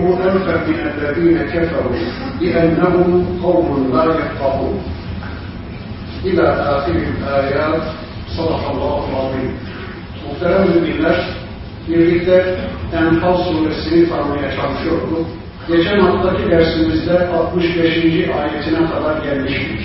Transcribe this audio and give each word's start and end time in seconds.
يغلبوا 0.00 0.16
ألفا 0.16 0.66
من 0.66 0.92
الذين 0.94 1.38
كفروا 1.38 1.96
لأنهم 2.40 3.40
قوم 3.42 3.90
لا 3.92 4.04
يفقهون 4.04 4.82
إلى 6.24 6.42
آخر 6.42 6.92
الآيات 6.92 7.82
صدق 8.36 8.70
الله 8.70 9.08
العظيم 9.10 9.50
Muhterem 10.26 10.68
müminler, 10.68 11.16
birlikte 11.88 12.56
Enfal 12.92 13.36
suresini 13.36 14.08
tanımaya 14.08 14.56
çalışıyorduk. 14.56 15.26
Geçen 15.68 15.98
haftaki 15.98 16.50
dersimizde 16.50 17.28
65. 17.28 17.82
ayetine 18.40 18.90
kadar 18.90 19.24
gelmiştik. 19.24 19.80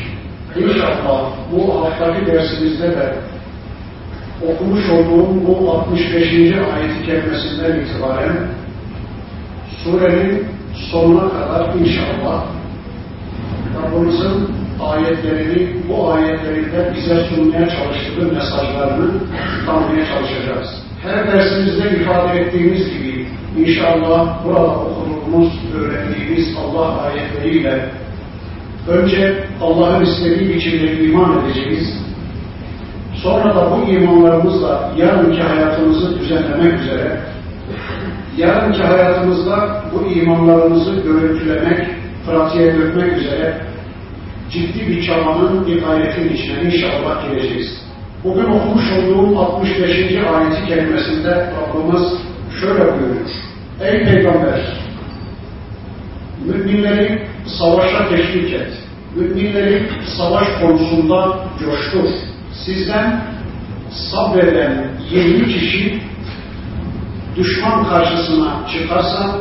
İnşallah 0.56 1.32
bu 1.52 1.86
haftaki 1.86 2.26
dersimizde 2.26 2.88
de 2.88 3.16
okumuş 4.50 4.90
olduğum 4.90 5.48
bu 5.48 5.72
65. 5.72 6.16
ayet-i 6.54 7.06
kerimesinden 7.06 7.80
itibaren 7.80 8.38
surenin 9.87 10.45
sonuna 10.91 11.29
kadar 11.29 11.75
inşallah 11.75 12.45
Rabbimizin 13.83 14.49
ayetlerini, 14.81 15.69
bu 15.89 16.13
ayetlerinde 16.13 16.93
bize 16.97 17.25
sunmaya 17.25 17.69
çalıştığı 17.69 18.35
mesajlarını 18.35 19.11
tanımaya 19.67 20.07
çalışacağız. 20.07 20.69
Her 21.03 21.33
dersimizde 21.33 21.91
ifade 22.01 22.41
ettiğimiz 22.41 22.93
gibi 22.93 23.27
inşallah 23.59 24.45
burada 24.45 24.67
okuduğumuz, 24.67 25.53
öğrendiğimiz 25.75 26.57
Allah 26.65 27.03
ayetleriyle 27.03 27.89
önce 28.89 29.45
Allah'ın 29.63 30.05
istediği 30.05 30.55
biçimde 30.55 31.05
iman 31.05 31.45
edeceğiz. 31.45 32.07
Sonra 33.23 33.55
da 33.55 33.71
bu 33.71 33.91
imanlarımızla 33.91 34.93
yarınki 34.97 35.43
hayatımızı 35.43 36.21
düzenlemek 36.21 36.81
üzere, 36.81 37.21
yarınki 38.37 38.83
hayatımızda 38.83 39.83
bu 39.93 40.11
imanlarımızı 40.11 40.95
görüntülemek, 40.95 41.87
pratiğe 42.27 42.75
dökmek 42.75 43.13
üzere 43.13 43.61
ciddi 44.51 44.89
bir 44.89 45.07
çabanın, 45.07 45.67
bir 45.67 45.83
gayretin 45.83 46.35
içine 46.35 46.63
inşallah 46.63 47.29
gireceğiz. 47.29 47.87
Bugün 48.25 48.45
okumuş 48.45 48.85
olduğum 48.93 49.39
65. 49.39 49.91
ayeti 50.35 50.67
kelimesinde 50.69 51.31
Rabbimiz 51.31 52.13
şöyle 52.61 52.81
buyuruyor. 52.81 53.31
Ey 53.81 54.05
Peygamber! 54.05 54.61
Müminleri 56.45 57.23
savaşa 57.47 58.09
teşvik 58.09 58.53
et. 58.53 58.73
Müminleri 59.17 59.83
savaş 60.19 60.49
konusunda 60.61 61.39
coştur. 61.65 62.09
Sizden 62.65 63.23
sabreden 63.91 64.89
20 65.11 65.47
kişi 65.47 66.01
düşman 67.37 67.89
karşısına 67.89 68.67
çıkarsa 68.73 69.39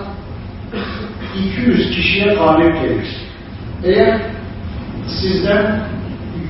200 1.40 1.96
kişiye 1.96 2.26
galip 2.26 2.82
gelir. 2.82 3.08
Eğer 3.84 4.22
sizden 5.08 5.82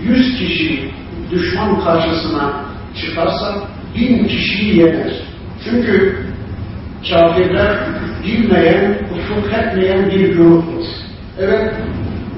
100 0.03 0.39
kişi 0.39 0.91
düşman 1.31 1.83
karşısına 1.83 2.65
çıkarsa 3.01 3.55
bin 3.95 4.27
kişiyi 4.27 4.77
yener. 4.77 5.13
Çünkü 5.63 6.17
kafirler 7.09 7.77
bilmeyen, 8.23 8.97
ufuk 9.15 9.53
etmeyen 9.53 10.11
bir 10.11 10.37
gruptur. 10.37 10.85
Evet, 11.39 11.73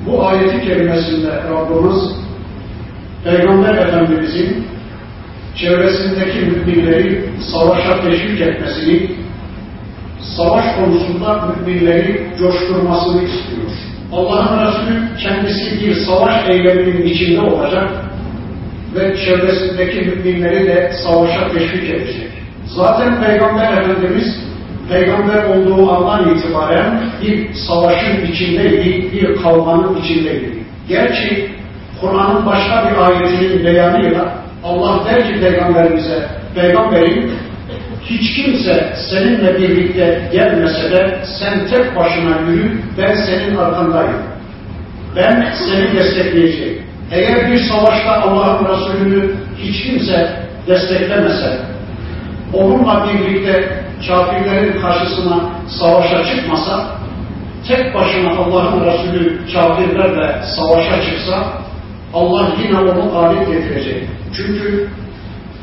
bu 0.05 0.27
ayeti 0.27 0.61
kelimesinde 0.61 1.27
Rabbimiz 1.27 2.15
Peygamber 3.23 3.75
Efendimizin 3.75 4.67
çevresindeki 5.57 6.39
müminleri 6.39 7.23
savaşa 7.51 8.01
teşvik 8.01 8.41
etmesini, 8.41 9.09
savaş 10.37 10.65
konusunda 10.75 11.45
müminleri 11.45 12.27
coşturmasını 12.39 13.23
istiyor. 13.23 13.71
Allah'ın 14.13 14.67
Resulü 14.67 15.17
kendisi 15.23 15.85
bir 15.85 15.95
savaş 15.95 16.49
eyleminin 16.49 17.05
içinde 17.05 17.41
olacak 17.41 17.89
ve 18.95 19.17
çevresindeki 19.25 20.01
müminleri 20.01 20.67
de 20.67 20.93
savaşa 21.03 21.47
teşvik 21.47 21.89
edecek. 21.89 22.29
Zaten 22.75 23.23
Peygamber 23.23 23.71
Efendimiz 23.71 24.47
Peygamber 24.89 25.43
olduğu 25.43 25.91
andan 25.91 26.35
itibaren 26.35 27.03
bir 27.21 27.53
savaşın 27.53 28.25
içindeydi, 28.31 29.11
bir 29.13 29.41
kavganın 29.41 30.01
içindeydi. 30.01 30.53
Gerçi 30.89 31.49
Kur'an'ın 32.01 32.45
başka 32.45 32.89
bir 32.89 32.97
ayetinin 32.97 33.65
beyanıyla 33.65 34.36
Allah 34.63 35.05
der 35.05 35.27
ki 35.27 35.39
Peygamberimize, 35.39 36.29
Peygamberim 36.55 37.31
hiç 38.09 38.35
kimse 38.35 38.93
seninle 39.09 39.57
birlikte 39.57 40.29
gelmese 40.31 40.91
de 40.91 41.19
sen 41.39 41.67
tek 41.67 41.95
başına 41.95 42.51
yürü, 42.51 42.81
ben 42.97 43.15
senin 43.15 43.55
arkandayım. 43.55 44.21
Ben 45.15 45.53
seni 45.67 45.93
destekleyeceğim. 45.97 46.83
Eğer 47.11 47.51
bir 47.51 47.59
savaşta 47.59 48.21
Allah'ın 48.21 48.65
Resulü'nü 48.65 49.31
hiç 49.57 49.83
kimse 49.83 50.39
desteklemese, 50.67 51.57
onunla 52.53 53.07
birlikte 53.07 53.83
kafirlerin 54.07 54.81
karşısına 54.81 55.39
savaşa 55.79 56.25
çıkmasa, 56.25 56.85
tek 57.67 57.95
başına 57.95 58.29
Allah'ın 58.29 58.85
Resulü 58.85 59.39
kafirlerle 59.53 60.41
savaşa 60.55 61.01
çıksa, 61.01 61.43
Allah 62.13 62.47
yine 62.63 62.79
onu 62.79 63.11
galip 63.11 63.47
getirecek. 63.47 64.03
Çünkü 64.35 64.89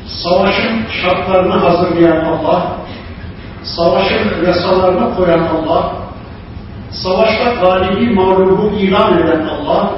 savaşın 0.07 0.85
şartlarını 1.01 1.53
hazırlayan 1.53 2.25
Allah, 2.25 2.77
savaşın 3.63 4.45
yasalarını 4.47 5.15
koyan 5.15 5.39
Allah, 5.39 5.93
savaşta 6.91 7.53
galibi 7.61 8.13
mağlubu 8.13 8.71
ilan 8.79 9.17
eden 9.17 9.47
Allah, 9.47 9.91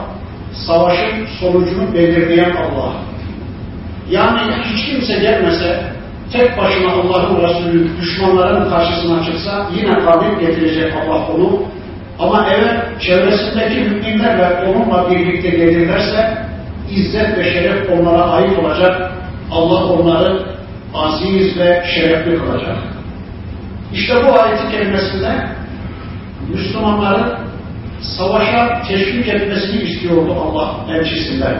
savaşın 0.68 1.26
sonucunu 1.40 1.94
belirleyen 1.94 2.52
Allah. 2.52 2.94
Yani 4.10 4.42
hiç 4.64 4.86
kimse 4.86 5.20
gelmese, 5.20 5.84
tek 6.34 6.58
başına 6.58 6.92
Allah'ın 6.92 7.44
Resulü 7.44 8.02
düşmanların 8.02 8.70
karşısına 8.70 9.26
çıksa 9.26 9.68
yine 9.76 9.92
galip 9.92 10.42
getirecek 10.42 10.94
Allah 10.94 11.28
onu. 11.36 11.62
Ama 12.19 12.47
eğer 12.51 13.01
çevresindeki 13.01 13.81
müminlerle 13.81 14.71
onunla 14.71 15.11
birlikte 15.11 15.51
gelirlerse 15.51 16.39
izzet 16.91 17.39
ve 17.39 17.53
şeref 17.53 17.91
onlara 17.91 18.23
ait 18.23 18.59
olacak. 18.59 19.13
Allah 19.51 19.85
onları 19.85 20.43
aziz 20.95 21.59
ve 21.59 21.85
şerefli 21.95 22.39
kılacak. 22.39 22.77
İşte 23.93 24.15
bu 24.25 24.41
ayeti 24.41 24.71
kelimesinde 24.71 25.47
Müslümanların 26.49 27.35
savaşa 28.01 28.83
teşvik 28.89 29.29
etmesini 29.29 29.83
istiyordu 29.83 30.37
Allah 30.43 30.97
elçisinden. 30.97 31.57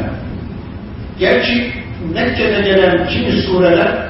Gerçi 1.19 1.73
Mekke'de 2.15 2.61
gelen 2.61 3.09
kimi 3.09 3.33
sureler 3.33 4.09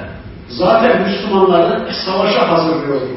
zaten 0.49 1.03
Müslümanları 1.03 1.93
savaşa 2.07 2.49
hazırlıyordu. 2.49 3.09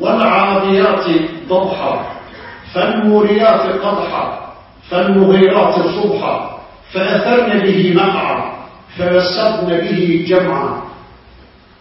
وَالْعَادِيَاتِ 0.00 1.06
ضَبْحًا 1.48 2.14
فَالْمُورِيَاتِ 2.74 3.64
قَدْحًا 3.84 4.24
فَالْمُغِيرَاتِ 4.90 5.76
صُبْحًا 5.96 6.34
فَأَثَرْنَ 6.92 7.50
بِهِ 7.64 7.80
نَقْعًا 8.00 8.36
فَوَسَّدْنَ 8.96 9.70
بِهِ 9.84 10.00
جَمْعًا 10.30 10.70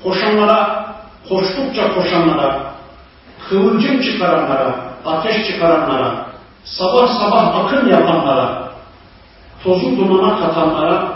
Koşanlara, 0.04 0.86
koştukça 1.30 1.94
koşanlara, 1.94 2.74
kıvılcım 3.50 4.02
çıkaranlara, 4.02 4.76
ateş 5.06 5.48
çıkaranlara, 5.48 6.26
sabah 6.64 7.08
sabah 7.20 7.56
akın 7.56 7.90
yapanlara, 7.90 8.70
tozu 9.64 9.98
dumana 9.98 10.40
katanlara, 10.40 11.14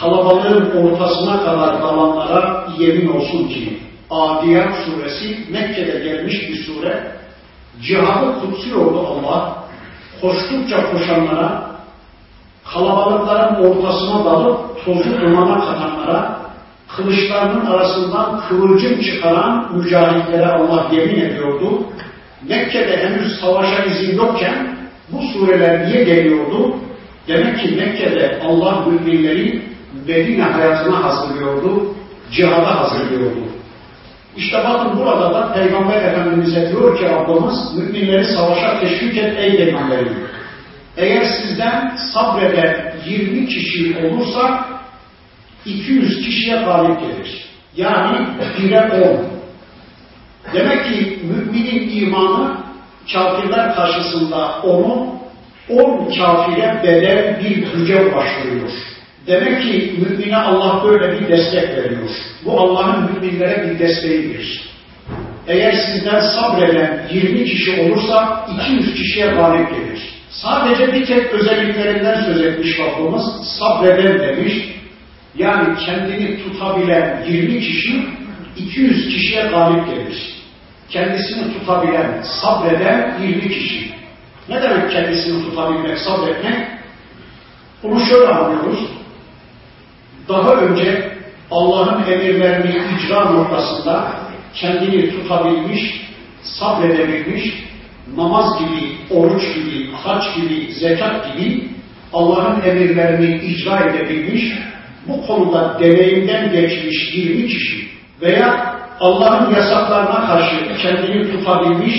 kalabalığın 0.00 0.70
ortasına 0.82 1.44
kadar 1.44 1.82
dalanlara 1.82 2.66
yemin 2.78 3.08
olsun 3.08 3.48
ki 3.48 3.80
Adiyat 4.10 4.74
suresi 4.84 5.52
Mekke'de 5.52 5.98
gelmiş 5.98 6.48
bir 6.48 6.56
sure. 6.56 7.12
Cihadı 7.81 8.39
kutsuyordu 8.41 9.07
Allah. 9.07 9.63
Koştukça 10.21 10.91
koşanlara, 10.91 11.71
kalabalıkların 12.73 13.55
ortasına 13.55 14.25
dalıp 14.25 14.85
tozu 14.85 15.21
dumana 15.21 15.59
katanlara, 15.59 16.39
kılıçlarının 16.95 17.65
arasından 17.65 18.41
kıvılcım 18.49 19.01
çıkaran 19.01 19.75
mücahitlere 19.75 20.45
Allah 20.45 20.87
yemin 20.91 21.19
ediyordu. 21.19 21.83
Mekke'de 22.49 22.97
henüz 22.97 23.39
savaşa 23.39 23.83
izin 23.83 24.17
yokken 24.17 24.77
bu 25.11 25.21
sureler 25.21 25.87
niye 25.87 26.03
geliyordu? 26.03 26.75
Demek 27.27 27.59
ki 27.59 27.75
Mekke'de 27.75 28.41
Allah 28.47 28.85
müminleri 28.87 29.61
Medine 30.07 30.43
hayatına 30.43 31.03
hazırlıyordu, 31.03 31.85
cihada 32.31 32.81
hazırlıyordu. 32.81 33.39
İşte 34.37 34.63
bakın 34.63 34.99
burada 34.99 35.33
da 35.33 35.53
Peygamber 35.53 36.01
Efendimiz'e 36.01 36.69
diyor 36.69 36.97
ki 36.97 37.05
Rabbimiz, 37.05 37.75
müminleri 37.77 38.25
savaşa 38.25 38.79
teşvik 38.79 39.17
et 39.17 39.37
ey 39.39 39.57
peygamberim. 39.57 40.17
Eğer 40.97 41.23
sizden 41.23 41.95
sabreden 42.13 42.93
20 43.05 43.47
kişi 43.47 43.97
olursa 44.05 44.65
200 45.65 46.25
kişiye 46.25 46.55
galip 46.55 46.99
gelir. 46.99 47.45
Yani 47.75 48.27
1'e 48.59 49.01
10. 49.09 49.33
Demek 50.53 50.85
ki 50.85 51.19
müminin 51.23 52.01
imanı 52.01 52.57
kafirler 53.13 53.75
karşısında 53.75 54.61
onu 54.63 55.15
10 55.69 56.11
kafire 56.17 56.81
bedel 56.83 57.39
bir 57.43 57.71
güce 57.71 58.01
ulaştırıyor. 58.01 58.69
Demek 59.27 59.61
ki 59.61 59.93
mümine 59.99 60.37
Allah 60.37 60.83
böyle 60.83 61.19
bir 61.19 61.27
destek 61.27 61.69
veriyor. 61.69 62.09
Bu 62.45 62.59
Allah'ın 62.59 63.11
müminlere 63.13 63.69
bir 63.69 63.79
desteğidir. 63.79 64.61
Eğer 65.47 65.71
sizden 65.71 66.19
sabreden 66.19 67.07
20 67.13 67.45
kişi 67.45 67.81
olursa 67.81 68.47
200 68.67 68.95
kişiye 68.95 69.25
galip 69.25 69.69
gelir. 69.69 70.13
Sadece 70.29 70.93
bir 70.93 71.05
tek 71.05 71.33
özelliklerinden 71.33 72.25
söz 72.25 72.41
etmiş 72.41 72.79
Rabbimiz 72.79 73.23
sabreden 73.59 74.19
demiş. 74.19 74.53
Yani 75.37 75.75
kendini 75.85 76.43
tutabilen 76.43 77.25
20 77.27 77.59
kişi 77.59 78.05
200 78.57 79.07
kişiye 79.09 79.43
galip 79.43 79.87
gelir. 79.87 80.33
Kendisini 80.89 81.53
tutabilen, 81.53 82.21
sabreden 82.41 83.19
20 83.21 83.49
kişi. 83.49 83.91
Ne 84.49 84.61
demek 84.61 84.91
kendisini 84.91 85.43
tutabilmek, 85.43 85.97
sabretmek? 85.97 86.67
Bunu 87.83 88.05
şöyle 88.05 88.27
anlıyoruz. 88.27 88.79
Daha 90.29 90.53
önce 90.53 91.13
Allah'ın 91.51 92.11
emirlerini 92.11 92.81
icra 92.97 93.31
noktasında 93.31 94.13
kendini 94.53 95.11
tutabilmiş, 95.11 96.01
sabredebilmiş, 96.43 97.63
namaz 98.15 98.59
gibi, 98.59 98.97
oruç 99.09 99.43
gibi, 99.55 99.91
haç 99.91 100.23
gibi, 100.35 100.73
zekat 100.73 101.37
gibi 101.37 101.69
Allah'ın 102.13 102.61
emirlerini 102.69 103.45
icra 103.45 103.79
edebilmiş, 103.79 104.53
bu 105.07 105.27
konuda 105.27 105.79
deneyimden 105.79 106.51
geçmiş 106.51 107.13
20 107.13 107.47
kişi 107.47 107.87
veya 108.21 108.75
Allah'ın 108.99 109.55
yasaklarına 109.55 110.27
karşı 110.27 110.55
kendini 110.81 111.31
tutabilmiş, 111.31 111.95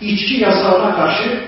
içki 0.00 0.34
yasağına 0.34 0.96
karşı, 0.96 1.40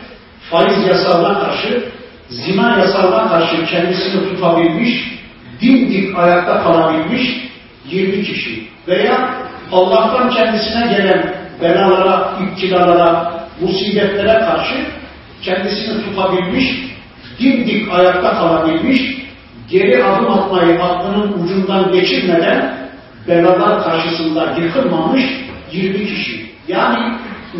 faiz 0.50 0.86
yasağına 0.86 1.40
karşı, 1.40 1.84
zina 2.30 2.78
yasağına 2.78 3.28
karşı 3.28 3.66
kendisini 3.66 4.28
tutabilmiş, 4.28 5.20
dimdik 5.62 6.18
ayakta 6.18 6.62
kalabilmiş 6.62 7.50
20 7.90 8.22
kişi 8.22 8.68
veya 8.88 9.34
Allah'tan 9.72 10.30
kendisine 10.30 10.86
gelen 10.96 11.34
belalara, 11.62 12.38
iptilalara, 12.42 13.40
musibetlere 13.60 14.38
karşı 14.38 14.74
kendisini 15.42 16.04
tutabilmiş, 16.04 16.64
dimdik 17.40 17.92
ayakta 17.92 18.30
kalabilmiş, 18.30 19.00
geri 19.70 20.04
adım 20.04 20.32
atmayı 20.32 20.82
aklının 20.82 21.44
ucundan 21.44 21.92
geçirmeden 21.92 22.76
belalar 23.28 23.84
karşısında 23.84 24.56
yıkılmamış 24.60 25.22
20 25.72 26.06
kişi. 26.06 26.50
Yani 26.68 27.14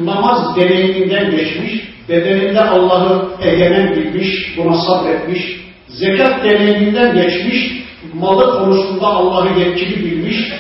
namaz 0.05 0.57
deneyiminden 0.57 1.31
geçmiş, 1.31 1.89
bedeninde 2.09 2.61
Allah'ı 2.61 3.29
egemen 3.43 3.97
bilmiş, 3.97 4.57
buna 4.57 4.75
sabretmiş, 4.75 5.61
zekat 5.93 6.45
deneyiminden 6.45 7.15
geçmiş, 7.15 7.85
malı 8.15 8.59
konusunda 8.59 9.07
Allah'ı 9.07 9.59
yetkili 9.61 10.05
bilmiş, 10.05 10.53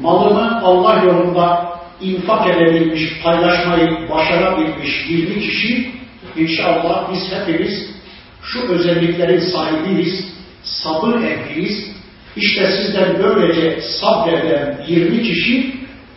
malını 0.00 0.62
Allah 0.64 1.02
yolunda 1.04 1.76
infak 2.00 2.48
edebilmiş, 2.48 3.22
paylaşmayı 3.22 4.10
başarabilmiş 4.10 5.06
20 5.08 5.40
kişi, 5.40 5.90
inşallah 6.36 7.12
biz 7.12 7.32
hepimiz 7.32 7.90
şu 8.42 8.72
özelliklerin 8.72 9.40
sahibiyiz, 9.40 10.24
sabır 10.62 11.22
ehliyiz. 11.22 11.96
İşte 12.36 12.66
sizden 12.66 13.22
böylece 13.22 13.80
sabreden 13.80 14.84
20 14.88 15.22
kişi 15.22 15.74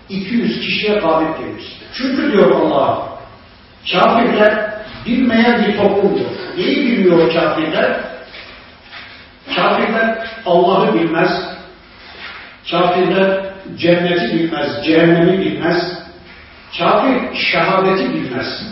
200 0.10 0.62
kişiye 0.62 0.94
galip 0.94 1.40
gelir. 1.40 1.64
Çünkü 1.94 2.32
diyor 2.32 2.52
Allah, 2.52 3.10
kafirler 3.92 4.70
bilmeyen 5.06 5.66
bir 5.68 5.78
toplumdur. 5.78 6.26
Neyi 6.58 6.78
bilmiyor 6.78 7.34
kafirler? 7.34 8.00
Kafirler 9.56 10.28
Allah'ı 10.46 10.94
bilmez, 10.94 11.30
kafirler 12.72 13.46
cenneti 13.78 14.36
bilmez, 14.36 14.86
cehennemi 14.86 15.40
bilmez, 15.40 16.00
kafir 16.80 17.36
şehadeti 17.36 18.14
bilmez. 18.14 18.64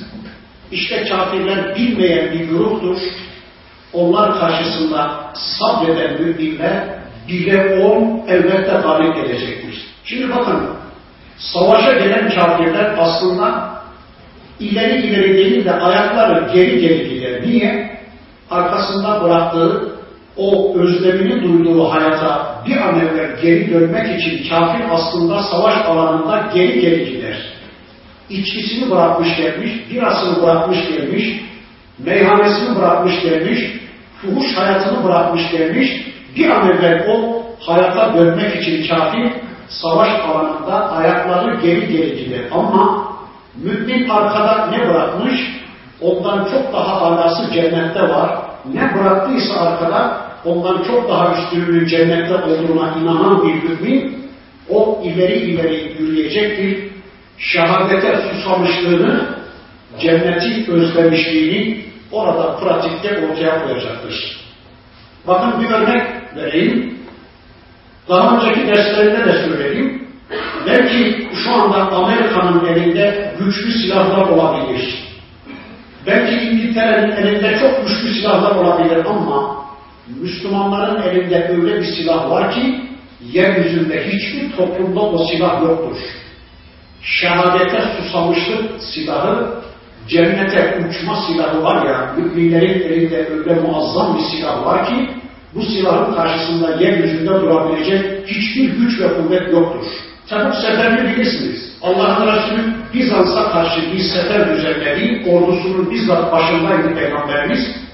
İşte 0.72 1.03
kafirler 1.03 1.75
bilmeyen 1.75 2.31
bir 2.31 2.50
gruptur. 2.50 2.98
Onlar 3.93 4.39
karşısında 4.39 5.31
sabreden 5.34 6.22
müminler 6.22 6.84
bile 7.27 7.79
on 7.84 8.27
elbette 8.27 8.79
galip 8.84 9.15
gelecektir. 9.15 9.88
Şimdi 10.05 10.36
bakın, 10.36 10.69
savaşa 11.38 11.93
gelen 11.93 12.29
kafirler 12.29 12.96
aslında 13.00 13.69
ileri 14.60 15.07
ileri 15.07 15.38
değil 15.38 15.65
de 15.65 15.74
ayakları 15.74 16.53
geri 16.53 16.79
geri 16.79 17.10
gider. 17.10 17.41
Niye? 17.48 17.98
Arkasında 18.51 19.24
bıraktığı 19.24 19.96
o 20.38 20.75
özlemini 20.75 21.44
duyduğu 21.44 21.84
hayata 21.84 22.62
bir 22.67 22.77
an 22.77 23.00
evvel 23.00 23.41
geri 23.41 23.74
dönmek 23.74 24.20
için 24.20 24.50
kafir 24.50 24.84
aslında 24.91 25.44
savaş 25.44 25.86
alanında 25.86 26.50
geri 26.53 26.82
geri 26.82 27.06
gider. 27.12 27.38
İçkisini 28.29 28.91
bırakmış 28.91 29.38
gelmiş, 29.38 29.72
birasını 29.91 30.44
bırakmış 30.44 30.77
gelmiş, 30.88 31.24
meyhanesini 32.00 32.75
bırakmış 32.75 33.22
gelmiş, 33.24 33.60
fuhuş 34.22 34.58
hayatını 34.58 35.03
bırakmış 35.03 35.51
gelmiş, 35.51 35.89
bir 36.36 36.50
an 36.50 36.70
evvel 36.70 37.08
o 37.10 37.44
hayata 37.60 38.13
dönmek 38.13 38.56
için 38.56 38.88
kafir 38.88 39.32
savaş 39.70 40.10
alanında 40.10 40.91
ayakları 40.91 41.62
geri 41.62 41.88
geri 41.88 42.25
gider. 42.25 42.41
Ama 42.51 43.08
mümin 43.63 44.10
arkada 44.10 44.67
ne 44.72 44.89
bırakmış? 44.89 45.58
Ondan 46.01 46.48
çok 46.51 46.74
daha 46.74 47.01
alası 47.01 47.53
cennette 47.53 48.01
var. 48.01 48.39
Ne 48.74 48.96
bıraktıysa 48.96 49.60
arkada 49.60 50.26
ondan 50.46 50.84
çok 50.84 51.10
daha 51.10 51.36
üstünlüğün 51.38 51.88
cennette 51.88 52.36
olduğuna 52.36 52.96
inanan 53.01 53.44
bir 53.44 53.70
mümin 53.70 54.27
o 54.70 55.01
ileri 55.03 55.39
ileri 55.39 55.96
yürüyecektir. 56.00 56.88
Şehadete 57.38 58.17
susamışlığını, 58.17 59.36
cenneti 60.00 60.72
özlemişliğini 60.72 61.86
orada 62.12 62.56
pratikte 62.56 63.27
ortaya 63.27 63.63
koyacaktır. 63.63 64.38
Bakın 65.27 65.62
bir 65.62 65.70
örnek 65.70 66.03
vereyim. 66.36 66.98
Daha 68.10 68.38
önceki 68.38 68.67
derslerinde 68.67 69.25
de 69.25 69.34
söyledim. 69.34 70.08
Belki 70.65 71.27
şu 71.44 71.53
anda 71.53 71.91
Amerika'nın 71.91 72.65
elinde 72.65 73.34
güçlü 73.39 73.72
silahlar 73.72 74.27
olabilir. 74.27 75.08
Belki 76.08 76.46
İngiltere'nin 76.46 77.12
elinde 77.12 77.60
çok 77.60 77.88
güçlü 77.88 78.13
silahlar 78.13 78.56
olabilir 78.56 79.06
ama 79.06 79.56
Müslümanların 80.21 81.01
elinde 81.01 81.47
öyle 81.49 81.79
bir 81.79 81.85
silah 81.85 82.29
var 82.29 82.51
ki 82.51 82.81
yeryüzünde 83.33 84.07
hiçbir 84.07 84.57
toplumda 84.57 84.99
o 84.99 85.25
silah 85.25 85.61
yoktur. 85.61 85.97
Şehadete 87.01 87.81
susamışlık 87.97 88.81
silahı, 88.81 89.47
cennete 90.07 90.87
uçma 90.89 91.21
silahı 91.27 91.63
var 91.63 91.85
ya, 91.85 92.15
müminlerin 92.17 92.81
elinde 92.81 93.27
öyle 93.27 93.53
muazzam 93.53 94.17
bir 94.17 94.23
silah 94.23 94.65
var 94.65 94.87
ki 94.87 95.09
bu 95.55 95.61
silahın 95.61 96.15
karşısında 96.15 96.75
yeryüzünde 96.83 97.29
durabilecek 97.29 98.27
hiçbir 98.27 98.69
güç 98.69 98.99
ve 99.01 99.13
kuvvet 99.13 99.53
yoktur. 99.53 99.85
Tabuk 100.29 100.55
seferini 100.55 101.09
bilirsiniz. 101.09 101.77
Allah'ın 101.81 102.27
Resulü 102.27 102.73
Bizans'a 102.93 103.51
karşı 103.51 103.81
bir 103.93 103.99
sefer 103.99 104.55
düzenledi, 104.55 105.29
ordusunun 105.29 105.91
bizzat 105.91 106.31
başındaydı 106.31 106.95
Peygamberimiz. 106.95 107.87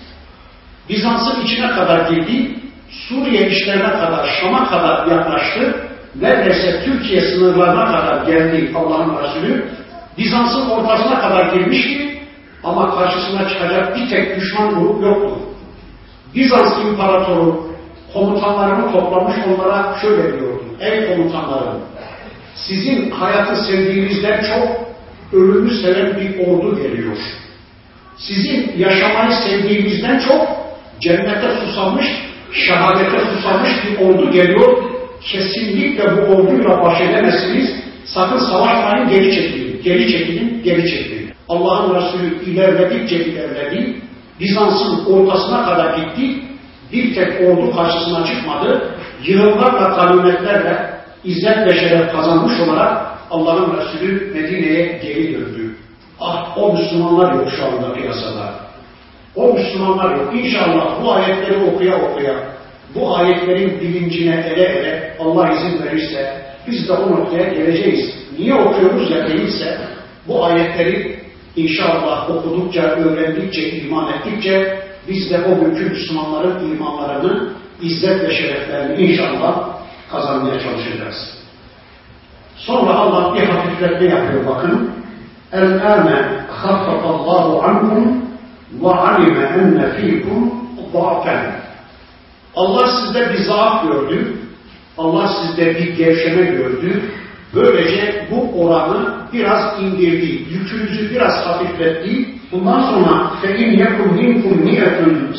Bizans'ın 0.89 1.41
içine 1.41 1.67
kadar 1.67 2.09
girdi, 2.09 2.55
Suriye 2.89 3.49
işlerine 3.49 3.91
kadar, 3.91 4.27
Şam'a 4.41 4.69
kadar 4.69 5.07
yaklaştı. 5.07 5.75
neredeyse 6.21 6.83
Türkiye 6.85 7.21
sınırlarına 7.21 7.85
kadar 7.85 8.25
geldi 8.25 8.71
Allah'ın 8.75 9.23
Resulü. 9.23 9.65
Bizans'ın 10.17 10.69
ortasına 10.69 11.21
kadar 11.21 11.53
girmişti 11.53 12.19
ama 12.63 12.95
karşısına 12.95 13.49
çıkacak 13.49 13.95
bir 13.95 14.09
tek 14.09 14.41
düşman 14.41 14.69
grup 14.69 15.03
yoktu. 15.03 15.39
Bizans 16.35 16.85
İmparatoru 16.85 17.73
komutanlarını 18.13 18.91
toplamış 18.91 19.35
onlara 19.47 19.95
şöyle 20.01 20.23
diyordu. 20.23 20.63
Ey 20.79 21.07
komutanlarım, 21.07 21.81
sizin 22.55 23.11
hayatı 23.11 23.65
sevdiğinizden 23.65 24.41
çok 24.41 24.93
ölümü 25.33 25.71
seven 25.73 26.15
bir 26.19 26.47
ordu 26.47 26.81
geliyor. 26.81 27.17
Sizin 28.17 28.73
yaşamayı 28.77 29.31
sevdiğinizden 29.31 30.19
çok 30.19 30.62
cennete 31.03 31.47
susamış, 31.65 32.05
şehadete 32.51 33.19
susamış 33.19 33.69
bir 33.83 34.05
ordu 34.05 34.31
geliyor. 34.31 34.83
Kesinlikle 35.21 36.17
bu 36.17 36.21
orduyla 36.21 36.83
baş 36.83 37.01
edemezsiniz. 37.01 37.69
Sakın 38.05 38.37
savaşmayın, 38.37 39.09
geri 39.09 39.35
çekilin, 39.35 39.81
geri 39.83 40.11
çekilin, 40.11 40.63
geri 40.63 40.89
çekilin. 40.89 41.31
Allah'ın 41.49 41.95
Resulü 41.95 42.43
ilerledikçe 42.45 43.15
ilerledi. 43.15 43.95
Bizans'ın 44.39 45.05
ortasına 45.05 45.65
kadar 45.65 45.97
gitti. 45.97 46.43
Bir 46.93 47.15
tek 47.15 47.41
ordu 47.41 47.75
karşısına 47.75 48.25
çıkmadı. 48.25 48.95
Yığınlarla, 49.25 49.95
kalimetlerle 49.95 50.93
izzet 51.23 51.57
ve 51.57 51.73
şeref 51.73 52.11
kazanmış 52.11 52.59
olarak 52.59 53.07
Allah'ın 53.31 53.77
Resulü 53.77 54.31
Medine'ye 54.33 54.99
geri 55.03 55.33
döndü. 55.33 55.75
Ah 56.19 56.57
o 56.57 56.73
Müslümanlar 56.73 57.33
yok 57.33 57.47
şu 57.57 57.65
anda 57.65 57.93
piyasada. 57.93 58.53
O 59.35 59.53
Müslümanlar 59.53 60.15
yok. 60.15 60.33
İnşallah 60.33 61.03
bu 61.03 61.11
ayetleri 61.11 61.63
okuya 61.63 62.01
okuya, 62.01 62.33
bu 62.95 63.17
ayetlerin 63.17 63.79
bilincine 63.81 64.53
ele 64.53 64.63
ele 64.63 65.15
Allah 65.19 65.51
izin 65.51 65.83
verirse 65.83 66.41
biz 66.67 66.89
de 66.89 66.93
o 66.93 67.11
noktaya 67.11 67.53
geleceğiz. 67.53 68.13
Niye 68.39 68.53
okuyoruz 68.53 69.11
ya 69.11 69.27
değilse 69.27 69.77
bu 70.27 70.45
ayetleri 70.45 71.19
inşallah 71.55 72.29
okudukça, 72.29 72.81
öğrendikçe, 72.81 73.69
iman 73.69 74.13
ettikçe 74.13 74.79
biz 75.07 75.31
de 75.31 75.39
o 75.45 75.65
günkü 75.65 75.89
Müslümanların 75.89 76.71
imanlarını, 76.71 77.49
izzet 77.81 78.23
ve 78.23 78.31
şereflerini 78.31 79.05
inşallah 79.05 79.69
kazanmaya 80.11 80.59
çalışacağız. 80.59 81.37
Sonra 82.55 82.93
Allah 82.93 83.35
bir 83.35 83.43
hafifletme 83.43 84.07
yapıyor 84.07 84.47
bakın. 84.47 84.91
El-âne 85.51 86.45
khaffatallahu 86.61 87.63
ankum 87.63 88.23
ve 88.31 88.32
alime 88.84 89.44
enne 89.44 89.92
fîkum 89.96 90.54
da'fen. 90.94 91.52
Allah 92.56 92.88
sizde 92.88 93.32
bir 93.32 93.38
zaaf 93.38 93.84
gördü. 93.84 94.34
Allah 94.98 95.28
sizde 95.28 95.74
bir 95.74 95.96
gevşeme 95.96 96.42
gördü. 96.42 97.02
Böylece 97.54 98.26
bu 98.30 98.64
oranı 98.64 99.14
biraz 99.32 99.82
indirdi. 99.82 100.44
Yükünüzü 100.50 101.10
biraz 101.14 101.46
hafifletti. 101.46 102.28
Bundan 102.52 102.80
sonra 102.80 103.30
فَاِنْ 103.42 103.70
يَكُمْ 103.84 104.08
مِنْكُمْ 104.20 104.54
نِيَةٌ 104.68 104.96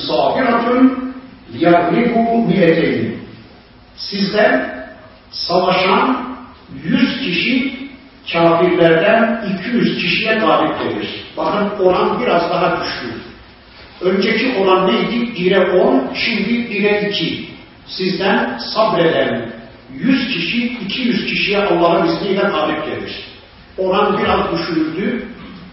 صَابِرَةٌ 0.08 0.66
يَغْلِبُوا 1.54 2.48
نِيَتَيْنِ 2.50 3.12
Sizden 3.98 4.86
savaşan 5.32 6.26
100 6.84 7.20
kişi 7.20 7.74
kafirlerden 8.33 9.45
200 9.61 9.99
kişiye 9.99 10.35
galip 10.35 10.79
gelir. 10.79 11.25
Bakın 11.37 11.85
oran 11.85 12.21
biraz 12.21 12.51
daha 12.51 12.81
düştü. 12.81 13.07
Önceki 14.01 14.59
oran 14.59 14.87
neydi? 14.87 15.15
1'e 15.15 15.81
10, 15.81 16.11
şimdi 16.15 16.51
1'e 16.51 17.11
2. 17.11 17.49
Sizden 17.87 18.59
sabreden 18.75 19.53
100 19.93 20.29
kişi 20.29 20.67
200 20.67 21.27
kişiye 21.27 21.59
Allah'ın 21.65 22.07
izniyle 22.07 22.43
galip 22.43 22.87
gelir. 22.87 23.25
Oran 23.79 24.19
biraz 24.19 24.53
düşürüldü. 24.53 25.29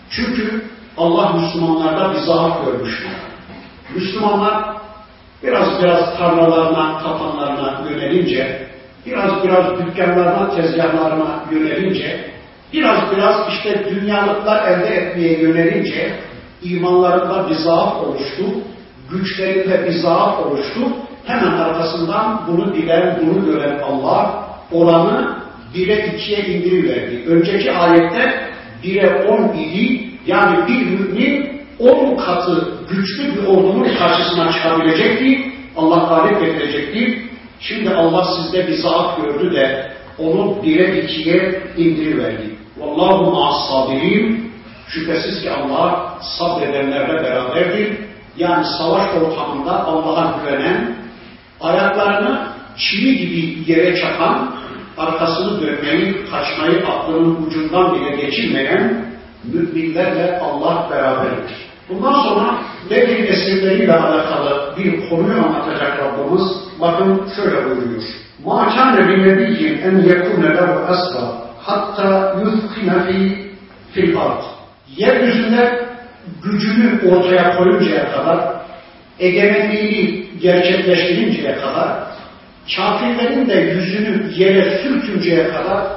Çünkü 0.10 0.62
Allah 0.98 1.34
Müslümanlarda 1.34 2.14
bir 2.14 2.20
zaaf 2.20 2.66
görmüştü. 2.66 3.08
Müslümanlar 3.96 4.64
biraz 5.44 5.84
biraz 5.84 6.18
tarlalarına, 6.18 7.00
kapanlarına 7.04 7.90
yönelince, 7.90 8.68
biraz 9.06 9.44
biraz 9.44 9.80
dükkanlarına, 9.80 10.56
tezgahlarına 10.56 11.46
yönelince, 11.52 12.32
biraz 12.74 13.12
biraz 13.16 13.36
işte 13.50 13.86
dünyalıklar 13.90 14.72
elde 14.72 14.96
etmeye 14.96 15.42
yönelince 15.42 16.14
imanlarında 16.64 17.50
bir 17.50 17.56
zaaf 17.56 18.04
oluştu, 18.04 18.44
güçlerinde 19.12 19.86
bir 19.86 19.92
zaaf 19.92 20.46
oluştu. 20.46 20.80
Hemen 21.26 21.52
arkasından 21.52 22.42
bunu 22.48 22.74
bilen, 22.74 23.20
bunu 23.22 23.46
gören 23.46 23.80
Allah 23.80 24.46
oranı 24.72 25.36
1'e 25.76 25.96
2'ye 25.96 26.46
indiriverdi. 26.46 27.24
Önceki 27.28 27.72
ayette 27.72 28.52
1'e 28.84 29.28
10 29.28 29.54
idi. 29.54 30.10
Yani 30.26 30.68
bir 30.68 30.86
mümin 30.86 31.62
10 31.80 32.16
katı 32.16 32.74
güçlü 32.90 33.36
bir 33.36 33.48
ordunun 33.48 33.96
karşısına 33.98 34.52
çıkabilecekti. 34.52 35.52
Allah 35.78 36.10
galip 36.10 36.42
getirecekti. 36.42 37.22
Şimdi 37.60 37.90
Allah 37.90 38.26
sizde 38.26 38.68
bir 38.68 38.74
zaaf 38.74 39.18
gördü 39.18 39.56
de 39.56 39.92
onu 40.18 40.58
1'e 40.64 41.06
2'ye 41.06 41.62
indiriverdi. 41.78 42.51
Vallahu 42.81 43.31
ma'as 43.31 43.69
sabirin. 43.71 44.53
Şüphesiz 44.89 45.43
ki 45.43 45.51
Allah 45.51 46.19
sabredenlerle 46.39 47.25
beraberdir. 47.25 47.99
Yani 48.37 48.67
savaş 48.79 49.15
ortamında 49.15 49.85
Allah'a 49.85 50.39
güvenen, 50.41 50.95
ayaklarını 51.61 52.49
çivi 52.77 53.19
gibi 53.19 53.73
yere 53.73 53.97
çakan, 53.97 54.55
arkasını 54.99 55.61
dönmeyi, 55.61 56.27
kaçmayı 56.31 56.87
aklının 56.87 57.47
ucundan 57.47 57.95
bile 57.95 58.17
geçirmeyen 58.17 59.07
müminlerle 59.45 60.41
Allah 60.41 60.89
beraberdir. 60.91 61.57
Bundan 61.89 62.13
sonra 62.13 62.59
Bedir 62.91 63.29
esirleriyle 63.29 63.97
alakalı 63.97 64.75
bir 64.79 65.09
konuyu 65.11 65.45
anlatacak 65.45 65.99
Rabbimiz. 65.99 66.43
Bakın 66.81 67.29
şöyle 67.37 67.65
buyuruyor. 67.65 68.03
مَا 68.45 68.59
كَانَ 68.75 68.95
بِنَبِيٍّ 69.09 69.61
اَنْ 69.87 69.95
يَكُونَ 70.11 70.43
لَهُ 70.59 70.71
أَسْرَ 70.93 71.15
hatta 71.64 72.36
yufkine 72.44 73.04
fi 73.08 73.52
fil 73.94 74.18
art. 74.18 74.44
Yeryüzünde 74.98 75.86
gücünü 76.44 77.12
ortaya 77.12 77.58
koyuncaya 77.58 78.12
kadar, 78.12 78.40
egemenliğini 79.20 80.26
gerçekleştirinceye 80.42 81.56
kadar, 81.56 81.88
kafirlerin 82.76 83.50
de 83.50 83.54
yüzünü 83.54 84.34
yere 84.36 84.84
sürtünceye 84.84 85.48
kadar, 85.48 85.88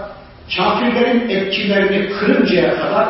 kafirlerin 0.57 1.29
etkilerini 1.29 2.09
kırıncaya 2.09 2.75
kadar, 2.77 3.09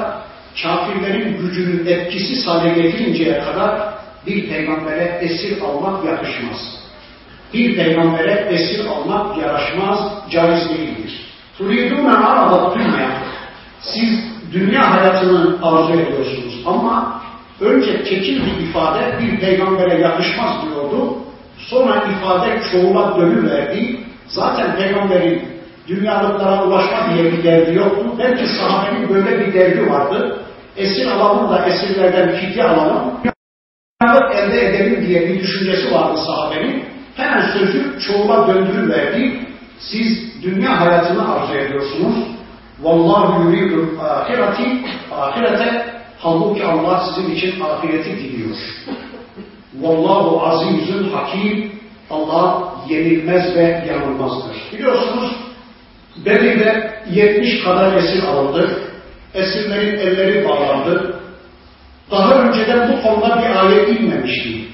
kafirlerin 0.62 1.38
gücünü 1.38 1.90
etkisiz 1.90 2.46
hale 2.46 2.82
getirinceye 2.82 3.38
kadar 3.38 3.94
bir 4.26 4.48
peygambere 4.48 5.18
esir 5.22 5.60
almak 5.60 6.04
yakışmaz. 6.04 6.84
Bir 7.54 7.76
peygambere 7.76 8.48
esir 8.50 8.86
almak 8.86 9.38
yaraşmaz, 9.38 9.98
caiz 10.30 10.68
değildir. 10.68 11.33
Turidûne 11.58 12.12
aradat 12.12 12.76
dünya. 12.76 13.10
Siz 13.80 14.10
dünya 14.52 14.94
hayatını 14.94 15.56
arzu 15.62 15.92
ediyorsunuz 15.92 16.62
ama 16.66 17.22
önce 17.60 18.04
tekil 18.04 18.46
bir 18.46 18.68
ifade 18.68 19.18
bir 19.20 19.40
peygambere 19.40 20.00
yakışmaz 20.00 20.54
diyordu. 20.62 21.14
Sonra 21.58 21.94
ifade 21.96 22.60
çoğula 22.72 23.16
dönüverdi. 23.20 24.00
Zaten 24.28 24.76
peygamberin 24.76 25.42
dünyalıklara 25.88 26.64
ulaşma 26.64 27.14
diye 27.14 27.32
bir 27.32 27.44
derdi 27.44 27.74
yoktu. 27.74 28.04
Belki 28.18 28.46
sahabenin 28.46 29.08
böyle 29.08 29.40
bir 29.40 29.54
derdi 29.54 29.90
vardı. 29.90 30.40
Esir 30.76 31.06
alalım 31.06 31.50
da 31.50 31.66
esirlerden 31.66 32.36
fidye 32.36 32.64
alalım. 32.64 33.04
Dünyalık 34.02 34.36
elde 34.36 34.68
edelim 34.68 35.06
diye 35.06 35.28
bir 35.28 35.40
düşüncesi 35.40 35.94
vardı 35.94 36.18
sahabenin. 36.26 36.84
Hemen 37.16 37.42
sözü 37.52 38.00
çoğula 38.00 38.48
döndürüverdi. 38.48 39.53
Siz 39.78 40.42
dünya 40.42 40.80
hayatını 40.80 41.34
arzu 41.34 41.54
ediyorsunuz. 41.54 42.14
Vallahu 42.82 43.50
yuridul 43.50 43.98
ahireti 44.00 44.86
ahirete 45.12 45.86
halbuki 46.18 46.64
Allah 46.64 47.04
sizin 47.14 47.34
için 47.34 47.60
ahireti 47.60 48.10
diliyor. 48.10 48.56
Vallahu 49.80 50.46
azizün 50.46 51.10
hakim 51.10 51.72
Allah 52.10 52.74
yenilmez 52.88 53.56
ve 53.56 53.84
yanılmazdır. 53.88 54.56
Biliyorsunuz 54.72 55.32
Bedir'de 56.16 56.94
70 57.10 57.64
kadar 57.64 57.96
esir 57.96 58.22
alındı. 58.22 58.80
Esirlerin 59.34 59.98
elleri 59.98 60.48
bağlandı. 60.48 61.20
Daha 62.10 62.34
önceden 62.34 62.92
bu 62.92 63.02
konuda 63.02 63.42
bir 63.42 63.66
ayet 63.66 64.00
inmemişti. 64.00 64.73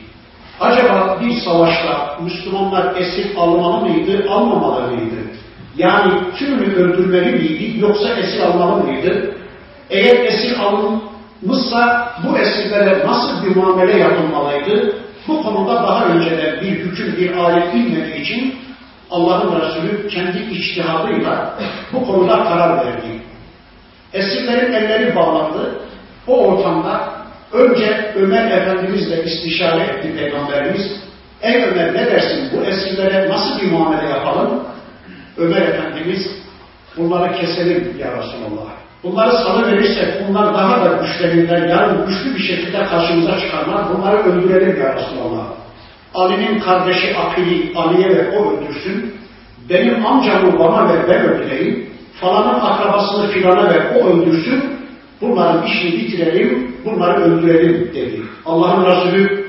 Acaba 0.61 1.19
bir 1.21 1.41
savaşta 1.41 2.19
Müslümanlar 2.23 2.97
esir 2.97 3.37
almalı 3.37 3.81
mıydı, 3.81 4.31
almamalı 4.31 4.87
mıydı? 4.91 5.17
Yani 5.77 6.13
tümünü 6.39 6.75
öldürmeli 6.75 7.33
miydi 7.33 7.81
yoksa 7.81 8.09
esir 8.09 8.41
almalı 8.41 8.85
mıydı? 8.85 9.35
Eğer 9.91 10.25
esir 10.25 10.59
alınmışsa 10.59 12.13
bu 12.25 12.39
esirlere 12.39 13.07
nasıl 13.07 13.47
bir 13.47 13.57
muamele 13.57 13.99
yapılmalıydı? 13.99 14.97
Bu 15.29 15.43
konuda 15.43 15.75
daha 15.75 16.05
önceden 16.05 16.61
bir 16.61 16.71
hüküm, 16.71 17.17
bir 17.17 17.45
ayet 17.45 17.75
inmediği 17.75 18.21
için 18.21 18.55
Allah'ın 19.11 19.61
Resulü 19.61 20.09
kendi 20.09 20.39
içtihadıyla 20.39 21.55
bu 21.93 22.07
konuda 22.07 22.45
karar 22.45 22.87
verdi. 22.87 23.23
Esirlerin 24.13 24.73
elleri 24.73 25.17
bağlandı. 25.17 25.81
O 26.27 26.47
ortamda 26.47 27.20
önce 27.53 28.13
Ömer 28.17 28.51
Efendimizle 28.51 29.25
istişare 29.25 29.83
etti 29.83 30.17
Peygamberimiz. 30.17 31.01
Ey 31.43 31.65
Ömer 31.65 31.95
ne 31.95 32.07
dersin 32.07 32.51
bu 32.53 32.65
esirlere 32.65 33.29
nasıl 33.29 33.61
bir 33.61 33.71
muamele 33.71 34.09
yapalım? 34.09 34.61
Ömer 35.39 35.63
Efendimiz 35.63 36.27
bunları 36.97 37.35
keselim 37.41 37.97
ya 37.99 38.09
Resulallah. 38.19 38.71
Bunları 39.03 39.33
salı 39.33 39.67
verirsek 39.67 40.29
bunlar 40.29 40.55
daha 40.55 40.85
da 40.85 41.03
güçlenirler. 41.03 41.69
Yarın 41.69 42.07
güçlü 42.07 42.35
bir 42.35 42.43
şekilde 42.43 42.85
karşımıza 42.85 43.41
çıkarlar. 43.41 43.85
Bunları 43.95 44.17
öldürelim 44.17 44.83
ya 44.83 44.97
Resulallah. 44.97 45.47
Ali'nin 46.15 46.61
kardeşi 46.61 47.17
Akil'i 47.17 47.79
Ali'ye 47.79 48.09
ver 48.09 48.27
o 48.37 48.53
öldürsün. 48.53 49.15
Benim 49.71 50.07
amcamı 50.07 50.59
bana 50.59 50.89
ver 50.89 51.09
ben 51.09 51.23
öldüreyim. 51.23 51.91
Falanın 52.21 52.61
akrabasını 52.61 53.31
filana 53.31 53.71
ver 53.71 53.83
o 54.01 54.07
öldürsün. 54.07 54.80
Bunların 55.21 55.67
işini 55.67 55.93
bitirelim, 55.93 56.77
bunları 56.85 57.21
öldürelim 57.21 57.91
dedi. 57.95 58.23
Allah'ın 58.47 58.87
Resulü 58.87 59.45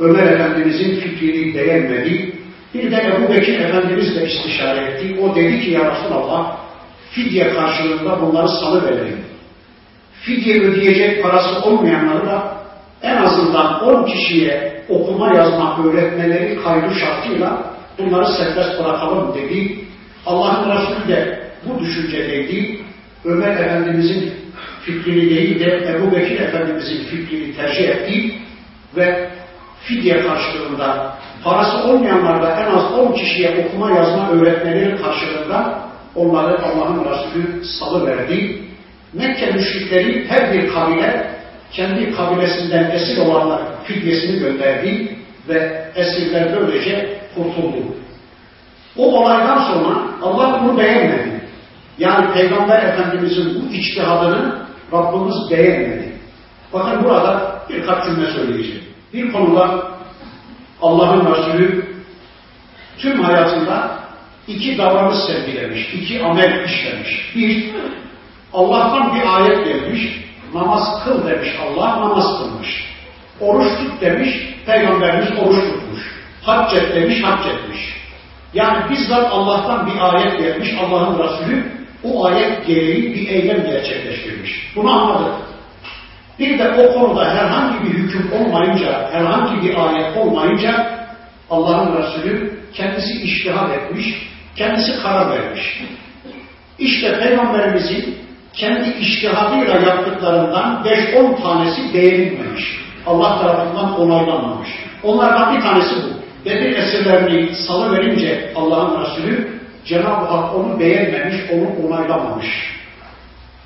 Ömer 0.00 0.26
Efendimizin 0.26 1.00
fikrini 1.00 1.54
beğenmedi. 1.54 2.32
Bir 2.74 2.90
de 2.90 2.96
Ebu 2.96 3.32
Bekir 3.32 3.60
Efendimizle 3.60 4.26
istişare 4.26 4.90
etti. 4.90 5.20
O 5.20 5.34
dedi 5.34 5.60
ki 5.60 5.70
ya 5.70 5.90
Resulallah 5.90 6.56
fidye 7.10 7.54
karşılığında 7.54 8.20
bunları 8.20 8.48
salıverelim. 8.48 9.18
Fidye 10.20 10.62
ödeyecek 10.62 11.22
parası 11.22 11.68
olmayanları 11.68 12.26
da 12.26 12.56
en 13.02 13.16
azından 13.16 13.84
10 13.84 14.04
kişiye 14.04 14.82
okuma 14.88 15.34
yazma 15.34 15.84
öğretmeleri 15.84 16.58
kaydı 16.62 16.94
şartıyla 16.94 17.74
bunları 17.98 18.26
serbest 18.26 18.78
bırakalım 18.78 19.34
dedi. 19.34 19.78
Allah'ın 20.26 20.70
Resulü 20.70 21.08
de 21.08 21.48
bu 21.64 21.80
düşüncedeydi. 21.80 22.78
Ömer 23.24 23.56
Efendimizin 23.56 24.32
fikrini 24.86 25.30
değil 25.30 25.60
de 25.60 25.96
Ebu 25.96 26.16
Bekir 26.16 26.40
Efendimizin 26.40 27.04
fikrini 27.04 27.56
tercih 27.56 27.88
etti 27.88 28.32
ve 28.96 29.30
fidye 29.82 30.22
karşılığında 30.22 31.14
parası 31.44 31.78
olmayanlarda 31.78 32.60
en 32.60 32.66
az 32.66 32.92
10 32.92 33.12
kişiye 33.12 33.66
okuma 33.66 33.90
yazma 33.90 34.30
öğretmeleri 34.30 34.96
karşılığında 35.02 35.78
onları 36.14 36.62
Allah'ın 36.62 37.04
Resulü 37.04 37.64
salıverdi. 37.64 38.58
Mekke 39.12 39.50
müşrikleri 39.50 40.28
her 40.28 40.52
bir 40.52 40.68
kabile 40.68 41.30
kendi 41.72 42.16
kabilesinden 42.16 42.90
esir 42.90 43.18
olanlar 43.18 43.60
fidyesini 43.84 44.38
gönderdi 44.38 45.16
ve 45.48 45.84
esirler 45.96 46.56
böylece 46.60 47.18
kurtuldu. 47.34 47.96
O 48.96 49.22
olaydan 49.22 49.58
sonra 49.58 49.98
Allah 50.22 50.60
bunu 50.64 50.78
beğenmedi. 50.78 51.40
Yani 51.98 52.32
Peygamber 52.32 52.82
Efendimizin 52.82 53.54
bu 53.54 53.74
içtihadını 53.74 54.65
Rabbimiz 54.92 55.50
beğenmedi. 55.50 56.12
Bakın 56.72 57.04
burada 57.04 57.62
birkaç 57.68 58.04
cümle 58.04 58.30
söyleyeceğim. 58.30 58.84
Bir 59.12 59.32
konuda 59.32 59.90
Allah'ın 60.82 61.34
Resulü 61.34 61.86
tüm 62.98 63.22
hayatında 63.24 63.98
iki 64.48 64.78
davranış 64.78 65.18
sergilemiş, 65.18 65.94
iki 65.94 66.24
amel 66.24 66.64
işlemiş. 66.64 67.32
Bir, 67.34 67.74
Allah'tan 68.52 69.14
bir 69.14 69.36
ayet 69.36 69.64
gelmiş, 69.64 70.02
namaz 70.54 71.04
kıl 71.04 71.26
demiş 71.26 71.48
Allah, 71.62 72.00
namaz 72.00 72.38
kılmış. 72.38 72.96
Oruç 73.40 73.68
tut 73.78 74.00
demiş, 74.00 74.30
Peygamberimiz 74.66 75.28
oruç 75.38 75.64
tutmuş. 75.72 76.16
Hac 76.42 76.74
et 76.74 76.94
demiş, 76.94 77.22
hac 77.22 77.46
etmiş. 77.46 77.96
Yani 78.54 78.90
bizzat 78.90 79.32
Allah'tan 79.32 79.86
bir 79.86 80.14
ayet 80.14 80.38
gelmiş, 80.38 80.68
Allah'ın 80.80 81.18
Resulü 81.18 81.75
o 82.04 82.26
ayet 82.26 82.66
gereği 82.66 83.14
bir 83.14 83.28
eylem 83.28 83.66
gerçekleştirmiş. 83.66 84.72
Bunu 84.76 84.90
anladık. 84.90 85.34
Bir 86.38 86.58
de 86.58 86.70
o 86.70 86.94
konuda 86.94 87.34
herhangi 87.34 87.84
bir 87.84 87.94
hüküm 87.94 88.32
olmayınca, 88.32 89.10
herhangi 89.12 89.62
bir 89.62 89.74
ayet 89.74 90.16
olmayınca 90.16 90.96
Allah'ın 91.50 91.96
Resulü 91.96 92.60
kendisi 92.74 93.22
iştihad 93.22 93.70
etmiş, 93.70 94.28
kendisi 94.56 95.02
karar 95.02 95.30
vermiş. 95.30 95.82
İşte 96.78 97.18
Peygamberimizin 97.20 98.18
kendi 98.52 98.90
iştihadıyla 98.98 99.74
yaptıklarından 99.74 100.84
5-10 100.84 101.42
tanesi 101.42 101.94
beğenilmemiş. 101.94 102.80
Allah 103.06 103.40
tarafından 103.40 104.00
onaylanmamış. 104.00 104.68
Onlardan 105.02 105.56
bir 105.56 105.60
tanesi 105.60 105.94
bu. 105.94 106.16
Bedir 106.44 106.76
esirlerini 106.76 107.54
salıverince 107.54 108.52
Allah'ın 108.56 109.04
Resulü 109.04 109.55
Cenab-ı 109.86 110.24
Hak 110.26 110.54
onu 110.54 110.80
beğenmemiş, 110.80 111.36
onu 111.52 111.86
onaylamamış. 111.86 112.46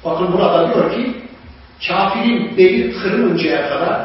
Bakın 0.05 0.33
burada 0.33 0.75
diyor 0.75 0.93
ki 0.95 1.13
kafirin 1.89 2.57
beli 2.57 2.93
kırılıncaya 2.93 3.69
kadar 3.69 4.01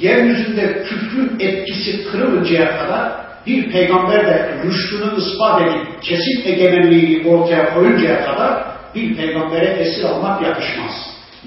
yeryüzünde 0.00 0.82
küfrün 0.82 1.36
etkisi 1.40 2.10
kırılıncaya 2.10 2.78
kadar 2.78 3.12
bir 3.46 3.72
peygamber 3.72 4.26
de 4.26 4.54
rüştünü 4.64 5.16
ispat 5.18 5.62
edip 5.62 6.02
kesin 6.02 6.42
egemenliğini 6.44 7.28
ortaya 7.28 7.74
koyuncaya 7.74 8.24
kadar 8.26 8.64
bir 8.94 9.16
peygambere 9.16 9.64
esir 9.66 10.04
almak 10.04 10.42
yakışmaz. 10.42 10.92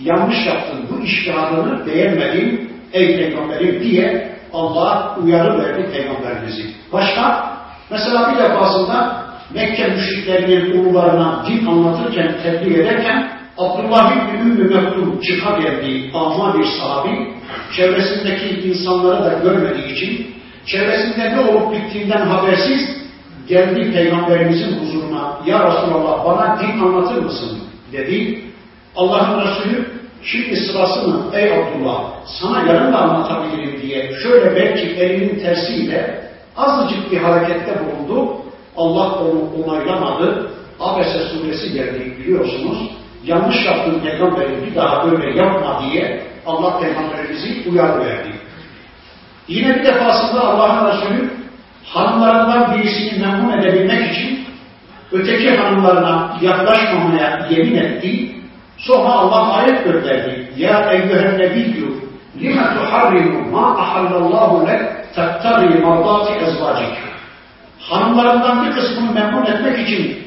Yanlış 0.03 0.47
yaptın, 0.47 0.79
bu 0.89 1.03
iştihadını 1.03 1.87
beğenmedin 1.87 2.71
ey 2.93 3.17
peygamberim 3.17 3.83
diye 3.83 4.35
Allah 4.53 5.17
uyarı 5.23 5.59
verdi 5.59 5.91
peygamberimizi. 5.91 6.63
Başka? 6.93 7.53
Mesela 7.89 8.31
bir 8.31 8.43
defasında 8.43 9.28
Mekke 9.53 9.87
müşriklerinin 9.87 10.79
ulularına 10.79 11.45
din 11.47 11.65
anlatırken, 11.65 12.35
tebliğ 12.43 12.81
ederken 12.81 13.31
Abdullah 13.57 14.11
bin 14.11 14.39
Ümmü 14.39 14.75
Mektum 14.75 15.21
çıka 15.21 15.59
geldiği 15.59 16.11
ama 16.13 16.59
bir 16.59 16.65
sahabi, 16.65 17.27
çevresindeki 17.75 18.69
insanları 18.69 19.25
da 19.25 19.39
görmediği 19.43 19.93
için, 19.93 20.35
çevresinde 20.65 21.35
ne 21.35 21.39
olup 21.39 21.73
bittiğinden 21.73 22.21
habersiz, 22.27 22.81
geldi 23.47 23.93
Peygamberimizin 23.93 24.79
huzuruna, 24.79 25.39
Ya 25.45 25.67
Resulallah 25.67 26.25
bana 26.25 26.59
din 26.59 26.79
anlatır 26.79 27.21
mısın? 27.23 27.59
dedi. 27.91 28.41
Allah'ın 28.95 29.41
Resulü, 29.41 29.85
şimdi 30.23 30.55
sırası 30.55 31.07
mı 31.07 31.25
ey 31.33 31.53
Abdullah, 31.53 32.03
sana 32.41 32.59
yarın 32.59 32.93
da 32.93 32.97
anlatabilirim 32.97 33.81
diye, 33.81 34.11
şöyle 34.23 34.55
belki 34.55 34.87
elinin 34.87 35.39
tersiyle 35.39 36.29
azıcık 36.57 37.11
bir 37.11 37.17
harekette 37.17 37.79
bulundu, 37.85 38.37
Allah 38.77 39.15
onu 39.15 39.63
onaylamadı, 39.63 40.51
Abese 40.79 41.19
suresi 41.19 41.73
geldi 41.73 42.15
biliyorsunuz, 42.19 42.77
yanlış 43.25 43.65
yaptığın 43.65 43.99
peygamberi 43.99 44.65
bir 44.65 44.75
daha 44.75 45.11
böyle 45.11 45.39
yapma 45.39 45.81
diye 45.83 46.23
Allah 46.45 46.79
peygamberimizi 46.79 47.69
uyar 47.69 47.99
verdi. 47.99 48.29
Yine 49.47 49.75
bir 49.75 49.83
defasında 49.83 50.43
Allah'ın 50.43 50.87
Resulü 50.87 51.29
hanımlarından 51.85 52.73
birisini 52.73 53.25
memnun 53.25 53.57
edebilmek 53.57 54.11
için 54.11 54.45
öteki 55.11 55.57
hanımlarına 55.57 56.37
yaklaşmamaya 56.41 57.47
yemin 57.49 57.75
etti. 57.75 58.35
Sonra 58.77 59.09
Allah 59.09 59.53
ayet 59.53 59.83
gönderdi. 59.83 60.53
Ya 60.57 60.91
eyyühen 60.91 61.39
nebiyyü 61.39 61.93
lime 62.41 62.63
tuharrimu 62.75 63.51
ma 63.51 63.77
ahallallahu 63.77 64.67
lek 64.67 64.81
tettari 65.15 65.79
mardati 65.79 66.33
ezvacik. 66.33 67.08
Hanımlarından 67.79 68.65
bir 68.65 68.71
kısmını 68.71 69.11
memnun 69.11 69.45
etmek 69.45 69.87
için 69.87 70.17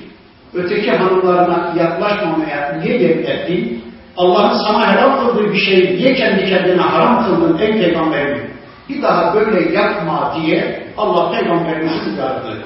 öteki 0.54 0.92
hanımlarına 0.92 1.74
yaklaşmamaya 1.78 2.80
niye 2.82 3.02
yemin 3.02 3.82
Allah'ın 4.16 4.58
sana 4.58 4.92
helal 4.92 5.20
kıldığı 5.20 5.52
bir 5.52 5.58
şeyi 5.58 5.96
niye 5.96 6.14
kendi 6.14 6.48
kendine 6.48 6.80
haram 6.80 7.24
kıldın 7.24 7.58
ey 7.58 7.72
peygamberim? 7.72 8.50
Bir 8.88 9.02
daha 9.02 9.34
böyle 9.34 9.72
yapma 9.72 10.34
diye 10.36 10.86
Allah 10.98 11.30
peygamberimizi 11.30 12.10
uyardı. 12.10 12.64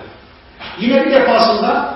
Yine 0.80 1.04
bir 1.04 1.10
defasında 1.10 1.94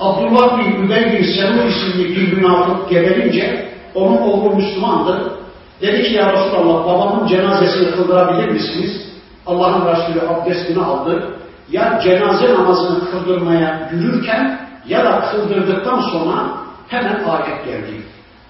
Abdullah 0.00 0.58
bin 0.58 0.84
Übey 0.84 1.12
bin 1.12 1.24
Selul 1.24 1.68
isimli 1.68 2.16
bir 2.16 2.32
münafık 2.32 2.90
geberince 2.90 3.68
onun 3.94 4.16
oğlu 4.16 4.56
Müslümandı. 4.56 5.38
Dedi 5.82 6.02
ki 6.02 6.14
ya 6.14 6.32
Resulallah 6.32 6.86
babamın 6.86 7.26
cenazesini 7.26 7.90
kıldırabilir 7.90 8.48
misiniz? 8.48 9.02
Allah'ın 9.46 9.86
Resulü 9.86 10.28
abdestini 10.28 10.84
aldı 10.84 11.33
Ya 11.71 11.99
cenaze 12.03 12.53
namazını 12.53 13.11
kıldırmaya 13.11 13.89
yürürken 13.91 14.59
ya 14.87 15.05
da 15.05 15.21
kıldırdıktan 15.31 16.01
sonra 16.01 16.47
hemen 16.87 17.23
ayet 17.23 17.65
geldi. 17.65 18.01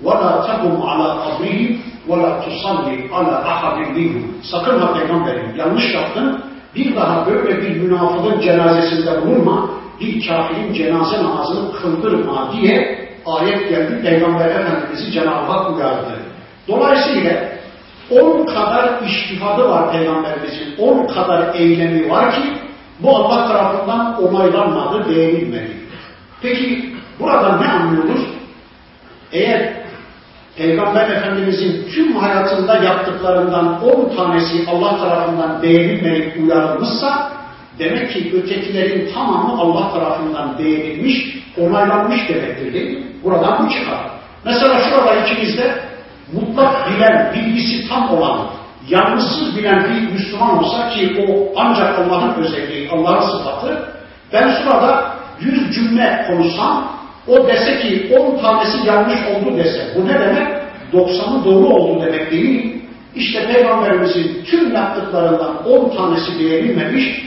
وَلَا 0.04 0.32
تَقُمْ 0.48 0.74
عَلَى 0.90 1.10
قَبْرِهِ 1.26 1.60
وَلَا 2.10 2.32
تُصَلِّ 2.44 2.86
عَلَى 3.16 3.36
أَحَدٍ 3.52 3.78
مِنْهُ 3.96 4.22
Sakın 4.52 4.80
ha 4.80 4.94
peygamberim 4.94 5.56
yanlış 5.58 5.94
yaptın. 5.94 6.44
Bir 6.76 6.96
daha 6.96 7.26
böyle 7.26 7.62
bir 7.62 7.82
münafığın 7.82 8.40
cenazesinde 8.40 9.22
bulunma, 9.22 9.70
bir 10.00 10.28
kafirin 10.28 10.74
cenaze 10.74 11.24
namazını 11.24 11.72
kıldırma 11.72 12.52
diye 12.54 13.00
ayet 13.26 13.70
geldi. 13.70 14.02
Peygamber 14.04 14.50
Efendimiz'i 14.50 15.12
Cenab-ı 15.12 15.52
Hak 15.52 15.76
uyardı. 15.76 16.20
Dolayısıyla 16.68 17.50
on 18.12 18.46
kadar 18.46 19.02
iştihadı 19.06 19.70
var 19.70 19.92
Peygamberimizin, 19.92 20.76
on 20.78 21.08
kadar 21.08 21.56
eylemi 21.56 22.10
var 22.10 22.32
ki 22.32 22.42
bu 23.01 23.17
Allah 23.17 23.49
tarafından 23.49 24.23
onaylanmadı, 24.25 25.09
beğenilmedi. 25.09 25.73
Peki 26.43 26.95
burada 27.21 27.57
ne 27.57 27.69
anlıyoruz? 27.69 28.21
Eğer 29.33 29.85
Peygamber 30.57 31.11
Efendimizin 31.11 31.89
tüm 31.95 32.17
hayatında 32.17 32.77
yaptıklarından 32.77 33.85
on 33.85 34.17
tanesi 34.17 34.71
Allah 34.71 34.99
tarafından 34.99 35.63
beğenilmeyip 35.63 36.37
uyarılmışsa 36.43 37.33
demek 37.79 38.13
ki 38.13 38.33
ötekilerin 38.43 39.13
tamamı 39.15 39.61
Allah 39.61 39.93
tarafından 39.93 40.59
beğenilmiş, 40.59 41.39
onaylanmış 41.59 42.29
demektir 42.29 42.73
değil 42.73 42.99
mi? 42.99 43.07
Buradan 43.25 43.67
bu 43.67 43.73
çıkar. 43.73 43.99
Mesela 44.45 44.81
şurada 44.81 45.17
ikimizde 45.17 45.75
mutlak 46.33 46.91
bilen, 46.91 47.35
bilgisi 47.35 47.89
tam 47.89 48.11
olan, 48.11 48.41
yalnızsız 48.89 49.57
bilen 49.57 49.85
bir 49.85 50.13
Müslüman 50.13 50.59
olsa 50.59 50.91
ki 50.91 51.27
o 51.29 51.53
ancak 51.57 51.99
Allah'ın 51.99 52.43
özelliği, 52.43 52.91
Allah'ın 52.91 53.39
sıfatı, 53.39 53.89
ben 54.33 54.51
şurada 54.51 55.15
yüz 55.41 55.75
cümle 55.75 56.25
konuşsam, 56.29 56.93
o 57.29 57.49
dese 57.49 57.79
ki 57.81 58.17
on 58.19 58.39
tanesi 58.43 58.87
yanlış 58.87 59.19
oldu 59.27 59.57
dese, 59.57 59.93
bu 59.97 60.09
ne 60.09 60.21
demek? 60.21 60.47
Doksanı 60.93 61.45
doğru 61.45 61.67
oldu 61.67 62.03
demek 62.07 62.31
değil? 62.31 62.83
İşte 63.15 63.47
Peygamberimizin 63.53 64.45
tüm 64.45 64.75
yaptıklarından 64.75 65.67
on 65.67 65.97
tanesi 65.97 66.41
beğenilmemiş, 66.41 67.27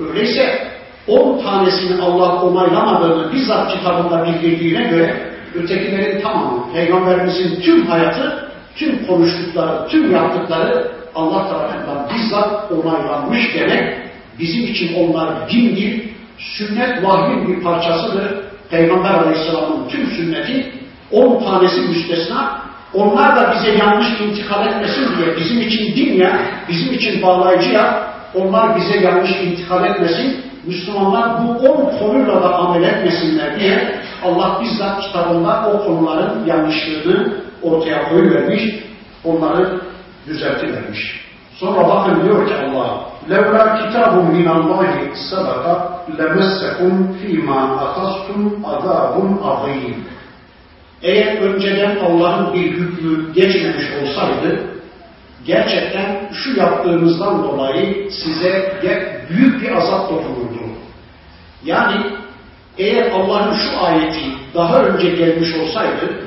öyleyse 0.00 0.68
on 1.08 1.42
tanesini 1.42 2.02
Allah 2.02 2.42
onaylamadığını 2.42 3.32
bizzat 3.32 3.72
kitabında 3.72 4.26
bildirdiğine 4.26 4.82
göre 4.82 5.32
ötekilerin 5.54 6.20
tamamı, 6.20 6.72
Peygamberimizin 6.72 7.60
tüm 7.60 7.86
hayatı, 7.86 8.41
tüm 8.76 9.06
konuştukları, 9.06 9.88
tüm 9.88 10.12
yaptıkları 10.12 10.92
Allah 11.14 11.48
tarafından 11.48 12.08
bizzat 12.14 12.72
onaylanmış 12.72 13.54
demek, 13.54 13.94
bizim 14.38 14.62
için 14.62 14.94
onlar 14.94 15.50
dindir, 15.50 16.08
sünnet 16.38 17.04
vahyin 17.04 17.48
bir 17.48 17.62
parçasıdır. 17.62 18.24
Peygamber 18.70 19.14
Aleyhisselam'ın 19.14 19.88
tüm 19.88 20.06
sünneti 20.06 20.72
on 21.10 21.44
tanesi 21.44 21.80
müstesna, 21.80 22.62
onlar 22.94 23.36
da 23.36 23.54
bize 23.54 23.78
yanlış 23.78 24.20
intikal 24.20 24.66
etmesin 24.66 25.08
diye 25.16 25.36
bizim 25.36 25.60
için 25.60 25.96
din 25.96 26.12
ya, 26.12 26.40
bizim 26.68 26.94
için 26.94 27.22
bağlayıcı 27.22 27.68
ya, 27.68 28.12
onlar 28.34 28.76
bize 28.76 29.00
yanlış 29.00 29.30
intikal 29.30 29.84
etmesin, 29.84 30.40
Müslümanlar 30.66 31.42
bu 31.42 31.68
on 31.68 31.98
konuyla 31.98 32.42
da 32.42 32.54
amel 32.54 32.82
etmesinler 32.82 33.60
diye 33.60 34.00
Allah 34.24 34.60
bizzat 34.62 35.00
kitabında 35.00 35.72
o 35.74 35.86
konuların 35.86 36.46
yanlışlığını 36.46 37.32
ortaya 37.61 38.09
koyuvermiş, 38.09 38.63
onları 39.23 39.81
düzeltivermiş. 40.27 41.27
Sonra 41.55 41.87
bakın 41.87 42.23
diyor 42.25 42.47
ki 42.47 42.53
Allah, 42.55 43.07
لَوْلَا 43.29 43.63
كِتَابٌ 43.77 44.13
مِنَ 44.35 44.47
اللّٰهِ 44.57 44.91
سَبَقَ 45.31 45.65
لَمَسَّكُمْ 46.19 46.93
ف۪ي 47.17 47.31
مَا 47.49 47.61
أَخَصْتُمْ 47.85 48.41
عَذَابٌ 48.63 49.15
عَظِيمٌ 49.47 49.93
Eğer 51.01 51.41
önceden 51.41 51.95
Allah'ın 51.95 52.53
bir 52.53 52.71
hükmü 52.71 53.33
geçmemiş 53.33 53.85
olsaydı, 54.01 54.59
gerçekten 55.45 56.29
şu 56.33 56.59
yaptığınızdan 56.59 57.43
dolayı 57.43 58.11
size 58.11 58.81
büyük 59.29 59.61
bir 59.61 59.71
azap 59.71 60.09
dokunurdu. 60.09 60.57
Yani 61.65 62.01
eğer 62.77 63.11
Allah'ın 63.11 63.53
şu 63.53 63.85
ayeti 63.85 64.25
daha 64.55 64.83
önce 64.83 65.09
gelmiş 65.09 65.49
olsaydı, 65.55 66.21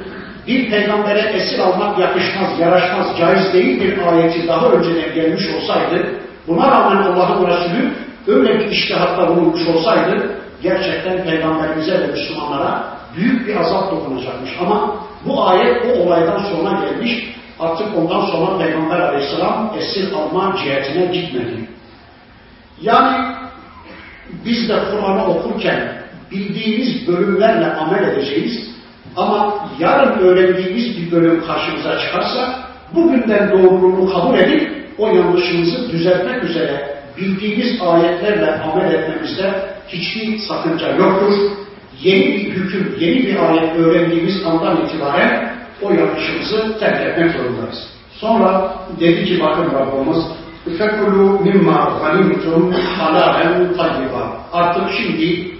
bir 0.47 0.69
peygambere 0.69 1.19
esir 1.19 1.59
almak 1.59 1.99
yakışmaz, 1.99 2.59
yaraşmaz, 2.59 3.07
caiz 3.19 3.53
değil 3.53 3.81
bir 3.81 4.07
ayeti 4.07 4.47
daha 4.47 4.69
önceden 4.69 5.15
gelmiş 5.15 5.43
olsaydı, 5.55 6.07
buna 6.47 6.71
rağmen 6.71 7.03
Allah'ın 7.03 7.47
Resulü 7.47 7.93
öyle 8.27 8.59
bir 8.59 8.65
iştihatta 8.65 9.27
bulunmuş 9.27 9.67
olsaydı, 9.67 10.31
gerçekten 10.61 11.23
peygamberimize 11.23 12.01
ve 12.01 12.07
Müslümanlara 12.07 12.97
büyük 13.15 13.47
bir 13.47 13.55
azap 13.55 13.91
dokunacakmış. 13.91 14.51
Ama 14.61 14.95
bu 15.25 15.47
ayet 15.47 15.85
o 15.85 15.99
olaydan 15.99 16.39
sonra 16.39 16.85
gelmiş, 16.85 17.35
artık 17.59 17.87
ondan 17.97 18.25
sonra 18.25 18.57
Peygamber 18.57 18.99
aleyhisselam 18.99 19.73
esir 19.79 20.11
alma 20.13 20.55
cihetine 20.63 21.05
gitmedi. 21.05 21.69
Yani 22.81 23.35
biz 24.45 24.69
de 24.69 24.79
Kur'an'ı 24.91 25.25
okurken 25.25 26.01
bildiğimiz 26.31 27.07
bölümlerle 27.07 27.73
amel 27.73 28.03
edeceğiz. 28.03 28.74
Ama 29.16 29.54
yarın 29.78 30.18
öğrendiğimiz 30.18 30.96
bir 30.96 31.10
bölüm 31.10 31.46
karşımıza 31.46 32.00
çıkarsa 32.00 32.60
bugünden 32.94 33.50
doğruluğunu 33.50 34.12
kabul 34.12 34.38
edip 34.38 34.70
o 34.98 35.08
yanlışımızı 35.08 35.92
düzeltmek 35.92 36.44
üzere 36.44 37.00
bildiğimiz 37.18 37.82
ayetlerle 37.82 38.52
amel 38.52 38.94
etmemizde 38.94 39.54
hiçbir 39.88 40.38
sakınca 40.38 40.96
yoktur. 40.96 41.34
Yeni 42.02 42.26
bir 42.26 42.50
hüküm, 42.50 42.96
yeni 43.00 43.26
bir 43.26 43.36
ayet 43.48 43.76
öğrendiğimiz 43.76 44.46
andan 44.46 44.86
itibaren 44.86 45.54
o 45.82 45.90
yanlışımızı 45.90 46.78
terk 46.80 47.06
etmek 47.06 47.32
zorundayız. 47.32 47.88
Sonra 48.20 48.74
dedi 49.00 49.24
ki 49.24 49.40
bakın 49.40 49.64
Rabbimiz 49.74 50.24
فَكُلُوا 50.78 51.30
مِمَّا 51.46 51.80
غَنِمْتُمْ 52.02 52.62
حَلَالًا 52.96 53.50
طَيِّبًا 53.78 54.24
Artık 54.52 54.82
şimdi 54.96 55.50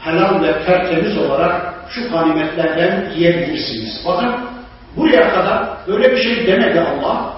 helal 0.00 0.42
ve 0.42 0.64
tertemiz 0.66 1.18
olarak 1.18 1.67
şu 1.90 2.12
ganimetlerden 2.12 3.10
yiyebilirsiniz. 3.16 4.02
Bakın 4.06 4.34
buraya 4.96 5.34
kadar 5.34 5.68
böyle 5.88 6.12
bir 6.12 6.22
şey 6.22 6.46
demedi 6.46 6.80
Allah. 6.80 7.34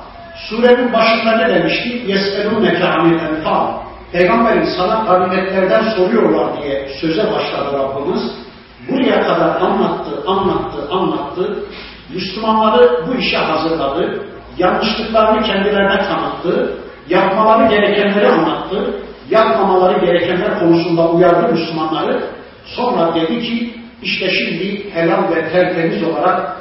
Surenin 0.48 0.92
başında 0.92 1.36
ne 1.36 1.54
demişti? 1.54 1.88
يَسْأَلُونَكَ 1.88 2.80
عَنِ 2.80 3.18
الْاَنْفَالِ 3.18 3.86
Peygamberin 4.12 4.64
sana 4.76 5.04
ganimetlerden 5.04 5.82
soruyorlar 5.96 6.62
diye 6.62 6.88
söze 7.00 7.32
başladı 7.32 7.78
Rabbimiz. 7.78 8.22
Buraya 8.88 9.22
kadar 9.22 9.60
anlattı, 9.60 10.10
anlattı, 10.26 10.88
anlattı. 10.90 11.56
Müslümanları 12.14 13.06
bu 13.06 13.14
işe 13.14 13.36
hazırladı. 13.36 14.24
Yanlışlıklarını 14.58 15.42
kendilerine 15.42 15.98
tanıttı. 15.98 16.74
Yapmaları 17.08 17.68
gerekenleri 17.68 18.28
anlattı. 18.28 18.94
Yapmamaları 19.30 20.06
gerekenler 20.06 20.58
konusunda 20.60 21.08
uyardı 21.08 21.52
Müslümanları. 21.52 22.24
Sonra 22.64 23.14
dedi 23.14 23.42
ki 23.42 23.74
işte 24.03 24.29
şimdi 24.29 24.93
helal 24.93 25.35
ve 25.35 25.51
tertemiz 25.51 26.03
olarak 26.03 26.57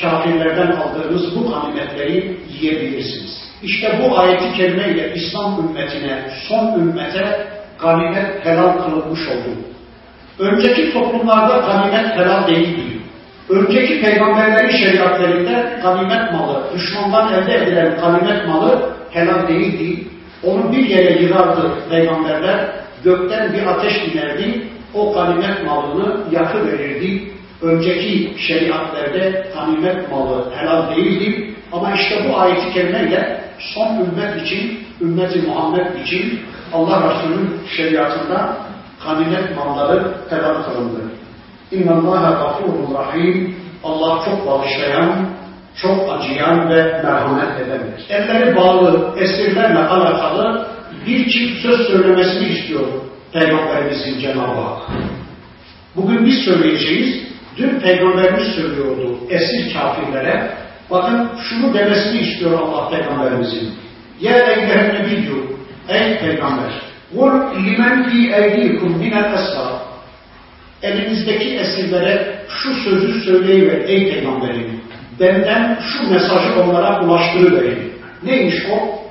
kafirlerden 0.00 0.72
aldığınız 0.76 1.36
bu 1.36 1.50
ganimetleri 1.52 2.36
yiyebilirsiniz. 2.60 3.44
İşte 3.62 4.00
bu 4.02 4.18
ayeti 4.18 4.56
kerimeyle 4.56 5.14
İslam 5.14 5.68
ümmetine, 5.68 6.18
son 6.48 6.80
ümmete 6.80 7.46
ganimet 7.80 8.44
helal 8.44 8.72
kılınmış 8.72 9.28
oldu. 9.28 9.56
Önceki 10.38 10.92
toplumlarda 10.92 11.56
ganimet 11.56 12.16
helal 12.16 12.48
değildi. 12.48 12.98
Önceki 13.48 14.00
peygamberlerin 14.00 14.76
şeriatlarında 14.76 15.78
ganimet 15.82 16.32
malı, 16.32 16.64
düşmandan 16.74 17.32
elde 17.32 17.54
edilen 17.54 17.96
ganimet 18.00 18.48
malı 18.48 18.90
helal 19.10 19.48
değildi. 19.48 20.04
Onu 20.42 20.72
bir 20.72 20.88
yere 20.88 21.22
yığardı 21.22 21.72
peygamberler, 21.90 22.70
gökten 23.04 23.52
bir 23.52 23.66
ateş 23.66 23.92
inerdi, 24.12 24.68
o 24.94 25.12
ganimet 25.12 25.66
malını 25.66 26.16
yakı 26.30 26.66
verirdi. 26.66 27.30
Önceki 27.62 28.34
şeriatlerde 28.38 29.46
ganimet 29.54 30.10
malı 30.10 30.50
helal 30.56 30.96
değildi. 30.96 31.54
Ama 31.72 31.92
işte 31.92 32.28
bu 32.28 32.38
ayeti 32.38 32.72
kerimeyle 32.72 33.40
son 33.58 34.00
ümmet 34.00 34.42
için, 34.42 34.78
ümmeti 35.00 35.42
Muhammed 35.42 35.86
için 36.04 36.40
Allah 36.72 37.14
Resulü'nün 37.14 37.60
şeriatında 37.76 38.56
ganimet 39.04 39.56
malları 39.56 40.14
helal 40.30 40.62
kılındı. 40.62 41.00
İnna 41.70 41.92
Allaha 41.92 42.30
gafurur 42.30 42.94
rahim. 42.94 43.56
Allah 43.84 44.24
çok 44.24 44.46
bağışlayan, 44.46 45.26
çok 45.76 46.12
acıyan 46.12 46.70
ve 46.70 47.02
merhamet 47.04 47.60
edendir. 47.60 48.04
Elleri 48.08 48.56
bağlı 48.56 49.14
esirlerle 49.18 49.78
alakalı 49.78 50.66
bir 51.06 51.30
çift 51.30 51.62
söz 51.62 51.86
söylemesini 51.86 52.48
istiyor 52.48 52.86
Peygamberimizin 53.34 54.20
Cenab-ı 54.20 54.60
Hak. 54.60 54.82
Bugün 55.96 56.26
biz 56.26 56.38
söyleyeceğiz, 56.44 57.22
dün 57.56 57.80
Peygamberimiz 57.80 58.46
söylüyordu 58.46 59.18
esir 59.30 59.72
kafirlere, 59.72 60.50
bakın 60.90 61.28
şunu 61.48 61.74
demesini 61.74 62.20
istiyor 62.20 62.60
Allah 62.60 62.90
Peygamberimizin. 62.90 63.72
Ya 64.20 64.38
eyyühen 64.38 64.94
nebiyyü, 64.94 65.36
ey 65.88 66.18
Peygamber, 66.18 66.72
vur 67.14 67.32
limen 67.56 68.10
fi 68.10 68.32
eydikum 68.32 68.98
minel 68.98 69.32
esrar. 69.32 69.72
Elinizdeki 70.82 71.56
esirlere 71.56 72.38
şu 72.48 72.74
sözü 72.74 73.20
söyleyiver 73.20 73.88
ey 73.88 74.14
Peygamberim. 74.14 74.80
Benden 75.20 75.78
şu 75.80 76.12
mesajı 76.12 76.60
onlara 76.62 77.04
ulaştırıverin. 77.04 77.92
Neymiş 78.22 78.56
o? 78.72 79.04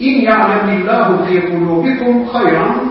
İn 0.00 0.20
ya'lemillahu 0.20 1.24
fi 1.24 1.40
kulubikum 1.40 2.28
hayran 2.28 2.87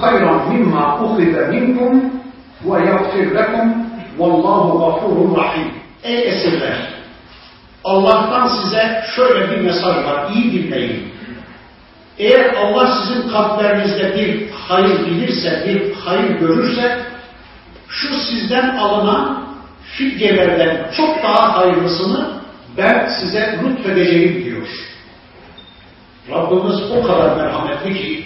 hayran 0.00 0.52
mimma 0.52 1.00
ukhide 1.04 1.46
minkum 1.46 2.12
ve 2.64 2.86
yaghfir 2.86 3.34
lekum 3.34 3.86
vallahu 4.18 4.78
gafurun 4.78 5.36
rahim. 5.36 5.68
Ey 6.02 6.28
esirler! 6.28 6.76
Allah'tan 7.84 8.48
size 8.48 9.04
şöyle 9.16 9.50
bir 9.50 9.60
mesaj 9.60 9.96
var. 9.96 10.30
İyi 10.34 10.52
dinleyin. 10.52 11.12
Eğer 12.18 12.54
Allah 12.54 12.96
sizin 12.96 13.28
kalplerinizde 13.28 14.14
bir 14.14 14.50
hayır 14.50 15.06
bilirse, 15.06 15.64
bir 15.66 15.94
hayır 15.94 16.30
görürse, 16.30 16.98
şu 17.88 18.14
sizden 18.14 18.76
alınan 18.76 19.44
fidyelerden 19.82 20.90
çok 20.96 21.22
daha 21.22 21.56
hayırlısını 21.56 22.40
ben 22.76 23.08
size 23.20 23.58
lütfedeceğim 23.64 24.44
diyor. 24.44 24.68
Rabbimiz 26.30 26.90
o 26.90 27.02
kadar 27.02 27.36
merhametli 27.36 27.94
ki, 27.94 28.24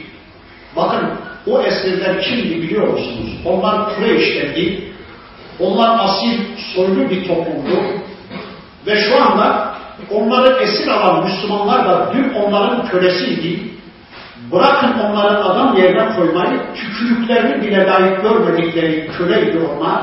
bakın 0.76 1.10
o 1.46 1.62
esirler 1.62 2.22
kimdi 2.22 2.62
biliyor 2.62 2.88
musunuz? 2.88 3.30
Onlar 3.44 3.96
Kureyş'tendi. 3.96 4.84
Onlar 5.60 6.04
asil, 6.04 6.40
soylu 6.74 7.10
bir 7.10 7.28
toplumdu. 7.28 7.80
Ve 8.86 8.96
şu 8.96 9.22
anda 9.22 9.74
onları 10.10 10.62
esir 10.62 10.88
alan 10.88 11.24
Müslümanlar 11.24 11.88
da 11.88 12.12
dün 12.14 12.34
onların 12.34 12.88
kölesiydi. 12.88 13.60
Bırakın 14.52 14.98
onların 14.98 15.50
adam 15.50 15.76
yerine 15.76 16.16
koymayı, 16.16 16.60
tükürüklerini 16.74 17.62
bile 17.66 17.86
dahi 17.86 18.22
görmedikleri 18.22 19.10
köleydi 19.18 19.58
onlar. 19.58 20.02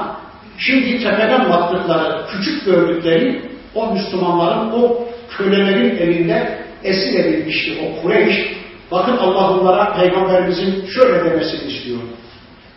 Şimdi 0.58 1.04
tepeden 1.04 1.50
baktıkları, 1.50 2.26
küçük 2.32 2.66
gördükleri 2.66 3.42
o 3.76 3.94
Müslümanların, 3.94 4.72
o 4.72 5.08
kölelerin 5.38 5.98
elinde 5.98 6.60
esir 6.84 7.20
edilmişti 7.20 7.72
o 7.86 8.02
Kureyş. 8.02 8.61
Bakın 8.92 9.18
Allah 9.18 9.52
onlara 9.52 9.94
Peygamberimizin 9.94 10.86
şöyle 10.86 11.26
demesini 11.26 11.72
istiyor. 11.72 12.00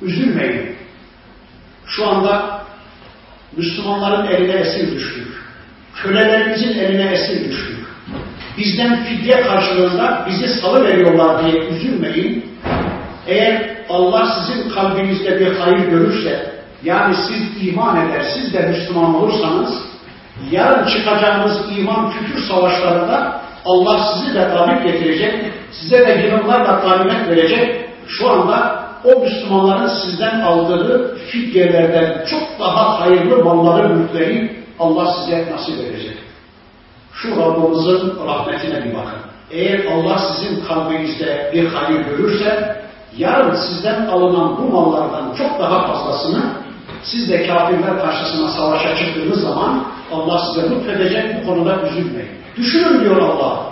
Üzülmeyin. 0.02 0.76
Şu 1.86 2.08
anda 2.08 2.64
Müslümanların 3.56 4.26
eline 4.26 4.52
esir 4.52 4.94
düştük. 4.94 5.26
Kölelerimizin 6.02 6.78
eline 6.78 7.12
esir 7.12 7.50
düştük. 7.50 7.84
Bizden 8.58 9.04
fidye 9.04 9.40
karşılığında 9.40 10.26
bizi 10.28 10.48
salı 10.48 10.84
veriyorlar 10.84 11.44
diye 11.44 11.64
üzülmeyin. 11.64 12.44
Eğer 13.26 13.74
Allah 13.88 14.26
sizin 14.26 14.70
kalbinizde 14.70 15.40
bir 15.40 15.56
hayır 15.56 15.88
görürse, 15.90 16.54
yani 16.84 17.16
siz 17.28 17.68
iman 17.68 18.08
eder, 18.08 18.24
siz 18.34 18.52
de 18.52 18.66
Müslüman 18.66 19.14
olursanız, 19.14 19.74
yarın 20.50 20.88
çıkacağınız 20.88 21.58
iman 21.78 22.12
küfür 22.12 22.42
savaşlarında 22.42 23.43
Allah 23.64 24.14
sizi 24.14 24.34
de 24.34 24.38
galip 24.38 24.84
getirecek, 24.84 25.34
size 25.72 25.98
de 25.98 26.12
yıllarla 26.12 26.80
ganimet 26.80 27.28
verecek. 27.28 27.90
Şu 28.08 28.30
anda 28.30 28.84
o 29.04 29.20
Müslümanların 29.20 29.88
sizden 29.88 30.40
aldığı 30.40 31.16
fidyelerden 31.16 32.24
çok 32.30 32.60
daha 32.60 33.00
hayırlı 33.00 33.44
malları, 33.44 33.88
mülkleri 33.88 34.56
Allah 34.78 35.14
size 35.14 35.52
nasip 35.52 35.80
edecek. 35.80 36.16
Şu 37.12 37.36
Rabbimizin 37.36 38.12
rahmetine 38.26 38.84
bir 38.84 38.94
bakın. 38.94 39.20
Eğer 39.50 39.84
Allah 39.92 40.18
sizin 40.18 40.64
kalbinizde 40.64 41.50
bir 41.54 41.66
hayır 41.66 42.00
görürse, 42.00 42.76
yarın 43.16 43.54
sizden 43.54 44.06
alınan 44.06 44.58
bu 44.58 44.62
mallardan 44.62 45.34
çok 45.38 45.60
daha 45.60 45.86
fazlasını 45.86 46.42
siz 47.02 47.30
de 47.30 47.46
kafirler 47.46 48.00
karşısına 48.00 48.48
savaşa 48.48 48.96
çıktığınız 48.96 49.40
zaman 49.40 49.84
Allah 50.12 50.38
size 50.38 50.70
lütfedecek 50.70 51.42
bu 51.42 51.46
konuda 51.46 51.82
üzülmeyin. 51.82 52.43
Düşünün 52.56 53.00
diyor 53.00 53.16
Allah. 53.16 53.64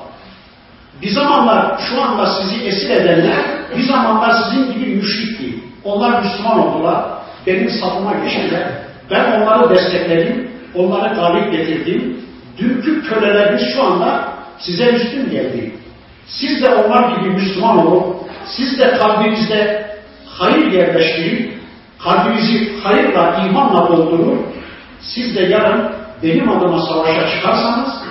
Bir 1.02 1.10
zamanlar 1.10 1.80
şu 1.90 2.02
anda 2.02 2.26
sizi 2.26 2.64
esir 2.64 2.90
edenler 2.90 3.62
bir 3.76 3.82
zamanlar 3.82 4.34
sizin 4.44 4.72
gibi 4.72 4.94
müşrikti. 4.94 5.54
Onlar 5.84 6.22
Müslüman 6.22 6.58
oldular. 6.58 7.04
Benim 7.46 7.70
safıma 7.70 8.12
geçtiler. 8.14 8.68
Ben 9.10 9.40
onları 9.40 9.70
destekledim. 9.70 10.50
Onları 10.74 11.14
galip 11.14 11.52
getirdim. 11.52 12.16
Dünkü 12.58 13.02
köleleriniz 13.02 13.74
şu 13.74 13.82
anda 13.82 14.28
size 14.58 14.84
üstün 14.84 15.30
geldi. 15.30 15.74
Siz 16.26 16.62
de 16.62 16.74
onlar 16.74 17.16
gibi 17.16 17.30
Müslüman 17.30 17.86
olun. 17.86 18.16
Siz 18.46 18.78
de 18.78 18.98
kalbinizde 18.98 19.86
hayır 20.26 20.72
yerleştirin. 20.72 21.52
Kalbinizi 21.98 22.80
hayırla, 22.82 23.46
imanla 23.48 23.88
doldurun. 23.88 24.46
Siz 25.00 25.36
de 25.36 25.42
yarın 25.42 25.92
benim 26.22 26.50
adıma 26.50 26.82
savaşa 26.86 27.30
çıkarsanız 27.30 28.01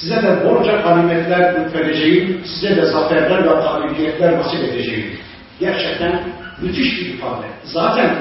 size 0.00 0.22
de 0.22 0.44
borca 0.44 0.76
ganimetler 0.76 1.60
lütfedeceğim, 1.60 2.44
size 2.44 2.76
de 2.76 2.86
zaferler 2.86 3.44
ve 3.44 3.48
galibiyetler 3.48 4.38
nasip 4.38 4.64
edeceğim. 4.64 5.18
Gerçekten 5.60 6.22
müthiş 6.62 7.00
bir 7.00 7.06
ifade. 7.06 7.46
Zaten 7.64 8.16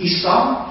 İslam 0.00 0.68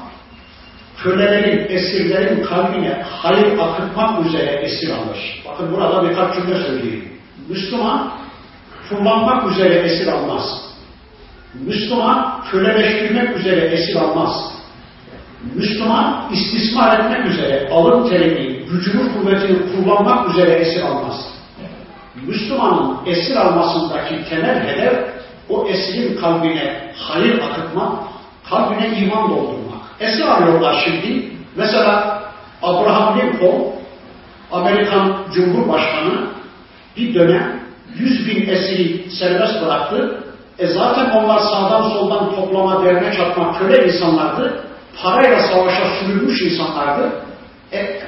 kölelerin, 1.04 1.76
esirlerin 1.76 2.43
kalbine 2.43 3.04
hayır 3.22 3.60
akıtmak 3.60 4.26
üzere 4.26 4.52
esir 4.52 4.89
alır. 4.89 5.43
Bakın 5.48 5.72
burada 5.74 6.10
birkaç 6.10 6.36
cümle 6.36 6.63
söyleyeyim. 6.63 7.10
Müslüman 7.50 8.12
kullanmak 8.89 9.52
üzere 9.52 9.74
esir 9.74 10.08
almaz. 10.08 10.43
Müslüman 11.54 12.43
köleleştirmek 12.52 13.38
üzere 13.38 13.62
esir 13.62 13.96
almaz. 13.96 14.54
Müslüman 15.56 16.30
istismar 16.34 17.00
etmek 17.00 17.26
üzere 17.26 17.70
alın 17.72 18.10
terini, 18.10 18.57
gücünü, 18.71 19.13
kuvvetini 19.13 19.58
kullanmak 19.71 20.30
üzere 20.30 20.51
esir 20.51 20.82
almaz. 20.82 21.15
Müslümanın 22.27 22.97
esir 23.06 23.36
almasındaki 23.36 24.30
temel 24.30 24.67
hedef 24.67 24.93
o 25.49 25.67
esirin 25.67 26.17
kalbine 26.17 26.93
hayır 26.97 27.41
akıtmak, 27.41 27.91
kalbine 28.49 28.97
iman 28.97 29.30
doldurmak. 29.30 29.82
Esir 29.99 30.27
alıyorlar 30.27 30.86
şimdi. 30.86 31.32
Mesela 31.56 32.21
Abraham 32.63 33.19
Lincoln, 33.19 33.73
Amerikan 34.51 35.17
Cumhurbaşkanı 35.34 36.27
bir 36.97 37.15
dönem 37.15 37.60
100 37.95 38.27
bin 38.27 38.49
esiri 38.49 39.12
serbest 39.12 39.65
bıraktı. 39.65 40.23
E 40.60 40.67
zaten 40.67 41.10
onlar 41.10 41.39
sağdan 41.39 41.89
soldan 41.89 42.36
toplama, 42.36 42.86
derme 42.86 43.13
çatma, 43.17 43.60
köle 43.60 43.88
insanlardı. 43.88 44.63
Parayla 45.03 45.39
savaşa 45.39 45.84
sürülmüş 45.99 46.41
insanlardı. 46.41 47.12
E, 47.73 47.99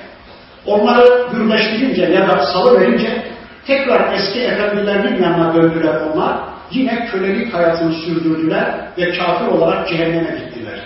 onları 0.70 1.28
gürleştirince 1.34 2.02
ya 2.02 2.28
da 2.28 2.46
salıverince 2.46 3.24
tekrar 3.68 4.14
eski 4.14 4.40
efendilerinin 4.40 5.24
yanına 5.24 5.56
döndüler 5.56 6.02
onlar. 6.02 6.38
Yine 6.72 7.08
kölelik 7.12 7.54
hayatını 7.54 7.94
sürdürdüler 7.94 8.76
ve 8.98 9.12
kafir 9.12 9.48
olarak 9.48 9.90
cehenneme 9.90 10.40
gittiler. 10.40 10.80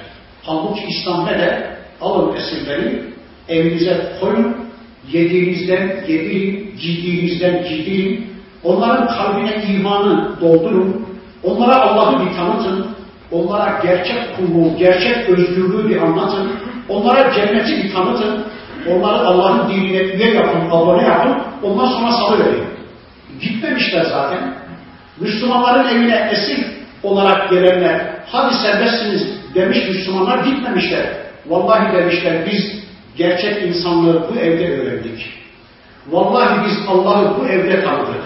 Halbuki 0.43 0.85
İslam 0.87 1.25
ne 1.25 1.39
de 1.39 1.77
alın 2.01 2.35
esirleri 2.35 3.03
evinize 3.49 4.13
koyun, 4.21 4.55
yediğinizden 5.11 6.03
yedirin, 6.07 6.75
giydiğinizden 6.81 7.63
giydirin, 7.63 8.27
onların 8.63 9.07
kalbine 9.07 9.63
imanı 9.73 10.41
doldurun, 10.41 11.05
onlara 11.43 11.81
Allah'ı 11.81 12.25
bir 12.25 12.35
tanıtın, 12.35 12.85
onlara 13.31 13.79
gerçek 13.83 14.37
kulluğu, 14.37 14.77
gerçek 14.77 15.29
özgürlüğü 15.29 15.89
bir 15.89 15.97
anlatın, 15.97 16.51
onlara 16.89 17.33
cenneti 17.33 17.83
bir 17.83 17.93
tanıtın, 17.93 18.43
onları 18.89 19.27
Allah'ın 19.27 19.69
dinine 19.69 19.97
üye 19.97 20.33
yapın, 20.33 20.69
abone 20.71 21.03
yapın, 21.03 21.37
ondan 21.63 21.87
sonra 21.87 22.11
salıverin. 22.11 22.63
Gitmemişler 23.41 24.03
zaten. 24.03 24.53
Müslümanların 25.19 25.87
evine 25.87 26.29
esir 26.31 26.65
olarak 27.03 27.49
gelenler, 27.49 28.01
hadi 28.31 28.55
serbestsiniz 28.55 29.27
demiş 29.55 29.77
Müslümanlar 29.89 30.45
gitmemişler. 30.45 31.05
Vallahi 31.47 31.97
demişler 31.97 32.45
biz 32.51 32.83
gerçek 33.17 33.63
insanlığı 33.63 34.29
bu 34.29 34.39
evde 34.39 34.81
öğrendik. 34.81 35.33
Vallahi 36.11 36.65
biz 36.65 36.77
Allah'ı 36.87 37.39
bu 37.39 37.47
evde 37.47 37.83
tanıdık. 37.83 38.23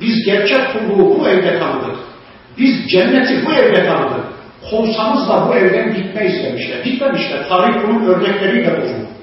Biz 0.00 0.24
gerçek 0.24 0.72
kulluğu 0.72 1.20
bu 1.20 1.28
evde 1.28 1.58
tanıdık. 1.58 1.96
Biz 2.58 2.90
cenneti 2.90 3.46
bu 3.46 3.52
evde 3.52 3.86
tanıdık. 3.86 4.24
Kovsanız 4.70 5.28
da 5.28 5.48
bu 5.48 5.54
evden 5.54 5.94
gitmeyiz 5.94 6.44
demişler. 6.44 6.84
Gitmemişler. 6.84 7.48
Tarih 7.48 7.74
bunun 7.88 8.06
örnekleriyle 8.06 8.70
dolu. 8.76 9.13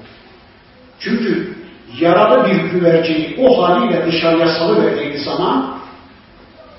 Çünkü 1.02 1.54
yaralı 2.00 2.48
bir 2.48 2.56
güvercini 2.56 3.36
o 3.38 3.62
haliyle 3.62 4.06
dışarıya 4.06 4.48
salıverdiğiniz 4.48 5.24
zaman 5.24 5.78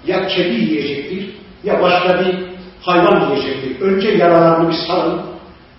ya 0.08 0.28
kedi 0.28 0.56
yiyecektir 0.56 1.30
ya 1.64 1.82
başka 1.82 2.20
bir 2.20 2.36
hayvan 2.82 3.30
yiyecektir. 3.30 3.82
Önce 3.82 4.10
yaralarını 4.10 4.70
bir 4.70 4.76
sarın, 4.88 5.22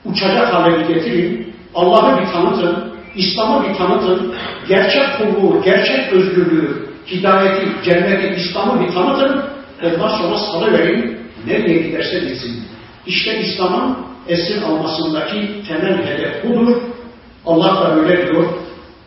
uçacak 0.05 0.55
hale 0.55 0.95
getirin, 0.95 1.55
Allah'ı 1.75 2.21
bir 2.21 2.33
tanıtın, 2.33 2.95
İslam'ı 3.17 3.69
bir 3.69 3.75
tanıtın, 3.75 4.35
gerçek 4.69 5.05
kulluğu, 5.19 5.63
gerçek 5.65 6.13
özgürlüğü, 6.13 6.89
hidayeti, 7.07 7.67
cenneti, 7.85 8.41
İslam'ı 8.41 8.81
bir 8.81 8.95
tanıtın, 8.95 9.43
ondan 9.85 10.09
sonra 10.09 10.39
salıverin, 10.39 11.19
nereye 11.47 11.79
giderse 11.79 12.19
gitsin. 12.19 12.65
İşte 13.07 13.41
İslam'ın 13.41 13.97
esir 14.29 14.63
almasındaki 14.63 15.63
temel 15.69 16.07
hedef 16.07 16.45
budur. 16.45 16.83
Allah 17.47 17.75
da 17.75 17.95
öyle 17.95 18.27
diyor. 18.27 18.45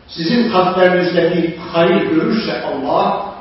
Sizin 0.08 0.52
kalplerinizde 0.52 1.32
bir 1.36 1.56
hayır 1.72 2.02
görürse 2.02 2.62
Allah, 2.62 3.34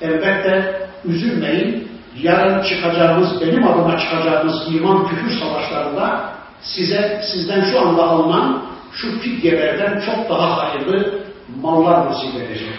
elbette 0.00 0.80
üzülmeyin. 1.04 1.86
Yarın 2.22 2.62
çıkacağımız, 2.62 3.40
benim 3.40 3.68
adıma 3.68 3.98
çıkacağımız 3.98 4.74
iman 4.74 5.08
küfür 5.08 5.40
savaşlarında 5.40 6.32
size, 6.62 7.22
sizden 7.32 7.64
şu 7.64 7.80
anda 7.80 8.02
alınan 8.02 8.62
şu 8.92 9.20
fidyelerden 9.20 10.00
çok 10.00 10.30
daha 10.30 10.58
hayırlı 10.58 11.18
mallar 11.62 12.06
nasip 12.06 12.34
edecek. 12.34 12.78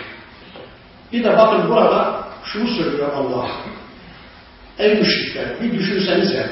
Bir 1.13 1.23
de 1.23 1.37
bakın 1.37 1.69
burada 1.69 2.23
şunu 2.43 2.67
söylüyor 2.67 3.09
Allah. 3.15 3.47
Ey 4.79 4.99
müşrikler 4.99 5.61
bir 5.61 5.79
düşünsenize. 5.79 6.49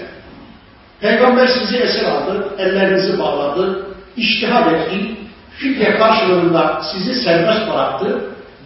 Peygamber 1.01 1.47
sizi 1.47 1.77
esir 1.77 2.05
aldı, 2.05 2.55
ellerinizi 2.57 3.19
bağladı, 3.19 3.85
iştihad 4.17 4.71
etti, 4.71 5.15
fidye 5.57 5.97
karşılığında 5.97 6.81
sizi 6.93 7.15
serbest 7.15 7.67
bıraktı. 7.73 8.25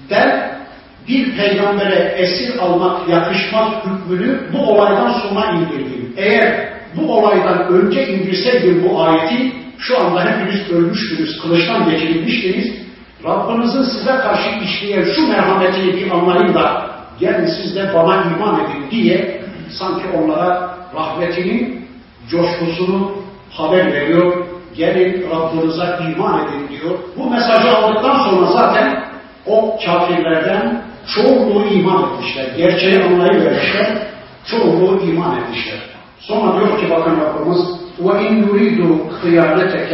Ben 0.09 0.59
bir 1.07 1.37
peygambere 1.37 2.15
esir 2.17 2.57
almak 2.57 3.09
yakışmaz 3.09 3.67
hükmünü 3.85 4.39
bu 4.53 4.71
olaydan 4.71 5.11
sonra 5.11 5.51
indirdim. 5.51 6.13
Eğer 6.17 6.69
bu 6.95 7.17
olaydan 7.17 7.67
önce 7.67 8.07
indirseydim 8.07 8.83
bu 8.83 9.03
ayeti 9.03 9.53
şu 9.79 9.99
anda 9.99 10.25
hepiniz 10.25 10.71
ölmüştünüz, 10.71 11.41
kılıçtan 11.41 11.89
geçirilmiştiniz. 11.89 12.79
Rabbinizin 13.23 13.83
size 13.83 14.11
karşı 14.11 14.49
işleyen 14.63 15.05
şu 15.15 15.27
merhametini 15.27 15.93
bir 15.93 16.11
anlayın 16.11 16.53
da 16.53 16.89
gelin 17.19 17.45
siz 17.45 17.75
de 17.75 17.93
bana 17.93 18.23
iman 18.23 18.59
edin 18.65 18.91
diye 18.91 19.41
sanki 19.79 20.03
onlara 20.17 20.77
rahmetinin 20.95 21.87
coşkusunu 22.29 23.11
haber 23.51 23.93
veriyor 23.93 24.48
Gelin 24.78 25.26
Rabbinize 25.30 25.98
iman 26.08 26.48
edin 26.48 26.68
diyor. 26.68 26.98
Bu 27.16 27.30
mesajı 27.30 27.76
aldıktan 27.76 28.18
sonra 28.18 28.46
zaten 28.46 29.04
o 29.46 29.76
kafirlerden 29.86 30.82
çoğunluğu 31.14 31.66
iman 31.66 32.02
etmişler. 32.02 32.46
Gerçeği 32.56 33.02
anlayıvermişler. 33.02 33.98
Çoğunluğu 34.46 35.00
iman 35.02 35.40
etmişler. 35.40 35.78
Sonra 36.20 36.60
diyor 36.60 36.78
ki 36.80 36.90
bakın 36.90 37.20
Rabbimiz 37.20 37.60
وَاِنْ 38.02 38.32
يُرِيدُوا 38.46 38.96
خِيَانَتَكَ 39.22 39.90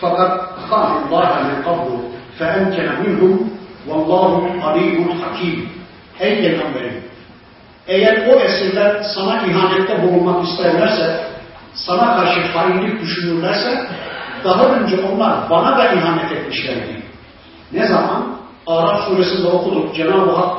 fakat 0.00 0.30
خَانُ 0.70 0.90
اللّٰهَ 1.00 1.32
مِنْ 1.48 1.56
قَبْلُ 1.68 1.90
فَاَنْكَنَ 2.38 2.88
مِنْهُمْ 3.02 3.34
وَاللّٰهُ 3.88 4.30
عَلِيمٌ 4.64 4.98
حَكِيمٌ 5.22 5.58
Ey 6.20 6.36
Peygamberim! 6.42 7.02
Eğer 7.86 8.26
o 8.28 8.40
esirler 8.40 9.02
sana 9.14 9.42
ihanette 9.46 10.02
bulunmak 10.02 10.48
isterlerse, 10.48 11.24
sana 11.74 12.16
karşı 12.16 12.40
hainlik 12.40 13.00
düşünürlerse, 13.00 13.86
daha 14.43 14.65
önce 14.65 14.99
onlar 15.01 15.49
bana 15.49 15.77
da 15.77 15.93
ihanet 15.93 16.31
etmişlerdi. 16.31 17.03
Ne 17.71 17.87
zaman? 17.87 18.37
Araf 18.67 19.07
suresinde 19.07 19.47
okuduk. 19.47 19.95
Cenab-ı 19.95 20.31
Hak 20.31 20.57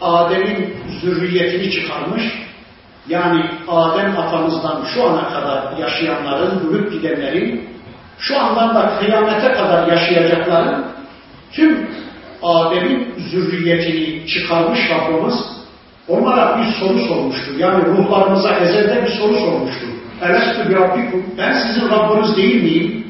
Adem'in 0.00 0.76
zürriyetini 1.00 1.72
çıkarmış. 1.72 2.22
Yani 3.08 3.50
Adem 3.68 4.18
atamızdan 4.18 4.84
şu 4.94 5.04
ana 5.04 5.28
kadar 5.28 5.76
yaşayanların, 5.78 6.68
ölüp 6.68 6.92
gidenlerin, 6.92 7.68
şu 8.18 8.40
andan 8.40 8.74
da 8.74 8.98
kıyamete 8.98 9.52
kadar 9.52 9.88
yaşayacakların 9.88 10.84
tüm 11.52 11.90
Adem'in 12.42 13.14
zürriyetini 13.30 14.26
çıkarmış 14.26 14.80
Rabbimiz 14.90 15.55
onlara 16.08 16.58
bir 16.58 16.72
soru 16.72 16.98
sormuştu. 16.98 17.50
Yani 17.58 17.84
ruhlarımıza 17.84 18.56
ezelde 18.56 19.02
bir 19.02 19.10
soru 19.10 19.34
sormuştu. 19.36 19.86
Elestü 20.22 20.70
bi 20.70 20.74
Rabbikum, 20.74 21.24
ben 21.38 21.52
sizin 21.52 21.90
Rabbiniz 21.90 22.36
değil 22.36 22.62
miyim? 22.62 23.06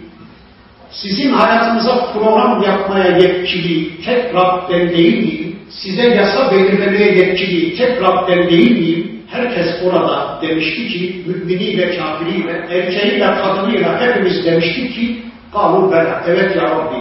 Sizin 0.90 1.32
hayatınıza 1.32 2.12
program 2.12 2.62
yapmaya 2.62 3.16
yetkili 3.16 4.02
tek 4.04 4.34
Rab 4.34 4.70
değil 4.70 5.18
miyim? 5.18 5.56
Size 5.70 6.02
yasa 6.08 6.50
belirlemeye 6.50 7.12
yetkili 7.12 7.76
tek 7.76 8.02
Rab 8.02 8.28
değil 8.28 8.80
miyim? 8.80 9.22
Herkes 9.30 9.66
orada 9.84 10.38
demişti 10.42 10.88
ki, 10.88 11.22
müminiyle, 11.26 11.98
kafiriyle, 11.98 12.52
erkeğiyle, 12.70 13.26
kadınıyla 13.26 14.00
hepimiz 14.00 14.44
demiştik 14.46 14.94
ki, 14.94 15.22
kalu 15.52 15.92
bela, 15.92 16.22
evet 16.26 16.56
ya 16.56 16.62
Rabbi, 16.62 16.96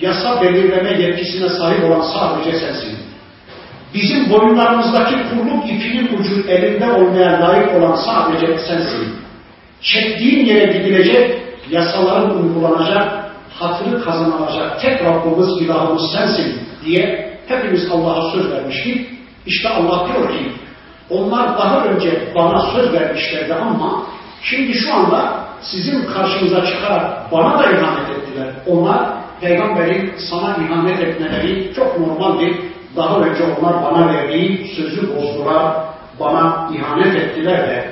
yasa 0.00 0.42
belirleme 0.42 1.02
yetkisine 1.02 1.48
sahip 1.48 1.84
olan 1.84 2.02
sadece 2.02 2.58
sensin. 2.58 3.07
Bizim 3.94 4.30
boyunlarımızdaki 4.30 5.14
kulluk 5.14 5.64
ipinin 5.64 6.18
ucu 6.18 6.48
elinde 6.48 6.92
olmaya 6.92 7.40
layık 7.40 7.74
olan 7.74 7.96
sadece 7.96 8.58
sensin. 8.58 9.14
Çektiğin 9.82 10.46
yere 10.46 10.72
gidilecek, 10.78 11.42
yasaların 11.70 12.42
uygulanacak, 12.42 13.30
hatırı 13.58 14.04
kazanılacak 14.04 14.80
tek 14.80 15.04
Rabbimiz, 15.04 15.62
ilahımız 15.62 16.12
sensin 16.12 16.60
diye 16.84 17.34
hepimiz 17.48 17.92
Allah'a 17.92 18.30
söz 18.30 18.52
vermiştik. 18.52 19.08
İşte 19.46 19.68
Allah 19.68 20.08
diyor 20.08 20.28
ki, 20.32 20.52
onlar 21.10 21.58
daha 21.58 21.84
önce 21.84 22.32
bana 22.34 22.60
söz 22.72 22.92
vermişlerdi 22.92 23.54
ama 23.54 24.02
şimdi 24.42 24.74
şu 24.74 24.94
anda 24.94 25.44
sizin 25.62 26.04
karşınıza 26.04 26.66
çıkarak 26.66 27.32
bana 27.32 27.58
da 27.58 27.64
ihanet 27.64 28.10
ettiler. 28.10 28.48
Onlar 28.66 28.98
peygamberin 29.40 30.12
sana 30.30 30.56
ihanet 30.56 31.00
etmeleri 31.00 31.72
çok 31.76 32.00
normaldir 32.00 32.56
daha 32.98 33.20
önce 33.20 33.44
onlar 33.44 33.84
bana 33.84 34.08
verdiği 34.12 34.66
sözü 34.76 35.16
bozdular, 35.16 35.74
bana 36.20 36.70
ihanet 36.74 37.16
ettiler 37.16 37.68
de 37.68 37.90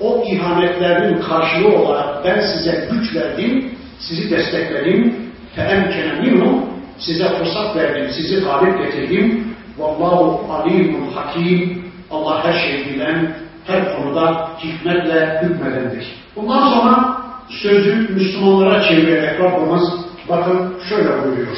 o 0.00 0.24
ihanetlerin 0.26 1.22
karşılığı 1.22 1.78
olarak 1.78 2.24
ben 2.24 2.40
size 2.40 2.88
güç 2.90 3.16
verdim, 3.16 3.70
sizi 3.98 4.30
destekledim, 4.30 5.16
feemkene 5.54 6.20
minhum, 6.20 6.64
size 6.98 7.28
fırsat 7.28 7.76
verdim, 7.76 8.10
sizi 8.16 8.44
galip 8.44 8.78
getirdim. 8.78 9.56
Vallahu 9.78 10.52
alimun 10.52 11.12
hakim, 11.14 11.84
Allah 12.10 12.44
her 12.44 12.52
şeyi 12.52 12.86
bilen, 12.86 13.36
her 13.66 13.96
konuda 13.96 14.48
hikmetle 14.64 15.40
hükmedendir. 15.42 16.06
Bundan 16.36 16.68
sonra 16.68 17.16
sözü 17.48 18.08
Müslümanlara 18.14 18.82
çevirerek 18.82 19.40
Rabbimiz 19.40 19.82
bakın 20.28 20.74
şöyle 20.88 21.08
buyuruyor. 21.08 21.56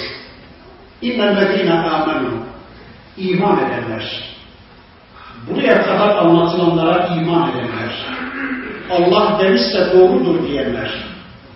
İnnellezine 1.03 1.72
amenu 1.72 2.31
iman 3.19 3.59
edenler. 3.59 4.23
Buraya 5.51 5.83
kadar 5.83 6.17
anlatılanlara 6.17 7.07
iman 7.07 7.51
edenler. 7.51 8.07
Allah 8.91 9.39
demişse 9.43 9.93
doğrudur 9.93 10.49
diyenler. 10.49 10.91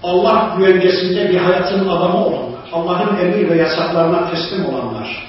Allah 0.03 0.55
güvencesinde 0.59 1.29
bir 1.29 1.39
hayatın 1.39 1.89
adamı 1.89 2.27
olanlar. 2.27 2.53
Allah'ın 2.73 3.17
emir 3.17 3.51
ve 3.51 3.57
yasaklarına 3.57 4.31
teslim 4.31 4.67
olanlar. 4.67 5.29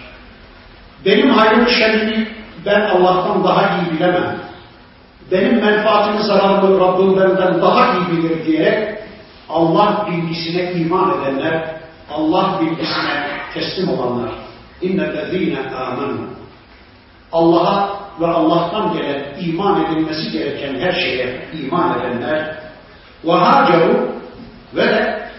Benim 1.05 1.29
hayrımı 1.29 1.69
şerrini 1.69 2.27
ben 2.65 2.81
Allah'tan 2.81 3.43
daha 3.43 3.77
iyi 3.77 3.97
bilemem. 3.97 4.35
Benim 5.31 5.55
menfaatimi 5.65 6.23
zararlı 6.23 6.79
Rabbim 6.79 7.17
benden 7.17 7.61
daha 7.61 7.93
iyi 7.93 8.17
bilir 8.17 8.45
diye 8.45 8.99
Allah 9.49 10.07
bilgisine 10.11 10.71
iman 10.71 11.21
edenler, 11.21 11.75
Allah 12.11 12.59
bilgisine 12.61 13.27
teslim 13.53 13.89
olanlar. 13.89 14.29
İnnellezîne 14.81 15.59
âmenû. 15.59 16.17
Allah'a 17.31 18.03
ve 18.21 18.27
Allah'tan 18.27 18.97
gelen 18.97 19.25
iman 19.45 19.85
edilmesi 19.85 20.31
gereken 20.31 20.79
her 20.79 20.91
şeye 20.91 21.45
iman 21.63 21.99
edenler 21.99 22.55
ve 23.25 23.31
haceru 23.31 24.11
ve 24.75 24.87
de 24.87 25.29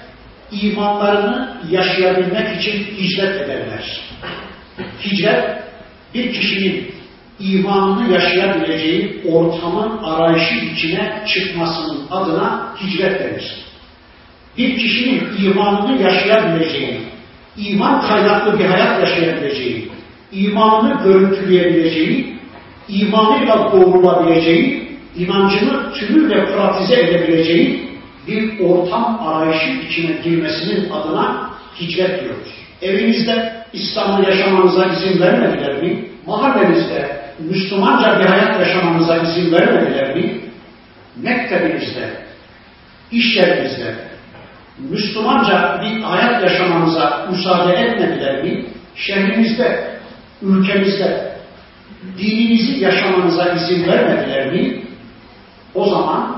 imanlarını 0.53 1.61
yaşayabilmek 1.71 2.61
için 2.61 2.85
hicret 2.85 3.41
edenler. 3.41 4.01
Hicret 5.05 5.63
bir 6.15 6.33
kişinin 6.33 6.95
imanını 7.41 8.13
yaşayabileceği 8.13 9.23
ortamın 9.33 10.03
arayışı 10.03 10.55
içine 10.55 11.23
çıkmasının 11.27 12.07
adına 12.11 12.75
hicret 12.83 13.21
denir. 13.21 13.57
Bir 14.59 14.79
kişinin 14.79 15.37
imanını 15.45 16.03
yaşayabileceği, 16.03 17.01
iman 17.57 18.01
kaynaklı 18.09 18.59
bir 18.59 18.65
hayat 18.65 19.01
yaşayabileceği, 19.01 19.91
imanını 20.33 21.03
görüntüleyebileceği, 21.05 22.39
imanıyla 22.89 23.73
doğrulabileceği, 23.73 24.99
inancını 25.17 25.93
tümüyle 25.93 26.47
pratize 26.47 27.01
edebileceği 27.01 27.91
bir 28.29 28.61
ortam 28.61 29.29
arayışı 29.29 29.71
içine 29.89 30.13
girmesinin 30.25 30.91
adına 30.91 31.51
hicret 31.81 32.25
diyoruz. 32.25 32.55
Evinizde 32.83 33.65
İslam'ı 33.73 34.25
yaşamanıza 34.25 34.87
izin 34.87 35.21
vermediler 35.21 35.83
mi? 35.83 36.05
Mahallenizde 36.27 37.25
Müslümanca 37.39 38.21
bir 38.21 38.25
hayat 38.25 38.61
yaşamanıza 38.61 39.17
izin 39.17 39.53
vermediler 39.53 40.17
mi? 40.17 40.41
Mektebinizde, 41.17 42.11
iş 43.13 43.37
yerinizde 43.37 43.95
Müslümanca 44.79 45.81
bir 45.83 46.03
hayat 46.03 46.43
yaşamanıza 46.43 47.27
müsaade 47.31 47.73
etmediler 47.73 48.45
mi? 48.45 48.65
Şehrinizde, 48.95 49.99
ülkemizde 50.43 51.35
dininizi 52.19 52.85
yaşamanıza 52.85 53.53
izin 53.53 53.87
vermediler 53.87 54.53
mi? 54.53 54.83
O 55.75 55.91
zaman 55.91 56.37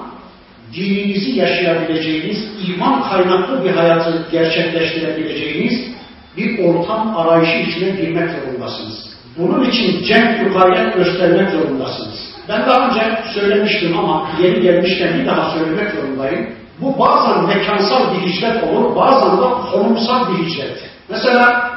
dininizi 0.74 1.30
yaşayabileceğiniz, 1.30 2.38
iman 2.68 3.02
kaynaklı 3.08 3.64
bir 3.64 3.70
hayatı 3.70 4.26
gerçekleştirebileceğiniz 4.32 5.96
bir 6.36 6.64
ortam 6.64 7.16
arayışı 7.16 7.70
içine 7.70 7.90
girmek 7.90 8.30
zorundasınız. 8.30 9.16
Bunun 9.38 9.64
için 9.70 10.02
cem 10.04 10.44
yukarıya 10.44 10.88
göstermek 10.88 11.50
zorundasınız. 11.50 12.36
Ben 12.48 12.66
daha 12.66 12.88
önce 12.88 13.18
söylemiştim 13.34 13.98
ama 13.98 14.30
yeni 14.42 14.60
gelmişken 14.60 15.20
bir 15.20 15.26
daha 15.26 15.58
söylemek 15.58 15.90
zorundayım. 15.90 16.46
Bu 16.80 16.98
bazen 16.98 17.44
mekansal 17.44 18.14
bir 18.14 18.20
hicret 18.20 18.64
olur, 18.64 18.96
bazen 18.96 19.36
de 19.36 19.46
konumsal 19.72 20.32
bir 20.32 20.46
hicret. 20.46 20.90
Mesela 21.08 21.70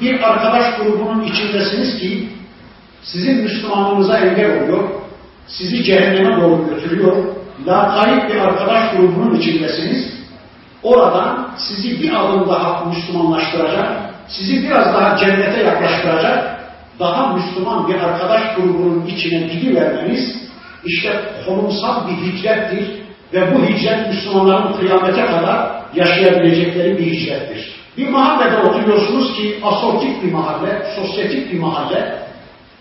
bir 0.00 0.30
arkadaş 0.30 0.76
grubunun 0.76 1.22
içindesiniz 1.22 2.00
ki 2.00 2.28
sizin 3.02 3.42
Müslümanlığınıza 3.42 4.18
engel 4.18 4.62
oluyor, 4.62 4.88
sizi 5.46 5.84
cehenneme 5.84 6.40
doğru 6.40 6.66
götürüyor. 6.68 7.16
Lakayıp 7.66 8.30
bir 8.30 8.36
arkadaş 8.36 8.90
grubunun 8.90 9.34
içindesiniz. 9.34 10.20
Oradan 10.82 11.50
sizi 11.56 12.02
bir 12.02 12.12
adım 12.12 12.48
daha 12.48 12.84
Müslümanlaştıracak, 12.84 13.88
sizi 14.28 14.62
biraz 14.62 14.86
daha 14.86 15.16
cennete 15.16 15.62
yaklaştıracak, 15.62 16.60
daha 16.98 17.32
Müslüman 17.36 17.88
bir 17.88 17.94
arkadaş 17.94 18.54
grubunun 18.56 19.06
içine 19.06 19.38
gidivermeniz, 19.40 20.36
işte 20.84 21.22
konumsal 21.46 22.08
bir 22.08 22.12
hicrettir 22.12 22.99
ve 23.32 23.54
bu 23.54 23.64
hicret 23.64 24.08
Müslümanların 24.08 24.72
kıyamete 24.72 25.26
kadar 25.26 25.70
yaşayabilecekleri 25.94 26.98
bir 26.98 27.06
hicrettir. 27.06 27.80
Bir 27.96 28.08
mahallede 28.08 28.56
oturuyorsunuz 28.56 29.36
ki 29.36 29.58
asortik 29.62 30.22
bir 30.22 30.32
mahalle, 30.32 30.82
sosyetik 30.96 31.52
bir 31.52 31.58
mahalle, 31.58 32.18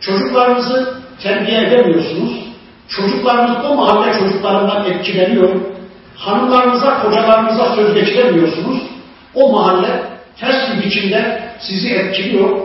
çocuklarınızı 0.01 0.93
terbiye 1.23 1.67
edemiyorsunuz, 1.67 2.31
çocuklarınız 2.87 3.65
o 3.65 3.75
mahalle 3.75 4.19
çocuklarından 4.19 4.85
etkileniyor, 4.85 5.49
hanımlarınıza, 6.15 7.01
kocalarınıza 7.01 7.75
söz 7.75 7.93
geçiremiyorsunuz, 7.93 8.81
o 9.35 9.51
mahalle 9.51 10.03
ters 10.39 10.55
bir 10.71 10.85
biçimde 10.85 11.41
sizi 11.59 11.89
etkiliyor, 11.95 12.59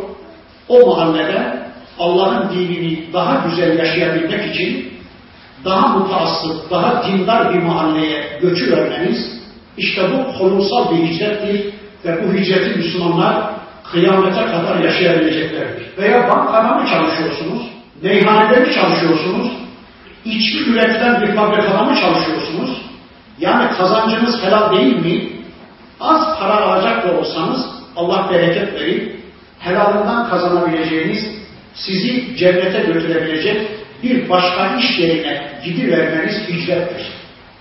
o 0.68 0.87
mahallede 0.87 1.64
Allah'ın 1.99 2.51
dinini 2.55 3.12
daha 3.12 3.47
güzel 3.49 3.78
yaşayabilmek 3.78 4.55
için 4.55 4.93
daha 5.64 5.98
mutaassıp, 5.98 6.70
daha 6.70 7.04
dindar 7.06 7.54
bir 7.54 7.58
mahalleye 7.58 8.38
göçü 8.42 8.72
vermeniz, 8.72 9.40
işte 9.78 10.02
bu 10.12 10.38
konumsal 10.38 10.90
bir 10.90 11.04
hicrettir 11.04 11.74
ve 12.04 12.24
bu 12.24 12.34
hicreti 12.34 12.78
Müslümanlar 12.78 13.50
kıyamete 13.92 14.44
kadar 14.44 14.78
yaşayabileceklerdir. 14.84 15.98
Veya 15.98 16.28
bankada 16.28 16.74
mı 16.74 16.88
çalışıyorsunuz, 16.88 17.62
meyhanede 18.02 18.60
mi 18.60 18.74
çalışıyorsunuz, 18.74 19.52
içki 20.24 20.70
üretilen 20.70 21.22
bir 21.22 21.34
fabrikada 21.36 21.82
mı 21.82 21.96
çalışıyorsunuz, 22.00 22.82
yani 23.40 23.76
kazancınız 23.76 24.42
helal 24.42 24.76
değil 24.76 24.96
mi? 24.96 25.28
Az 26.00 26.38
para 26.38 26.60
alacak 26.60 27.08
da 27.08 27.18
olsanız 27.18 27.66
Allah 27.96 28.28
bereket 28.30 28.80
verir, 28.80 29.12
helalından 29.58 30.30
kazanabileceğiniz, 30.30 31.24
sizi 31.74 32.36
cennete 32.36 32.78
götürebilecek 32.78 33.70
bir 34.05 34.28
başka 34.28 34.76
iş 34.76 34.98
yerine 34.98 35.61
gidivermeniz 35.64 36.48
hicrettir. 36.48 37.07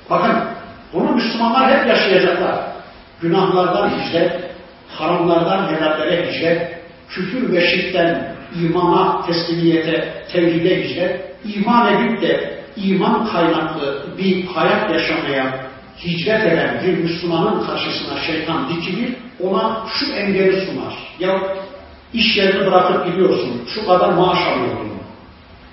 Bakın, 0.09 0.35
bunu 0.93 1.11
Müslümanlar 1.11 1.79
hep 1.79 1.87
yaşayacaklar. 1.87 2.55
Günahlardan 3.21 3.89
hicret, 3.89 4.31
haramlardan 4.89 5.67
helallere 5.67 6.31
hicret, 6.31 6.79
küfür 7.09 7.53
ve 7.53 7.67
şirkten 7.67 8.35
imana, 8.61 9.25
teslimiyete, 9.25 10.13
tevhide 10.33 10.83
hicret, 10.83 11.21
iman 11.55 11.93
edip 11.93 12.21
de 12.21 12.59
iman 12.77 13.27
kaynaklı 13.31 14.05
bir 14.17 14.45
hayat 14.45 14.91
yaşamaya 14.91 15.65
hicret 16.03 16.45
eden 16.45 16.81
bir 16.85 16.97
Müslümanın 16.97 17.65
karşısına 17.65 18.19
şeytan 18.19 18.69
dikilir, 18.69 19.13
ona 19.39 19.85
şu 19.93 20.13
engeli 20.13 20.65
sunar. 20.65 20.93
Ya 21.19 21.41
iş 22.13 22.37
yerini 22.37 22.65
bırakıp 22.65 23.05
gidiyorsun, 23.05 23.61
şu 23.73 23.87
kadar 23.87 24.09
maaş 24.09 24.39
alıyordun. 24.47 25.02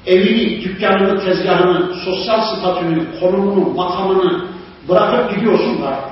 Evini, 0.07 0.65
dükkanını, 0.65 1.25
tezgahını, 1.25 1.95
sosyal 1.95 2.41
statünü, 2.41 3.21
konumunu, 3.21 3.75
makamını 3.75 4.45
bırakıp 4.89 5.35
gidiyorsun 5.35 5.83
da 5.83 6.11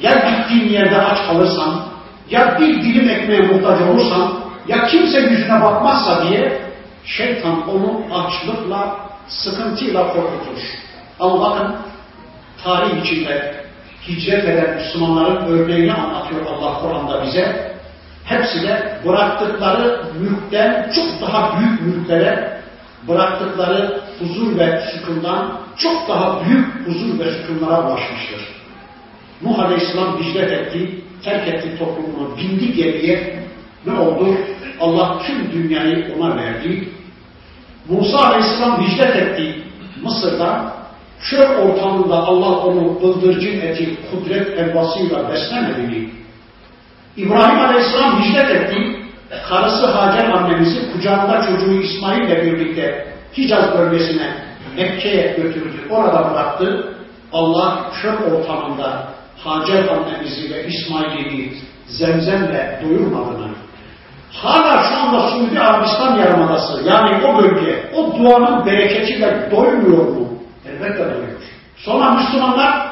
ya 0.00 0.12
gittiğin 0.12 0.72
yerde 0.72 1.02
aç 1.02 1.18
kalırsan, 1.26 1.82
ya 2.30 2.60
bir 2.60 2.82
dilim 2.82 3.08
ekmeğe 3.08 3.40
muhtaç 3.40 3.80
olursan, 3.82 4.32
ya 4.68 4.86
kimse 4.86 5.20
yüzüne 5.20 5.62
bakmazsa 5.62 6.28
diye 6.28 6.60
şeytan 7.04 7.68
onu 7.68 8.02
açlıkla, 8.14 8.96
sıkıntıyla 9.28 10.02
korkutur. 10.02 10.62
Ama 11.20 11.40
bakın 11.40 11.74
tarih 12.64 13.04
içinde 13.04 13.54
hicret 14.08 14.44
eden 14.44 14.74
Müslümanların 14.76 15.46
örneğini 15.46 15.92
anlatıyor 15.92 16.46
Allah 16.46 16.80
Kur'an'da 16.80 17.26
bize. 17.26 17.78
Hepsi 18.24 18.62
de 18.62 18.98
bıraktıkları 19.06 20.04
mülkten 20.20 20.92
çok 20.94 21.28
daha 21.28 21.58
büyük 21.58 21.80
mülklere, 21.80 22.57
bıraktıkları 23.08 24.00
huzur 24.18 24.58
ve 24.58 24.82
sükundan 24.92 25.52
çok 25.76 26.08
daha 26.08 26.44
büyük 26.44 26.66
huzur 26.86 27.18
ve 27.18 27.32
sükunlara 27.32 27.88
ulaşmıştır. 27.88 28.40
Nuh 29.42 29.58
Aleyhisselam 29.58 30.22
hicret 30.22 30.52
etti, 30.52 31.00
terk 31.24 31.48
etti 31.48 31.78
toplumunu, 31.78 32.36
bindi 32.36 32.72
geriye. 32.72 33.42
Ne 33.86 33.92
oldu? 33.92 34.34
Allah 34.80 35.22
tüm 35.26 35.52
dünyayı 35.52 36.14
ona 36.18 36.36
verdi. 36.36 36.88
Musa 37.88 38.18
Aleyhisselam 38.18 38.82
hicret 38.82 39.16
etti 39.16 39.62
Mısır'da. 40.02 40.78
Çöl 41.30 41.56
ortamında 41.56 42.16
Allah 42.16 42.58
onu 42.58 43.02
bıldırcın 43.02 43.60
eti, 43.60 43.96
kudret 44.10 44.58
elbasıyla 44.58 45.32
beslemedi 45.32 45.80
mi? 45.80 46.10
İbrahim 47.16 47.58
Aleyhisselam 47.58 48.22
hicret 48.22 48.50
etti. 48.50 48.97
Karısı 49.48 49.86
Hacer 49.86 50.28
annemizi 50.28 50.92
kucağında 50.92 51.42
çocuğu 51.42 51.80
İsmail 51.80 52.22
ile 52.22 52.42
birlikte 52.42 53.06
Hicaz 53.36 53.78
bölgesine 53.78 54.34
Mekke'ye 54.76 55.34
götürdü. 55.36 55.88
Orada 55.90 56.30
bıraktı. 56.30 56.94
Allah 57.32 57.90
çöl 58.02 58.32
ortamında 58.32 59.08
Hacer 59.44 59.88
annemizi 59.88 60.54
ve 60.54 60.66
İsmail'i 60.66 61.52
zemzemle 61.88 62.80
doyurmadı 62.82 63.38
mı? 63.38 63.48
Hala 64.32 64.82
şu 64.82 64.96
anda 64.96 65.30
Suudi 65.30 65.60
Arabistan 65.60 66.16
yarımadası 66.16 66.88
yani 66.88 67.26
o 67.26 67.42
bölge 67.42 67.90
o 67.96 68.18
duanın 68.18 68.66
bereketiyle 68.66 69.48
doymuyor 69.50 70.08
mu? 70.08 70.28
Elbette 70.68 70.98
doyuyor. 70.98 71.38
Sonra 71.76 72.10
Müslümanlar 72.10 72.88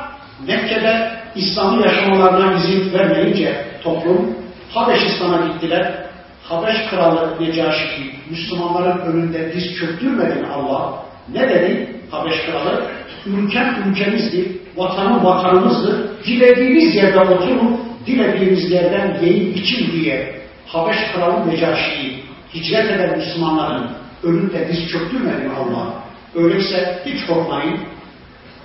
Mekke'de 0.47 1.11
İslam'ı 1.35 1.83
yaşamalarına 1.83 2.55
izin 2.55 2.93
vermeyince 2.93 3.65
toplum 3.85 4.37
Habeşistan'a 4.75 5.47
gittiler. 5.47 6.06
Habeş 6.49 6.77
kralı 6.91 7.35
Necaşi 7.41 8.15
Müslümanların 8.31 8.99
önünde 8.99 9.53
diz 9.55 9.75
çöktürmedi 9.75 10.41
mi 10.41 10.47
Allah? 10.47 11.03
Ne 11.33 11.49
dedi 11.49 11.97
Habeş 12.11 12.35
kralı? 12.47 12.83
Ülkem 13.27 13.75
ülkemizdir, 13.89 14.47
vatanı 14.77 15.25
vatanımızdır. 15.25 16.25
Dilediğiniz 16.27 16.95
yerde 16.95 17.21
oturun, 17.21 17.81
dilediğiniz 18.07 18.71
yerden 18.71 19.25
yiyin 19.25 19.55
için 19.55 19.93
diye 19.93 20.41
Habeş 20.67 20.97
kralı 21.15 21.49
Necaşi'yi 21.51 22.23
hicret 22.55 22.91
eden 22.91 23.19
Müslümanların 23.19 23.91
önünde 24.23 24.69
diz 24.69 24.89
çöktürmedi 24.89 25.43
mi 25.43 25.53
Allah? 25.59 25.95
Öyleyse 26.35 27.03
hiç 27.07 27.27
korkmayın. 27.27 27.79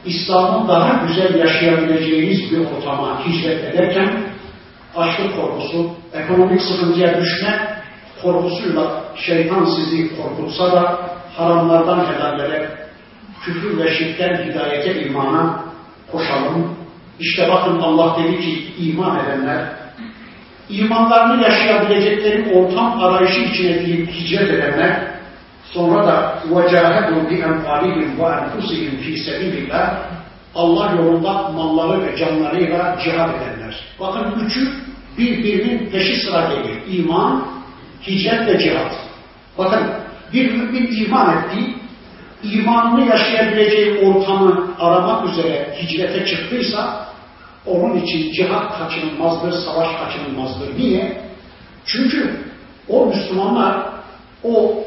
İslam'ı 0.05 0.67
daha 0.67 1.05
güzel 1.07 1.39
yaşayabileceğiniz 1.39 2.51
bir 2.51 2.59
ortama 2.59 3.25
hicret 3.25 3.63
ederken 3.63 4.30
açlık 4.96 5.36
korkusu, 5.36 5.90
ekonomik 6.14 6.62
sıkıntıya 6.62 7.20
düşme 7.20 7.76
korkusuyla 8.22 9.04
şeytan 9.16 9.64
sizi 9.64 10.16
korkutsa 10.16 10.72
da 10.72 10.98
haramlardan 11.36 12.06
helallere, 12.06 12.70
küfür 13.44 13.78
ve 13.78 13.94
şirkten 13.94 14.44
hidayete, 14.44 15.02
imana 15.02 15.64
koşalım. 16.12 16.76
İşte 17.20 17.48
bakın 17.50 17.80
Allah 17.80 18.16
dedi 18.22 18.40
ki 18.40 18.72
iman 18.78 19.18
edenler, 19.24 19.64
imanlarını 20.68 21.42
yaşayabilecekleri 21.42 22.54
ortam 22.54 23.04
arayışı 23.04 23.40
içine 23.40 23.72
girip 23.72 24.10
hicret 24.10 24.50
edenler, 24.50 25.16
sonra 25.64 26.06
da 26.06 26.38
وَجَاهَدُوا 26.52 27.22
بِاَنْفَالِهِمْ 27.30 28.08
وَاَنْفُسِهِمْ 28.20 28.92
ف۪ي 29.02 29.14
سَبِيلِ 29.26 29.70
Allah 30.54 30.92
yolunda 30.92 31.32
malları 31.32 32.06
ve 32.06 32.16
canlarıyla 32.16 32.98
cihad 33.04 33.30
edenler. 33.30 33.74
Bakın 34.01 34.45
üçü 34.45 34.67
birbirinin 35.17 35.89
peşi 35.89 36.21
sıra 36.21 36.53
gelir. 36.53 36.99
İman, 36.99 37.47
hicret 38.07 38.47
ve 38.47 38.59
cihad. 38.59 38.91
Bakın 39.57 39.87
bir 40.33 40.51
mümin 40.51 41.05
iman 41.05 41.37
ettiği, 41.37 41.75
imanını 42.43 43.09
yaşayabileceği 43.09 43.99
ortamı 43.99 44.71
aramak 44.79 45.29
üzere 45.29 45.77
hicrete 45.81 46.25
çıktıysa 46.25 47.07
onun 47.65 48.01
için 48.01 48.31
cihat 48.31 48.77
kaçınılmazdır, 48.79 49.51
savaş 49.51 49.87
kaçınılmazdır. 49.99 50.77
Niye? 50.77 51.21
Çünkü 51.85 52.35
o 52.89 53.05
Müslümanlar 53.05 53.85
o 54.43 54.83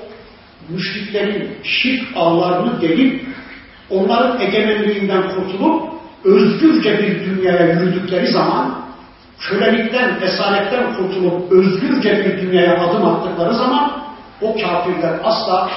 müşriklerin 0.68 1.58
şirk 1.62 2.04
ağlarını 2.16 2.82
delip 2.82 3.26
onların 3.90 4.40
egemenliğinden 4.40 5.22
kurtulup 5.34 5.82
özgürce 6.24 6.98
bir 6.98 7.24
dünyaya 7.24 7.72
yürüdükleri 7.72 8.26
zaman 8.26 8.83
kölelikten, 9.40 10.20
esaretten 10.22 10.94
kurtulup 10.94 11.52
özgürce 11.52 12.24
bir 12.24 12.42
dünyaya 12.42 12.80
adım 12.80 13.06
attıkları 13.06 13.54
zaman 13.54 14.04
o 14.42 14.54
kafirler 14.54 15.14
asla 15.24 15.70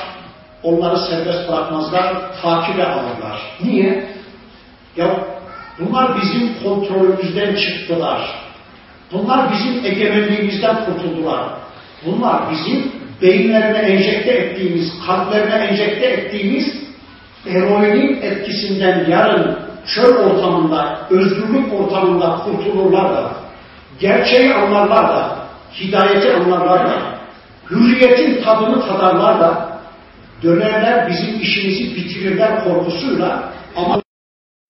onları 0.64 1.00
serbest 1.00 1.50
bırakmazlar, 1.50 2.16
takibe 2.42 2.86
alırlar. 2.86 3.42
Niye? 3.64 4.10
Ya 4.98 5.26
bunlar 5.80 6.22
bizim 6.22 6.50
kontrolümüzden 6.64 7.56
çıktılar. 7.56 8.22
Bunlar 9.12 9.52
bizim 9.52 9.86
egemenliğimizden 9.86 10.86
kurtuldular. 10.86 11.44
Bunlar 12.06 12.52
bizim 12.52 12.92
beyinlerine 13.22 13.78
enjekte 13.78 14.32
ettiğimiz, 14.32 14.92
kalplerine 15.08 15.56
enjekte 15.56 16.06
ettiğimiz 16.06 16.66
eroinin 17.48 18.22
etkisinden 18.22 19.06
yarın 19.10 19.58
çöl 19.96 20.16
ortamında, 20.16 21.00
özgürlük 21.10 21.74
ortamında 21.74 22.40
kurtulurlar 22.46 23.14
da, 23.14 23.32
gerçeği 24.00 24.54
anlarlar 24.54 25.08
da, 25.08 25.38
hidayeti 25.80 26.34
anlarlar 26.34 26.88
da, 26.88 27.02
hürriyetin 27.72 28.44
tadını 28.44 28.88
tadarlar 28.88 29.40
da, 29.40 29.80
dönerler 30.44 31.08
bizim 31.10 31.40
işimizi 31.42 31.96
bitirirler 31.96 32.64
korkusuyla 32.64 33.54
ama 33.76 34.02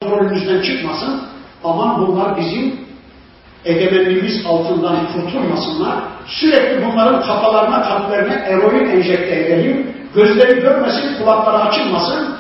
kontrolümüzden 0.02 0.62
çıkmasın, 0.62 1.22
aman 1.64 2.08
bunlar 2.08 2.38
bizim 2.38 2.80
egemenliğimiz 3.66 4.46
altından 4.46 4.96
kurtulmasınlar, 5.14 5.96
sürekli 6.28 6.86
bunların 6.86 7.22
kafalarına, 7.22 7.84
kalplerine 7.84 8.34
eroin 8.34 8.86
enjekte 8.86 9.36
edelim, 9.36 9.94
gözleri 10.16 10.62
görmesin, 10.62 11.18
kulakları 11.18 11.58
açılmasın, 11.58 12.38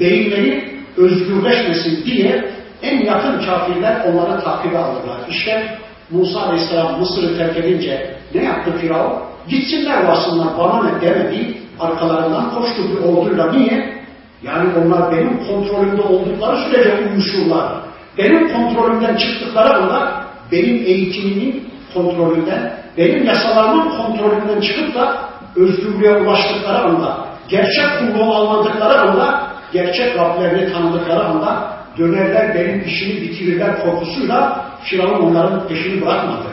beyinleri 0.00 0.80
özgürleşmesin 0.96 2.04
diye 2.04 2.50
en 2.82 3.04
yakın 3.04 3.46
kafirler 3.46 4.04
onları 4.04 4.44
takibe 4.44 4.78
alırlar. 4.78 5.20
İşte 5.28 5.78
Musa 6.10 6.40
Aleyhisselam 6.40 7.00
Mısır'ı 7.00 7.38
terk 7.38 7.56
edince 7.56 8.16
ne 8.34 8.44
yaptı 8.44 8.72
Firavun? 8.80 9.12
Gitsinler 9.48 10.04
varsınlar 10.04 10.58
bana 10.58 10.82
ne 10.82 11.00
demedi, 11.00 11.58
arkalarından 11.80 12.54
koştu 12.54 12.82
bir 12.90 13.08
orduyla. 13.08 13.52
Niye? 13.52 14.00
Yani 14.42 14.68
onlar 14.84 15.12
benim 15.12 15.46
kontrolümde 15.46 16.02
oldukları 16.02 16.56
sürece 16.56 16.98
uyuşurlar. 17.10 17.72
Benim 18.18 18.52
kontrolümden 18.52 19.16
çıktıkları 19.16 19.74
anda 19.74 20.24
benim 20.52 20.76
eğitimimin 20.76 21.70
kontrolünden, 21.94 22.72
benim 22.98 23.24
yasalarımın 23.24 23.88
kontrolünden 23.96 24.60
çıkıp 24.60 24.94
da 24.94 25.16
özgürlüğe 25.56 26.16
ulaştıkları 26.16 26.78
anda, 26.78 27.26
gerçek 27.48 27.84
kulluğu 27.98 28.34
almadıkları 28.34 29.00
anda, 29.00 29.42
gerçek 29.72 30.18
Rablerini 30.18 30.72
tanıdıkları 30.72 31.24
anda 31.24 31.70
dönerler 31.98 32.54
benim 32.54 32.84
işimi 32.86 33.22
bitirirler 33.22 33.82
korkusuyla 33.82 34.69
Firavun 34.82 35.30
onların 35.30 35.68
peşini 35.68 36.02
bırakmadı. 36.02 36.46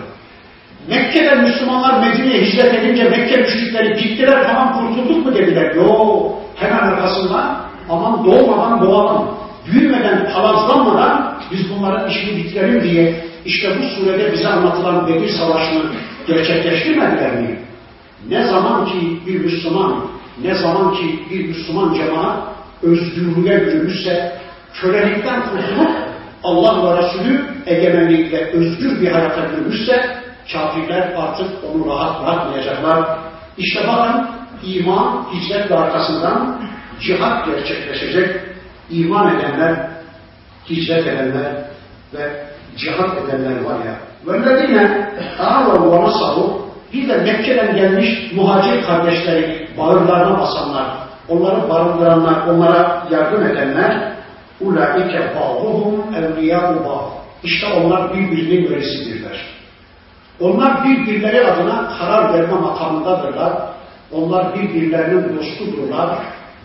Mekke'de 0.89 1.35
Müslümanlar 1.35 2.07
Medine'ye 2.07 2.41
hicret 2.41 2.73
edince 2.73 3.03
Mekke 3.03 3.37
müşrikleri 3.37 4.03
gittiler 4.03 4.43
tamam 4.47 4.73
kurtulduk 4.73 5.25
mu 5.25 5.35
dediler. 5.35 5.75
Yo 5.75 6.31
hemen 6.55 6.77
arkasından 6.77 7.57
aman 7.89 8.25
doğmadan 8.25 8.81
doğalım, 8.81 9.27
büyümeden 9.71 10.31
palazlanmadan 10.33 11.37
biz 11.51 11.59
bunların 11.71 12.09
işini 12.09 12.37
bitirelim 12.37 12.83
diye 12.83 13.23
işte 13.45 13.69
bu 13.79 13.85
surede 13.87 14.33
bize 14.33 14.47
anlatılan 14.47 15.07
Bedir 15.07 15.29
Savaşı'nı 15.29 15.81
gerçekleştirmediler 16.27 17.41
mi? 17.41 17.59
Ne 18.29 18.43
zaman 18.47 18.85
ki 18.85 19.19
bir 19.27 19.39
Müslüman, 19.39 20.05
ne 20.43 20.55
zaman 20.55 20.93
ki 20.93 21.19
bir 21.31 21.47
Müslüman 21.47 21.93
cemaat 21.93 22.37
özgürlüğe 22.83 23.53
yürümüşse, 23.53 24.33
kölelikten 24.73 25.41
kurtulup 25.41 26.06
Allah 26.44 26.96
ve 26.96 27.02
Resulü 27.02 27.44
egemenlikle 27.66 28.38
özgür 28.38 29.00
bir 29.00 29.12
hayata 29.12 29.40
yürümüşse, 29.40 30.22
kafirler 30.52 31.12
artık 31.16 31.48
onu 31.74 31.86
rahat 31.90 32.22
bırakmayacaklar. 32.22 33.18
İşte 33.58 33.80
bakın 33.88 34.26
iman 34.64 35.26
hicret 35.32 35.72
arkasından 35.72 36.60
cihat 37.00 37.46
gerçekleşecek. 37.46 38.40
İman 38.90 39.36
edenler, 39.36 39.88
hicret 40.70 41.06
edenler 41.06 41.52
ve 42.14 42.44
cihat 42.76 43.18
edenler 43.18 43.64
var 43.64 43.76
ya. 43.86 43.94
وَالَّذِينَ 44.26 44.76
اَعْوَرُ 45.38 45.78
وَنَصَرُوا 45.92 46.50
Bir 46.92 47.08
de 47.08 47.16
Mekke'den 47.16 47.76
gelmiş 47.76 48.32
muhacir 48.34 48.82
kardeşleri 48.86 49.68
bağırlarına 49.78 50.40
basanlar, 50.40 50.86
onları 51.28 51.68
barındıranlar, 51.68 52.46
onlara 52.46 53.06
yardım 53.10 53.46
edenler 53.46 54.12
اُولَٰئِكَ 54.62 55.14
بَعْضُهُمْ 55.36 55.94
اَوْلِيَاءُ 56.18 56.68
بَعْضُ 56.86 57.10
İşte 57.44 57.66
onlar 57.66 58.14
birbirinin 58.14 58.70
verisidirler. 58.70 59.46
Onlar 60.40 60.84
birbirleri 60.84 61.46
adına 61.46 61.92
karar 61.98 62.34
verme 62.34 62.54
makamındadırlar. 62.54 63.52
Onlar 64.12 64.54
birbirlerinin 64.54 65.38
dostudurlar, 65.38 66.18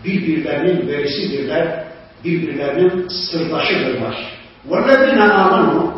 birbirlerinin 0.05 0.88
verisidirler, 0.88 1.83
birbirlerinin 2.23 3.07
sırdaşıdırlar. 3.07 4.15
وَالَّذِينَ 4.69 5.19
آمَنُوا 5.19 5.97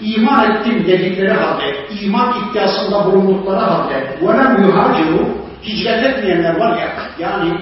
iman 0.00 0.50
ettim 0.50 0.86
dedikleri 0.86 1.32
halde, 1.32 1.64
iman 2.02 2.34
iddiasında 2.42 3.04
bulundukları 3.04 3.60
halde 3.60 3.94
وَلَمْ 4.22 4.70
يُهَاجِرُوا 4.70 5.26
hicret 5.62 6.06
etmeyenler 6.06 6.56
var 6.56 6.78
ya, 6.78 6.88
yani 7.18 7.58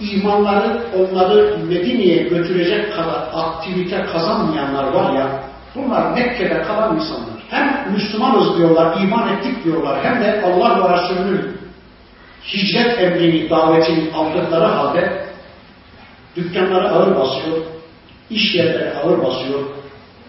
imanları 0.00 0.80
onları 0.98 1.58
Medine'ye 1.68 2.22
götürecek 2.22 2.96
kadar 2.96 3.28
aktivite 3.34 4.06
kazanmayanlar 4.12 4.92
var 4.92 5.12
ya, 5.12 5.42
bunlar 5.74 6.12
Mekke'de 6.12 6.62
kalan 6.62 6.96
insanlar. 6.96 7.38
Hem 7.50 7.92
Müslümanız 7.92 8.58
diyorlar, 8.58 9.00
iman 9.00 9.28
ettik 9.28 9.64
diyorlar, 9.64 10.04
hem 10.04 10.20
de 10.22 10.42
Allah 10.46 10.84
ve 10.84 10.94
Resulü'nün 10.94 11.58
hicret 12.54 13.00
emrini, 13.00 13.50
davetini 13.50 14.14
aldıkları 14.14 14.64
halde 14.64 15.26
dükkanları 16.36 16.88
ağır 16.88 17.16
basıyor, 17.16 17.56
iş 18.30 18.54
yerleri 18.54 18.94
ağır 18.94 19.24
basıyor, 19.24 19.60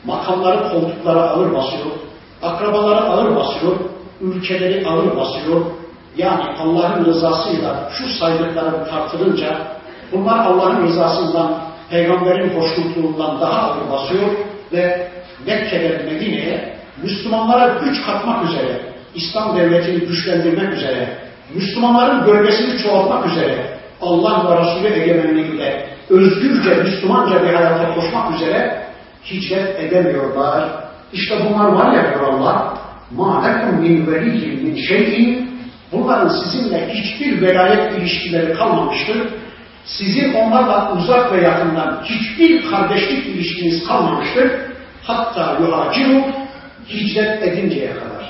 makamları 0.06 0.72
koltuklara 0.72 1.22
ağır 1.22 1.54
basıyor, 1.54 1.86
akrabaları 2.42 3.02
ağır 3.02 3.36
basıyor, 3.36 3.76
ülkeleri 4.22 4.88
ağır 4.88 5.18
basıyor 5.18 5.66
Yani 6.19 6.43
Allah'ın 6.59 7.05
rızasıyla 7.05 7.91
şu 7.99 8.09
saydıklarım 8.09 8.85
tartılınca 8.91 9.57
bunlar 10.13 10.39
Allah'ın 10.39 10.87
rızasından, 10.87 11.63
peygamberin 11.91 12.61
hoşnutluğundan 12.61 13.41
daha 13.41 13.63
ağır 13.63 13.91
basıyor 13.91 14.29
ve 14.73 15.09
Mekke'den 15.47 16.05
Medine'ye 16.05 16.75
Müslümanlara 17.03 17.79
güç 17.85 18.07
katmak 18.07 18.51
üzere, 18.51 18.81
İslam 19.15 19.57
devletini 19.57 20.01
güçlendirmek 20.01 20.73
üzere, 20.73 21.09
Müslümanların 21.55 22.27
bölgesini 22.27 22.83
çoğaltmak 22.83 23.27
üzere, 23.27 23.79
Allah 24.03 24.51
ve 24.51 24.61
Resulü 24.61 25.01
egemenliğinde 25.01 25.87
özgürce, 26.11 26.75
Müslümanca 26.75 27.43
bir 27.43 27.55
hayata 27.55 27.95
koşmak 27.95 28.35
üzere 28.35 28.83
hicret 29.31 29.81
edemiyorlar. 29.81 30.69
İşte 31.13 31.35
bunlar 31.49 31.69
var 31.69 31.93
ya 31.93 32.03
diyor 32.03 32.33
Allah, 32.33 32.75
مَا 33.17 33.45
لَكُمْ 33.45 33.73
مِنْ 33.85 34.07
وَلِيٍّ 34.07 34.41
مِنْ 34.65 34.77
شَيْءٍ 34.89 35.45
Bunların 35.92 36.28
sizinle 36.28 36.94
hiçbir 36.94 37.42
velayet 37.42 37.98
ilişkileri 37.98 38.54
kalmamıştır. 38.54 39.18
Sizin 39.86 40.34
onlarla 40.34 40.94
uzak 40.98 41.34
ve 41.34 41.42
yakından 41.42 42.04
hiçbir 42.04 42.70
kardeşlik 42.70 43.28
ilişkiniz 43.28 43.88
kalmamıştır. 43.88 44.52
Hatta 45.04 45.58
yuhaciru 45.62 46.24
hicret 46.90 47.44
edinceye 47.44 47.94
kadar. 47.94 48.30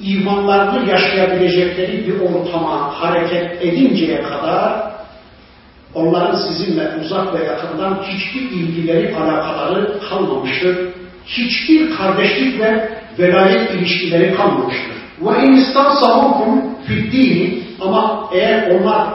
İmanlarını 0.00 0.90
yaşayabilecekleri 0.90 2.06
bir 2.06 2.20
ortama 2.20 3.00
hareket 3.00 3.62
edinceye 3.62 4.22
kadar 4.22 4.92
onların 5.94 6.38
sizinle 6.38 6.90
uzak 7.04 7.34
ve 7.34 7.44
yakından 7.44 8.02
hiçbir 8.06 8.40
ilgileri, 8.40 9.16
alakaları 9.16 10.00
kalmamıştır. 10.08 10.88
Hiçbir 11.26 11.96
kardeşlik 11.96 12.60
ve 12.60 12.98
velayet 13.18 13.70
ilişkileri 13.70 14.34
kalmamıştır. 14.34 15.01
İn 15.22 15.52
istansahukum 15.52 16.74
fiddini 16.86 17.62
ama 17.80 18.28
eğer 18.32 18.70
onlar 18.70 19.08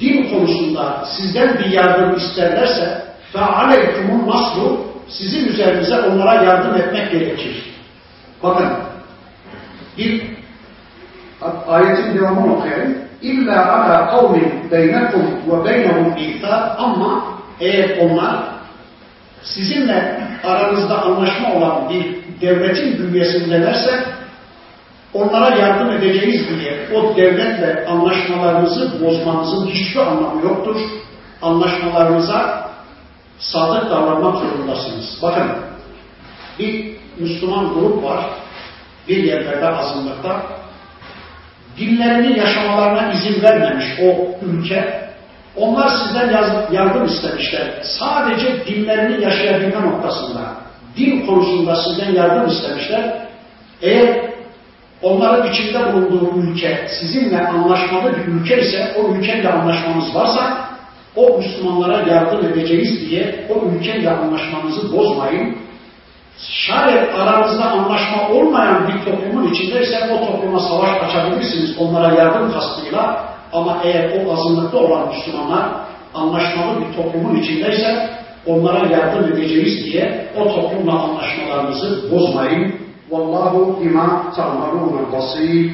din 0.00 0.30
konusunda 0.30 1.04
sizden 1.16 1.58
bir 1.58 1.70
yardım 1.70 2.16
isterlerse 2.16 3.04
aleykumun 3.34 4.28
nasru 4.28 4.80
sizin 5.08 5.48
üzerinize 5.48 6.00
onlara 6.00 6.34
yardım 6.34 6.74
etmek 6.74 7.12
gerekir. 7.12 7.64
Bakın 8.42 8.66
bir 9.98 10.22
ayetin 11.68 12.18
devamını 12.18 12.56
okuyalım. 12.56 12.94
İlla 13.22 13.72
ala 13.72 14.10
kavmin 14.10 14.70
beynekum 14.70 15.22
ve 15.50 15.64
beynehum 15.64 16.16
ihtar 16.16 16.76
ama 16.78 17.24
eğer 17.60 17.98
onlar 17.98 18.36
sizinle 19.42 20.20
aranızda 20.44 21.02
anlaşma 21.02 21.54
olan 21.54 21.88
bir 21.88 22.16
devletin 22.40 22.98
bünyesindelerse 22.98 24.04
onlara 25.14 25.56
yardım 25.56 25.90
edeceğiz 25.90 26.48
diye 26.48 26.88
o 26.94 27.16
devletle 27.16 27.86
anlaşmalarınızı 27.86 29.04
bozmanızın 29.04 29.66
hiçbir 29.66 30.00
anlamı 30.00 30.42
yoktur. 30.44 30.76
Anlaşmalarınıza 31.42 32.70
sadık 33.38 33.90
davranmak 33.90 34.36
zorundasınız. 34.38 35.18
Bakın 35.22 35.50
bir 36.58 36.96
Müslüman 37.18 37.74
grup 37.74 38.04
var 38.04 38.24
bir 39.08 39.24
yerlerde 39.24 39.68
azınlıkta 39.68 40.42
dinlerini 41.78 42.38
yaşamalarına 42.38 43.12
izin 43.12 43.42
vermemiş 43.42 43.86
o 44.02 44.30
ülke. 44.46 45.04
Onlar 45.56 45.88
sizden 45.88 46.30
yardım 46.72 47.04
istemişler. 47.04 47.82
Sadece 47.82 48.66
dinlerini 48.66 49.24
yaşayabilme 49.24 49.82
noktasında, 49.82 50.40
din 50.96 51.26
konusunda 51.26 51.76
sizden 51.76 52.12
yardım 52.12 52.50
istemişler. 52.50 53.26
Eğer 53.82 54.33
onların 55.04 55.52
içinde 55.52 55.92
bulunduğu 55.92 56.40
ülke 56.40 56.88
sizinle 57.00 57.48
anlaşmalı 57.48 58.16
bir 58.16 58.32
ülke 58.32 58.60
ise 58.60 58.96
o 58.98 59.14
ülkeyle 59.14 59.48
anlaşmanız 59.48 60.14
varsa 60.14 60.68
o 61.16 61.38
Müslümanlara 61.38 62.12
yardım 62.12 62.46
edeceğiz 62.46 63.10
diye 63.10 63.46
o 63.50 63.66
ülkeyle 63.66 64.10
anlaşmanızı 64.10 64.96
bozmayın. 64.96 65.56
Şayet 66.38 67.14
aranızda 67.14 67.70
anlaşma 67.70 68.28
olmayan 68.28 68.88
bir 68.88 69.10
toplumun 69.10 69.52
içindeyse 69.52 70.10
o 70.12 70.26
topluma 70.26 70.60
savaş 70.60 70.90
açabilirsiniz 71.02 71.78
onlara 71.78 72.14
yardım 72.14 72.52
kastıyla 72.52 73.24
ama 73.52 73.80
eğer 73.84 74.26
o 74.26 74.32
azınlıkta 74.32 74.78
olan 74.78 75.08
Müslümanlar 75.08 75.68
anlaşmalı 76.14 76.80
bir 76.80 76.96
toplumun 76.96 77.36
içindeyse 77.36 78.10
onlara 78.46 78.86
yardım 78.86 79.32
edeceğiz 79.32 79.84
diye 79.84 80.28
o 80.36 80.44
toplumla 80.54 80.92
anlaşmalarınızı 80.92 82.10
bozmayın. 82.10 82.83
Vallahu 83.10 83.84
bima 83.84 84.32
ta'malun 84.36 85.12
basir. 85.12 85.70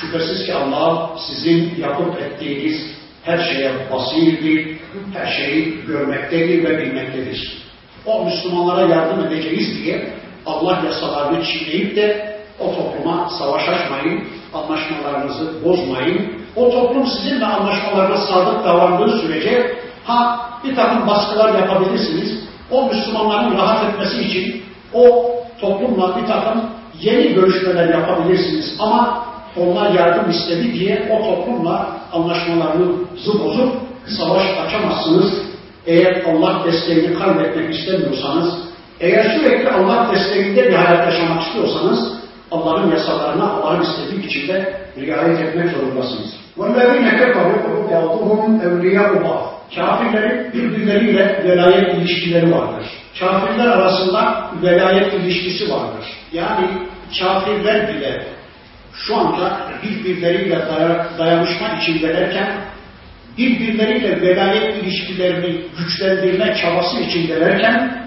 Şüphesiz 0.00 0.46
ki 0.46 0.54
Allah 0.54 1.10
sizin 1.26 1.74
yapıp 1.78 2.20
ettiğiniz 2.20 2.94
her 3.22 3.38
şeye 3.38 3.72
basirdir, 3.92 4.78
her 5.14 5.26
şeyi 5.26 5.86
görmektedir 5.86 6.64
ve 6.64 6.78
bilmektedir. 6.78 7.64
O 8.06 8.24
Müslümanlara 8.24 8.80
yardım 8.80 9.26
edeceğiz 9.26 9.84
diye 9.84 10.14
Allah 10.46 10.82
yasalarını 10.84 11.44
çiğneyip 11.44 11.96
de 11.96 12.34
o 12.60 12.74
topluma 12.74 13.30
savaş 13.38 13.68
açmayın, 13.68 14.24
anlaşmalarınızı 14.54 15.64
bozmayın. 15.64 16.32
O 16.56 16.70
toplum 16.70 17.06
sizinle 17.06 17.46
anlaşmalarına 17.46 18.16
sadık 18.16 18.64
davrandığı 18.64 19.18
sürece 19.18 19.76
ha 20.04 20.50
bir 20.64 20.76
takım 20.76 21.06
baskılar 21.06 21.54
yapabilirsiniz. 21.54 22.44
O 22.70 22.86
Müslümanların 22.86 23.56
rahat 23.56 23.88
etmesi 23.88 24.22
için 24.22 24.62
o 24.92 25.33
toplumla 25.61 26.17
bir 26.21 26.27
takım 26.27 26.61
yeni 27.01 27.33
görüşmeler 27.33 27.89
yapabilirsiniz. 27.89 28.75
Ama 28.79 29.23
onlar 29.57 29.91
yardım 29.91 30.29
istedi 30.29 30.73
diye 30.73 31.09
o 31.11 31.23
toplumla 31.23 31.87
anlaşmalarınızı 32.13 33.39
bozup 33.43 33.73
savaş 34.17 34.43
açamazsınız. 34.67 35.33
Eğer 35.85 36.23
Allah 36.23 36.63
desteğini 36.65 37.19
kaybetmek 37.19 37.75
istemiyorsanız, 37.75 38.53
eğer 38.99 39.39
sürekli 39.39 39.69
Allah 39.69 40.11
desteğinde 40.13 40.69
bir 40.69 40.75
hayat 40.75 41.13
yaşamak 41.13 41.41
istiyorsanız, 41.41 42.19
Allah'ın 42.51 42.91
yasalarına 42.91 43.51
Allah'ın 43.51 43.81
istediği 43.81 44.23
biçimde 44.23 44.73
riayet 44.97 45.39
etmek 45.39 45.69
zorundasınız. 45.69 46.33
وَالَّذ۪ينَ 46.57 47.07
كَفَرُوا 47.19 47.89
بَعْضُهُمْ 47.91 48.61
اَوْلِيَاءُ 48.67 49.11
بَعْضٍ 49.23 49.49
Kafirlerin 49.75 50.53
birbirleriyle 50.53 51.43
velayet 51.45 51.93
ilişkileri 51.93 52.51
vardır. 52.51 52.85
Kafirler 53.18 53.66
arasında 53.66 54.50
velayet 54.62 55.14
ilişkisi 55.14 55.72
vardır. 55.72 56.06
Yani 56.32 56.66
kafirler 57.18 57.88
bile 57.88 58.26
şu 58.94 59.16
anda 59.16 59.70
birbirleriyle 59.82 60.68
dayanışma 61.18 61.68
içindelerken 61.68 62.64
birbirleriyle 63.38 64.20
velayet 64.20 64.82
ilişkilerini 64.82 65.60
güçlendirme 65.78 66.56
çabası 66.62 67.00
içindelerken 67.00 68.04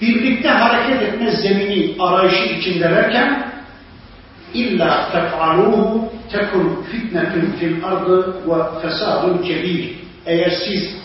birlikte 0.00 0.48
hareket 0.48 1.02
etme 1.02 1.30
zemini 1.30 2.02
arayışı 2.02 2.44
içindelerken 2.44 3.52
illa 4.54 5.08
tef'aluhu 5.12 6.12
tekun 6.32 6.84
fitnetun 6.90 7.54
fil 7.60 7.84
ardı 7.84 8.34
ve 8.46 8.80
fesadun 8.82 9.38
kebir. 9.38 9.90
Eğer 10.26 10.50
siz 10.50 10.96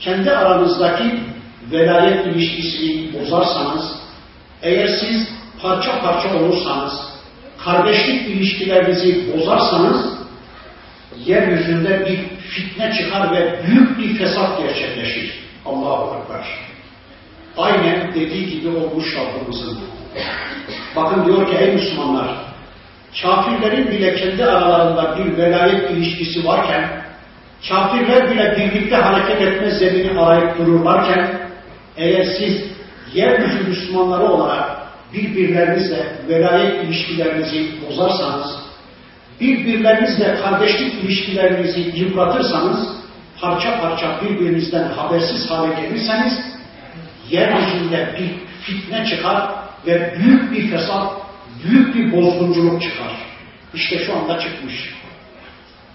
kendi 0.00 0.30
aranızdaki 0.30 1.04
velayet 1.70 2.26
ilişkisini 2.26 3.20
bozarsanız, 3.20 3.96
eğer 4.62 4.86
siz 4.86 5.28
parça 5.62 6.00
parça 6.00 6.34
olursanız, 6.34 6.92
kardeşlik 7.64 8.28
ilişkilerinizi 8.28 9.32
bozarsanız, 9.32 10.12
yeryüzünde 11.26 12.06
bir 12.06 12.46
fitne 12.48 12.92
çıkar 12.92 13.32
ve 13.32 13.60
büyük 13.66 13.98
bir 13.98 14.18
fesat 14.18 14.58
gerçekleşir. 14.58 15.42
Allahu 15.66 16.16
Ekber. 16.22 16.46
Aynen 17.56 18.14
dediği 18.14 18.50
gibi 18.50 18.68
olmuş 18.68 19.16
Rabbimizin. 19.16 19.78
Bakın 20.96 21.26
diyor 21.26 21.50
ki 21.50 21.56
ey 21.56 21.74
Müslümanlar, 21.74 22.28
kafirlerin 23.22 23.90
bile 23.90 24.14
kendi 24.14 24.44
aralarında 24.44 25.18
bir 25.18 25.36
velayet 25.36 25.90
ilişkisi 25.90 26.46
varken, 26.46 27.04
kafirler 27.68 28.30
bile 28.30 28.56
birlikte 28.56 28.96
hareket 28.96 29.42
etme 29.42 29.70
zemini 29.70 30.20
arayıp 30.20 30.58
dururlarken, 30.58 31.41
eğer 31.96 32.24
siz 32.24 32.64
yeryüzü 33.14 33.68
Müslümanları 33.68 34.24
olarak 34.24 34.82
birbirlerinizle 35.12 36.06
velayet 36.28 36.84
ilişkilerinizi 36.84 37.66
bozarsanız, 37.86 38.56
birbirlerinizle 39.40 40.34
kardeşlik 40.42 41.04
ilişkilerinizi 41.04 41.80
yıpratırsanız, 41.94 42.88
parça 43.40 43.80
parça 43.80 44.20
birbirinizden 44.22 44.88
habersiz 44.88 45.50
hale 45.50 45.80
gelirseniz, 45.80 46.32
yeryüzünde 47.30 48.16
bir 48.18 48.30
fitne 48.62 49.06
çıkar 49.06 49.50
ve 49.86 50.14
büyük 50.18 50.52
bir 50.52 50.70
fesat, 50.70 51.12
büyük 51.64 51.94
bir 51.94 52.12
bozgunculuk 52.12 52.82
çıkar. 52.82 53.12
İşte 53.74 54.04
şu 54.04 54.16
anda 54.16 54.40
çıkmış. 54.40 54.94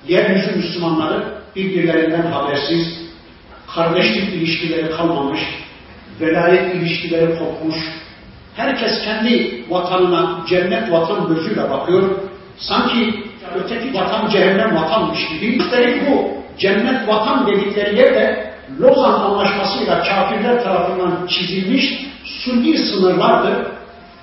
Yeryüzü 0.07 0.55
Müslümanları 0.55 1.41
birbirlerinden 1.55 2.31
habersiz, 2.31 2.97
kardeşlik 3.75 4.33
ilişkileri 4.33 4.91
kalmamış, 4.91 5.39
velayet 6.21 6.75
ilişkileri 6.75 7.39
kopmuş, 7.39 7.75
herkes 8.55 9.03
kendi 9.05 9.63
vatanına 9.69 10.45
cennet 10.49 10.91
vatan 10.91 11.27
gözüyle 11.27 11.69
bakıyor, 11.69 12.03
sanki 12.57 13.23
öteki 13.55 13.93
vatan 13.93 14.29
cehennem 14.29 14.75
vatanmış 14.75 15.27
gibi. 15.27 15.45
Üstelik 15.45 16.09
bu 16.09 16.29
cennet 16.57 17.07
vatan 17.07 17.47
dedikleri 17.47 17.99
yerde 17.99 18.53
Lozan 18.79 19.13
Anlaşması'yla 19.13 20.03
kafirler 20.03 20.63
tarafından 20.63 21.27
çizilmiş 21.27 22.07
sunni 22.23 22.77
sınırlardır. 22.77 23.67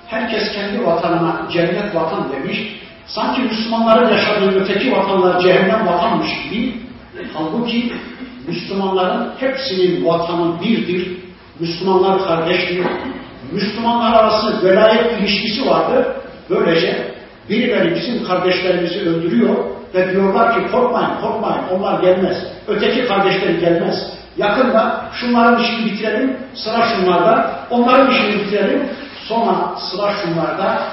Herkes 0.07 0.53
kendi 0.53 0.85
vatanına 0.85 1.47
cennet 1.53 1.95
vatan 1.95 2.31
demiş. 2.31 2.75
Sanki 3.07 3.41
Müslümanların 3.41 4.09
yaşadığı 4.09 4.59
öteki 4.59 4.91
vatanlar 4.91 5.41
cehennem 5.41 5.87
vatanmış 5.87 6.29
gibi. 6.43 6.73
Halbuki 7.33 7.93
Müslümanların 8.47 9.31
hepsinin 9.39 10.05
vatanı 10.05 10.61
birdir. 10.61 11.24
Müslümanlar 11.59 12.27
kardeştir. 12.27 12.85
Müslümanlar 13.51 14.13
arasında 14.13 14.63
velayet 14.63 15.19
ilişkisi 15.19 15.69
vardır. 15.69 16.05
Böylece 16.49 17.15
birileri 17.49 17.95
bizim 17.95 18.23
kardeşlerimizi 18.27 18.99
öldürüyor 18.99 19.55
ve 19.93 20.11
diyorlar 20.11 20.55
ki 20.55 20.71
korkmayın, 20.71 21.21
korkmayın, 21.21 21.63
onlar 21.73 22.01
gelmez. 22.01 22.37
Öteki 22.67 23.07
kardeşleri 23.07 23.59
gelmez. 23.59 23.95
Yakında 24.37 25.05
şunların 25.13 25.63
işini 25.63 25.85
bitirelim, 25.85 26.37
sıra 26.55 26.87
şunlarda, 26.87 27.59
onların 27.69 28.11
işini 28.11 28.33
bitirelim, 28.33 28.89
sonra 29.27 29.75
sıra 29.91 30.11
şunlarda 30.23 30.83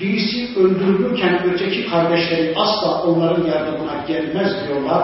birisi 0.00 0.58
öldürülürken 0.60 1.40
öteki 1.44 1.90
kardeşleri 1.90 2.54
asla 2.56 3.02
onların 3.02 3.46
yardımına 3.46 3.92
gelmez 4.08 4.52
diyorlar. 4.66 5.02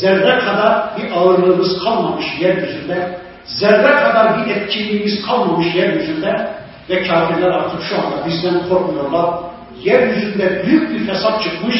Zerre 0.00 0.38
kadar 0.38 0.90
bir 0.98 1.10
ağırlığımız 1.10 1.84
kalmamış 1.84 2.24
yeryüzünde, 2.40 3.18
zerre 3.54 3.94
kadar 3.96 4.46
bir 4.46 4.56
etkinliğimiz 4.56 5.26
kalmamış 5.26 5.74
yeryüzünde 5.74 6.50
ve 6.90 7.02
kafirler 7.02 7.48
artık 7.48 7.82
şu 7.82 7.96
anda 7.96 8.26
bizden 8.26 8.68
korkmuyorlar. 8.68 9.34
Yeryüzünde 9.82 10.62
büyük 10.66 10.90
bir 10.90 11.06
fesat 11.06 11.42
çıkmış, 11.42 11.76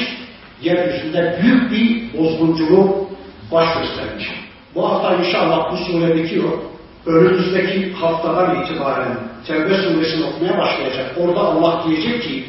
yeryüzünde 0.63 1.39
büyük 1.43 1.71
bir 1.71 2.19
bozgunculuk 2.19 3.11
baş 3.53 3.69
göstermiş. 3.79 4.31
Bu 4.75 4.91
hafta 4.91 5.15
inşallah 5.15 5.73
bu 5.73 5.77
sure 5.77 6.15
bitiyor. 6.15 6.51
Önümüzdeki 7.07 7.93
haftadan 7.93 8.63
itibaren 8.63 9.19
Tevbe 9.47 9.75
suresini 9.75 10.25
okumaya 10.25 10.59
başlayacak. 10.59 11.17
Orada 11.19 11.41
Allah 11.41 11.85
diyecek 11.89 12.23
ki 12.23 12.45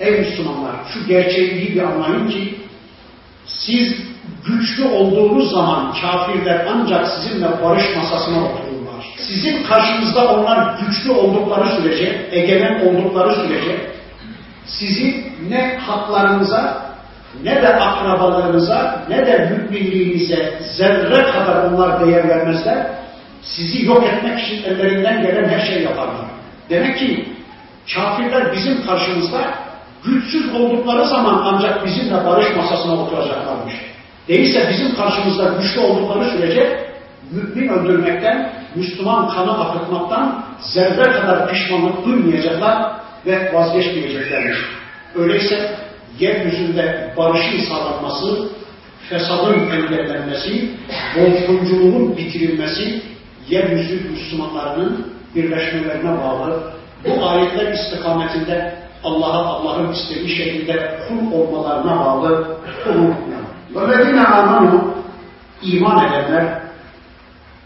Ey 0.00 0.20
Müslümanlar 0.20 0.74
şu 0.92 1.06
gerçeği 1.06 1.52
iyi 1.52 1.74
bir 1.74 1.82
anlayın 1.82 2.28
ki 2.28 2.54
siz 3.46 4.13
güçlü 4.46 4.84
olduğunuz 4.84 5.50
zaman 5.50 5.94
kafirler 6.02 6.66
ancak 6.74 7.08
sizinle 7.08 7.46
barış 7.64 7.96
masasına 7.96 8.38
otururlar. 8.38 9.04
Sizin 9.18 9.62
karşınızda 9.62 10.34
onlar 10.34 10.78
güçlü 10.78 11.10
oldukları 11.10 11.76
sürece, 11.76 12.28
egemen 12.32 12.86
oldukları 12.86 13.34
sürece 13.34 13.94
sizi 14.66 15.24
ne 15.48 15.78
haklarınıza 15.78 16.84
ne 17.42 17.62
de 17.62 17.68
akrabalarınıza 17.68 19.04
ne 19.08 19.26
de 19.26 19.50
müminliğinize 19.50 20.58
zerre 20.76 21.30
kadar 21.30 21.64
onlar 21.64 22.06
değer 22.06 22.28
vermezler. 22.28 22.86
Sizi 23.42 23.86
yok 23.86 24.04
etmek 24.04 24.40
için 24.40 24.62
ellerinden 24.64 25.22
gelen 25.22 25.48
her 25.48 25.66
şey 25.66 25.82
yaparlar. 25.82 26.26
Demek 26.70 26.98
ki 26.98 27.28
kafirler 27.94 28.52
bizim 28.52 28.86
karşımızda 28.86 29.38
güçsüz 30.04 30.54
oldukları 30.54 31.04
zaman 31.08 31.42
ancak 31.44 31.86
bizimle 31.86 32.26
barış 32.26 32.56
masasına 32.56 32.92
oturacaklarmış. 32.92 33.74
Değilse 34.28 34.68
bizim 34.70 34.94
karşımızda 34.94 35.54
güçlü 35.62 35.80
oldukları 35.80 36.30
sürece 36.30 36.84
mümin 37.30 37.68
öldürmekten, 37.68 38.52
Müslüman 38.74 39.28
kanı 39.28 39.64
akıtmaktan 39.64 40.44
zerre 40.60 41.12
kadar 41.12 41.48
pişmanlık 41.48 42.04
duymayacaklar 42.04 42.92
ve 43.26 43.54
vazgeçmeyeceklermiş. 43.54 44.58
Öyleyse 45.14 45.76
yeryüzünde 46.18 47.14
barışın 47.16 47.60
sağlanması, 47.68 48.48
fesadın 49.08 49.70
engellenmesi, 49.70 50.70
bozgunculuğun 51.16 52.16
bitirilmesi, 52.16 53.02
yeryüzü 53.48 54.10
Müslümanlarının 54.10 55.14
birleşmelerine 55.34 56.18
bağlı. 56.18 56.72
Bu 57.04 57.28
ayetler 57.28 57.72
istikametinde 57.72 58.74
Allah'a 59.04 59.46
Allah'ın 59.46 59.92
istediği 59.92 60.36
şekilde 60.36 60.98
kul 61.08 61.38
olmalarına 61.38 62.00
bağlı 62.00 62.56
kulun. 62.84 63.33
وَالَّذِينَ 63.75 64.19
آمَنُوا 64.39 64.81
iman 65.61 65.97
edenler 66.05 66.45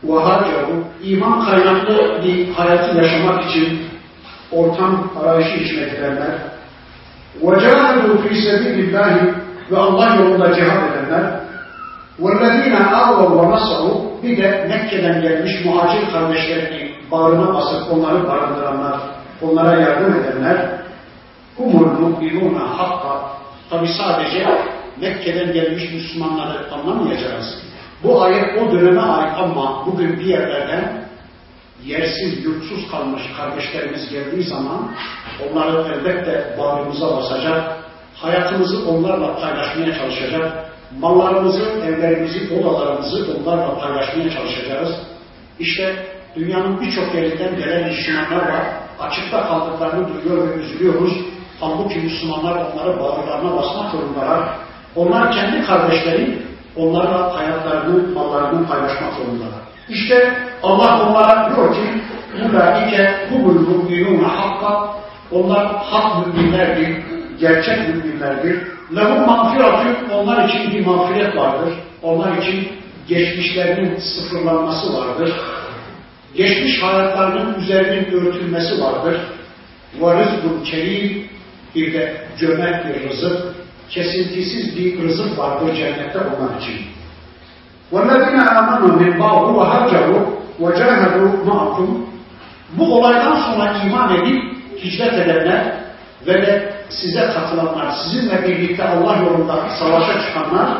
وَهَاجَرُوا 0.07 0.79
iman 1.03 1.45
kaynaklı 1.45 2.23
bir 2.23 2.53
hayatı 2.53 2.97
yaşamak 2.97 3.49
için 3.49 3.79
ortam 4.51 5.11
arayışı 5.23 5.63
içine 5.63 5.85
girenler 5.89 6.31
وَجَاهَدُوا 7.41 8.17
فِي 8.23 8.33
سَبِيلِ 8.47 8.77
اللّٰهِ 8.85 9.33
ve 9.71 9.77
Allah 9.77 10.15
yolunda 10.15 10.53
cihad 10.53 10.81
edenler 10.89 11.39
وَالَّذ۪ينَ 12.21 12.75
آوَوْا 12.75 13.27
وَنَصَرُوا 13.37 14.23
bir 14.23 14.37
de 14.37 14.65
Mekke'den 14.69 15.21
gelmiş 15.21 15.65
muhacir 15.65 16.11
kardeşlerini 16.11 16.91
bağrına 17.11 17.53
basıp 17.53 17.91
onları 17.91 18.27
barındıranlar, 18.27 18.99
onlara 19.41 19.81
yardım 19.81 20.13
edenler 20.15 20.69
humul 21.57 21.99
mu'minuna 21.99 22.79
hakka 22.79 23.21
tabi 23.69 23.87
sadece 23.87 24.47
Mekke'den 25.00 25.52
gelmiş 25.52 25.92
Müslümanları 25.92 26.72
anlamayacağız. 26.72 27.58
Bu 28.02 28.22
ayet 28.22 28.62
o 28.62 28.72
döneme 28.72 29.00
ait 29.00 29.32
ama 29.38 29.86
bugün 29.86 30.20
bir 30.20 30.24
yerlerden 30.24 31.08
yersiz, 31.84 32.44
yurtsuz 32.44 32.90
kalmış 32.90 33.22
kardeşlerimiz 33.36 34.10
geldiği 34.10 34.42
zaman 34.42 34.90
onları 35.50 35.94
elbette 35.94 36.56
bağrımıza 36.58 37.16
basacak, 37.16 37.76
hayatımızı 38.14 38.88
onlarla 38.88 39.40
paylaşmaya 39.40 39.94
çalışacak, 39.94 40.72
mallarımızı, 40.98 41.64
evlerimizi, 41.86 42.54
odalarımızı 42.54 43.26
onlarla 43.36 43.78
paylaşmaya 43.78 44.30
çalışacağız. 44.30 44.88
İşte 45.58 46.06
dünyanın 46.36 46.80
birçok 46.80 47.14
yerinden 47.14 47.56
gelen 47.56 47.88
Müslümanlar 47.88 48.52
var. 48.52 48.64
Açıkta 49.00 49.48
kaldıklarını 49.48 50.08
duyuyor 50.08 50.48
ve 50.48 50.62
üzülüyoruz. 50.62 51.12
Halbuki 51.60 51.98
Müslümanlar 51.98 52.52
onları 52.52 53.00
bağırlarına 53.00 53.56
basmak 53.56 53.92
zorundalar. 53.92 54.58
Onlar 54.96 55.32
kendi 55.32 55.66
kardeşleri, 55.66 56.38
onlarla 56.76 57.36
hayatlarını, 57.36 58.14
mallarını 58.14 58.68
paylaşmak 58.68 59.14
zorundalar. 59.14 59.60
İşte 59.88 60.36
Allah 60.62 61.08
onlara 61.08 61.56
diyor 61.56 61.74
ki 61.74 61.80
Ulaike 62.50 63.14
humul 63.30 63.60
mu'minûne 63.60 64.26
hakka 64.26 64.98
Onlar 65.32 65.66
hak 65.76 66.26
müminlerdir, 66.26 66.96
gerçek 67.40 67.88
müminlerdir. 67.88 68.62
Lehum 68.96 69.26
mağfiratü 69.26 69.88
onlar 70.14 70.48
için 70.48 70.70
bir 70.70 70.86
mağfiret 70.86 71.36
vardır. 71.36 71.74
Onlar 72.02 72.36
için 72.36 72.68
geçmişlerinin 73.08 73.96
sıfırlanması 73.96 74.94
vardır. 74.94 75.32
Geçmiş 76.34 76.82
hayatlarının 76.82 77.60
üzerinin 77.62 78.12
örtülmesi 78.12 78.82
vardır. 78.82 79.20
Ve 80.00 80.20
rızkun 80.20 80.64
kerim 80.64 81.28
bir 81.74 81.92
de 81.92 82.16
cömert 82.38 82.86
bir 82.86 83.10
rızık, 83.10 83.42
kesintisiz 83.89 84.77
bir 84.77 85.03
rızık 85.03 85.39
vardır 85.39 85.75
cennette 85.75 86.19
onlar 86.19 86.61
için. 86.61 86.75
وَالَّذِينَ 87.93 88.37
آمَنُوا 88.59 88.93
مِنْ 89.01 89.11
بَعْضُ 89.23 89.45
وَهَجَّرُوا 89.59 90.23
وَجَاهَدُوا 90.61 91.29
مَعَكُمْ 91.49 91.87
Bu 92.77 92.97
olaydan 92.97 93.35
sonra 93.35 93.73
iman 93.85 94.15
edip 94.15 94.43
hicret 94.83 95.13
edenler 95.13 95.75
ve 96.27 96.33
de 96.33 96.73
size 96.89 97.25
katılanlar, 97.33 97.91
sizinle 97.91 98.47
birlikte 98.47 98.83
Allah 98.83 99.17
yolunda 99.17 99.55
savaşa 99.79 100.21
çıkanlar 100.21 100.77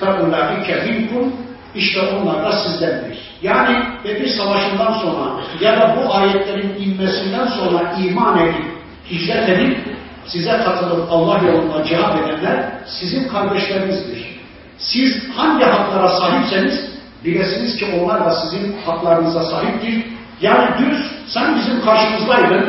فَاُولَٰئِكَ 0.00 0.68
مِنْكُمْ 0.86 1.30
işte 1.74 2.00
onlar 2.00 2.44
da 2.44 2.52
sizdendir. 2.52 3.18
Yani 3.42 3.84
Bedir 4.04 4.28
Savaşı'ndan 4.28 4.92
sonra 4.92 5.40
ya 5.60 5.80
da 5.80 5.96
bu 5.96 6.14
ayetlerin 6.14 6.74
inmesinden 6.78 7.46
sonra 7.46 7.94
iman 8.04 8.38
edip, 8.38 8.64
hicret 9.10 9.48
edip, 9.48 9.78
size 10.27 10.51
katılıp 10.51 11.11
Allah 11.11 11.39
yolunda 11.47 11.85
cihad 11.85 12.19
edenler 12.19 12.71
sizin 12.99 13.27
kardeşlerinizdir. 13.27 14.39
Siz 14.77 15.29
hangi 15.35 15.65
haklara 15.65 16.09
sahipseniz 16.09 16.89
bilesiniz 17.25 17.77
ki 17.77 17.85
onlar 17.99 18.25
da 18.25 18.31
sizin 18.31 18.75
haklarınıza 18.85 19.43
sahiptir. 19.43 20.05
Yani 20.41 20.69
dün 20.79 20.97
sen 21.27 21.55
bizim 21.55 21.85
karşımızdaydın, 21.85 22.65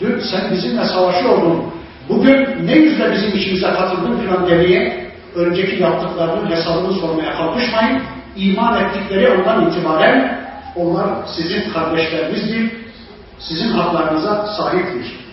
dün 0.00 0.20
sen 0.20 0.50
bizimle 0.52 0.84
savaşıyordun, 0.84 1.64
bugün 2.08 2.66
ne 2.66 2.72
yüzle 2.72 3.12
bizim 3.12 3.38
işimize 3.38 3.66
katıldın 3.66 4.18
filan 4.18 4.48
demeye 4.48 5.06
önceki 5.34 5.82
yaptıklarının 5.82 6.50
hesabını 6.50 6.92
sormaya 6.92 7.36
kalkışmayın. 7.36 8.02
İman 8.36 8.84
ettikleri 8.84 9.30
ondan 9.30 9.70
itibaren 9.70 10.46
onlar 10.76 11.08
sizin 11.36 11.70
kardeşlerinizdir, 11.70 12.72
sizin 13.38 13.70
haklarınıza 13.70 14.46
sahiptir. 14.46 15.25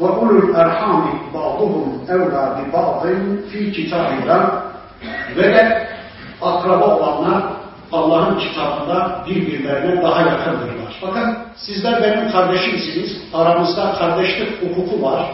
وَاُلُوا 0.00 0.40
الْاَرْحَامِ 0.46 1.04
بَعْضُهُمْ 1.34 1.84
اَوْلَى 2.14 2.42
بِبَعْضٍ 2.56 3.02
ف۪ي 3.50 3.60
كِتَابِ 3.76 4.08
اللّٰهِ 4.18 4.44
Ve 5.36 5.42
de 5.42 5.88
akraba 6.42 6.86
olanlar 6.96 7.42
Allah'ın 7.92 8.38
kitabında 8.38 9.24
birbirlerine 9.28 10.02
daha 10.02 10.20
yakındırlar. 10.20 10.96
Fakat 11.00 11.36
sizler 11.56 12.02
benim 12.02 12.32
kardeşimsiniz, 12.32 13.22
aramızda 13.34 13.94
kardeşlik 13.98 14.62
hukuku 14.62 15.02
var. 15.02 15.26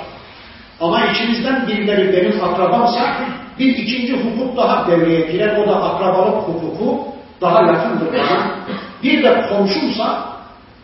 Ama 0.81 1.07
içinizden 1.07 1.67
birileri 1.67 2.12
benim 2.12 2.45
akrabamsa 2.45 3.17
bir 3.59 3.77
ikinci 3.77 4.12
hukuk 4.12 4.57
daha 4.57 4.91
devreye 4.91 5.21
girer. 5.21 5.57
O 5.57 5.69
da 5.69 5.83
akrabalık 5.83 6.49
hukuku 6.49 7.01
daha 7.41 7.62
yakındır 7.62 8.12
bana. 8.12 8.51
Bir 9.03 9.23
de 9.23 9.47
komşumsa 9.49 10.19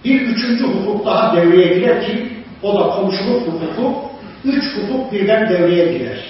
bir 0.05 0.21
üçüncü 0.21 0.65
hukuk 0.65 1.07
daha 1.07 1.37
devreye 1.37 1.75
girer 1.75 2.07
ki 2.07 2.34
o 2.64 2.80
da 2.80 2.90
komşuluk 2.90 3.48
hukuku. 3.48 3.96
Üç 4.44 4.64
hukuk 4.78 5.12
birden 5.12 5.50
devreye 5.50 5.98
girer. 5.98 6.26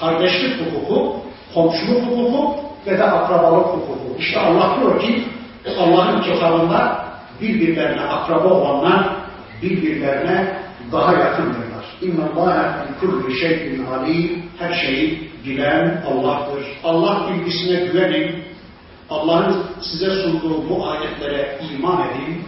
Kardeşlik 0.00 0.60
hukuku, 0.60 1.16
komşuluk 1.54 2.02
hukuku 2.02 2.54
ve 2.86 2.98
de 2.98 3.04
akrabalık 3.04 3.66
hukuku. 3.66 4.16
İşte 4.18 4.40
Allah 4.40 4.76
diyor 4.80 5.00
ki 5.00 5.24
Allah'ın 5.78 6.22
kitabında 6.22 7.04
birbirlerine 7.40 8.00
akraba 8.00 8.48
olanlar 8.48 9.16
birbirlerine 9.62 10.58
daha 10.92 11.12
yakındırlar. 11.12 11.84
İnna 12.02 12.42
Allahe 12.42 12.68
kulli 13.00 13.40
şeyin 13.40 13.86
alim. 13.86 14.42
Her 14.58 14.72
şeyi 14.72 15.30
bilen 15.46 16.04
Allah'tır. 16.10 16.66
Allah 16.84 17.30
bilgisine 17.30 17.80
güvenin. 17.86 18.44
Allah'ın 19.10 19.64
size 19.80 20.10
sunduğu 20.10 20.68
bu 20.68 20.88
ayetlere 20.90 21.58
iman 21.72 22.08
edin. 22.08 22.42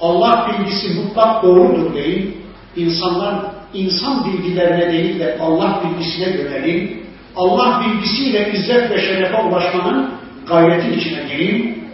Allah 0.00 0.50
bilgisi 0.50 1.00
mutlak 1.00 1.42
doğrudur 1.42 1.94
deyin. 1.94 2.43
İnsanlar 2.76 3.34
insan 3.74 4.24
bilgilerine 4.24 4.92
değil 4.92 5.20
de 5.20 5.38
Allah 5.40 5.82
bilgisine 5.84 6.36
yönelin. 6.36 7.04
Allah 7.36 7.82
bilgisiyle 7.84 8.52
izzet 8.52 8.90
ve 8.90 9.00
şerefe 9.00 9.42
ulaşmanın 9.42 10.10
gayreti 10.48 10.94
içine 10.94 11.22
girin. 11.28 11.84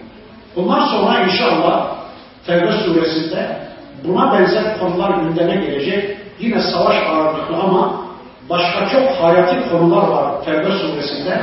Bundan 0.56 0.86
sonra 0.86 1.20
inşallah 1.20 2.00
Tevbe 2.46 2.72
suresinde 2.72 3.56
buna 4.04 4.32
benzer 4.32 4.78
konular 4.78 5.22
gündeme 5.22 5.54
gelecek. 5.54 6.16
Yine 6.40 6.60
savaş 6.60 6.96
ağırlıklı 7.08 7.56
ama 7.56 8.04
başka 8.50 8.88
çok 8.88 9.10
hayati 9.10 9.70
konular 9.70 10.08
var 10.08 10.44
Tevbe 10.44 10.72
suresinde. 10.78 11.40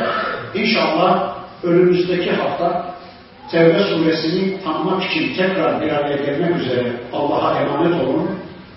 İnşallah 0.55 1.33
önümüzdeki 1.63 2.31
hafta 2.31 2.85
Tevbe 3.51 3.79
suresini 3.79 4.63
tanımak 4.63 5.03
için 5.03 5.35
tekrar 5.35 5.81
bir 5.81 5.89
araya 5.89 6.15
gelmek 6.15 6.55
üzere 6.55 6.91
Allah'a 7.13 7.59
emanet 7.59 8.03
olun. 8.03 8.36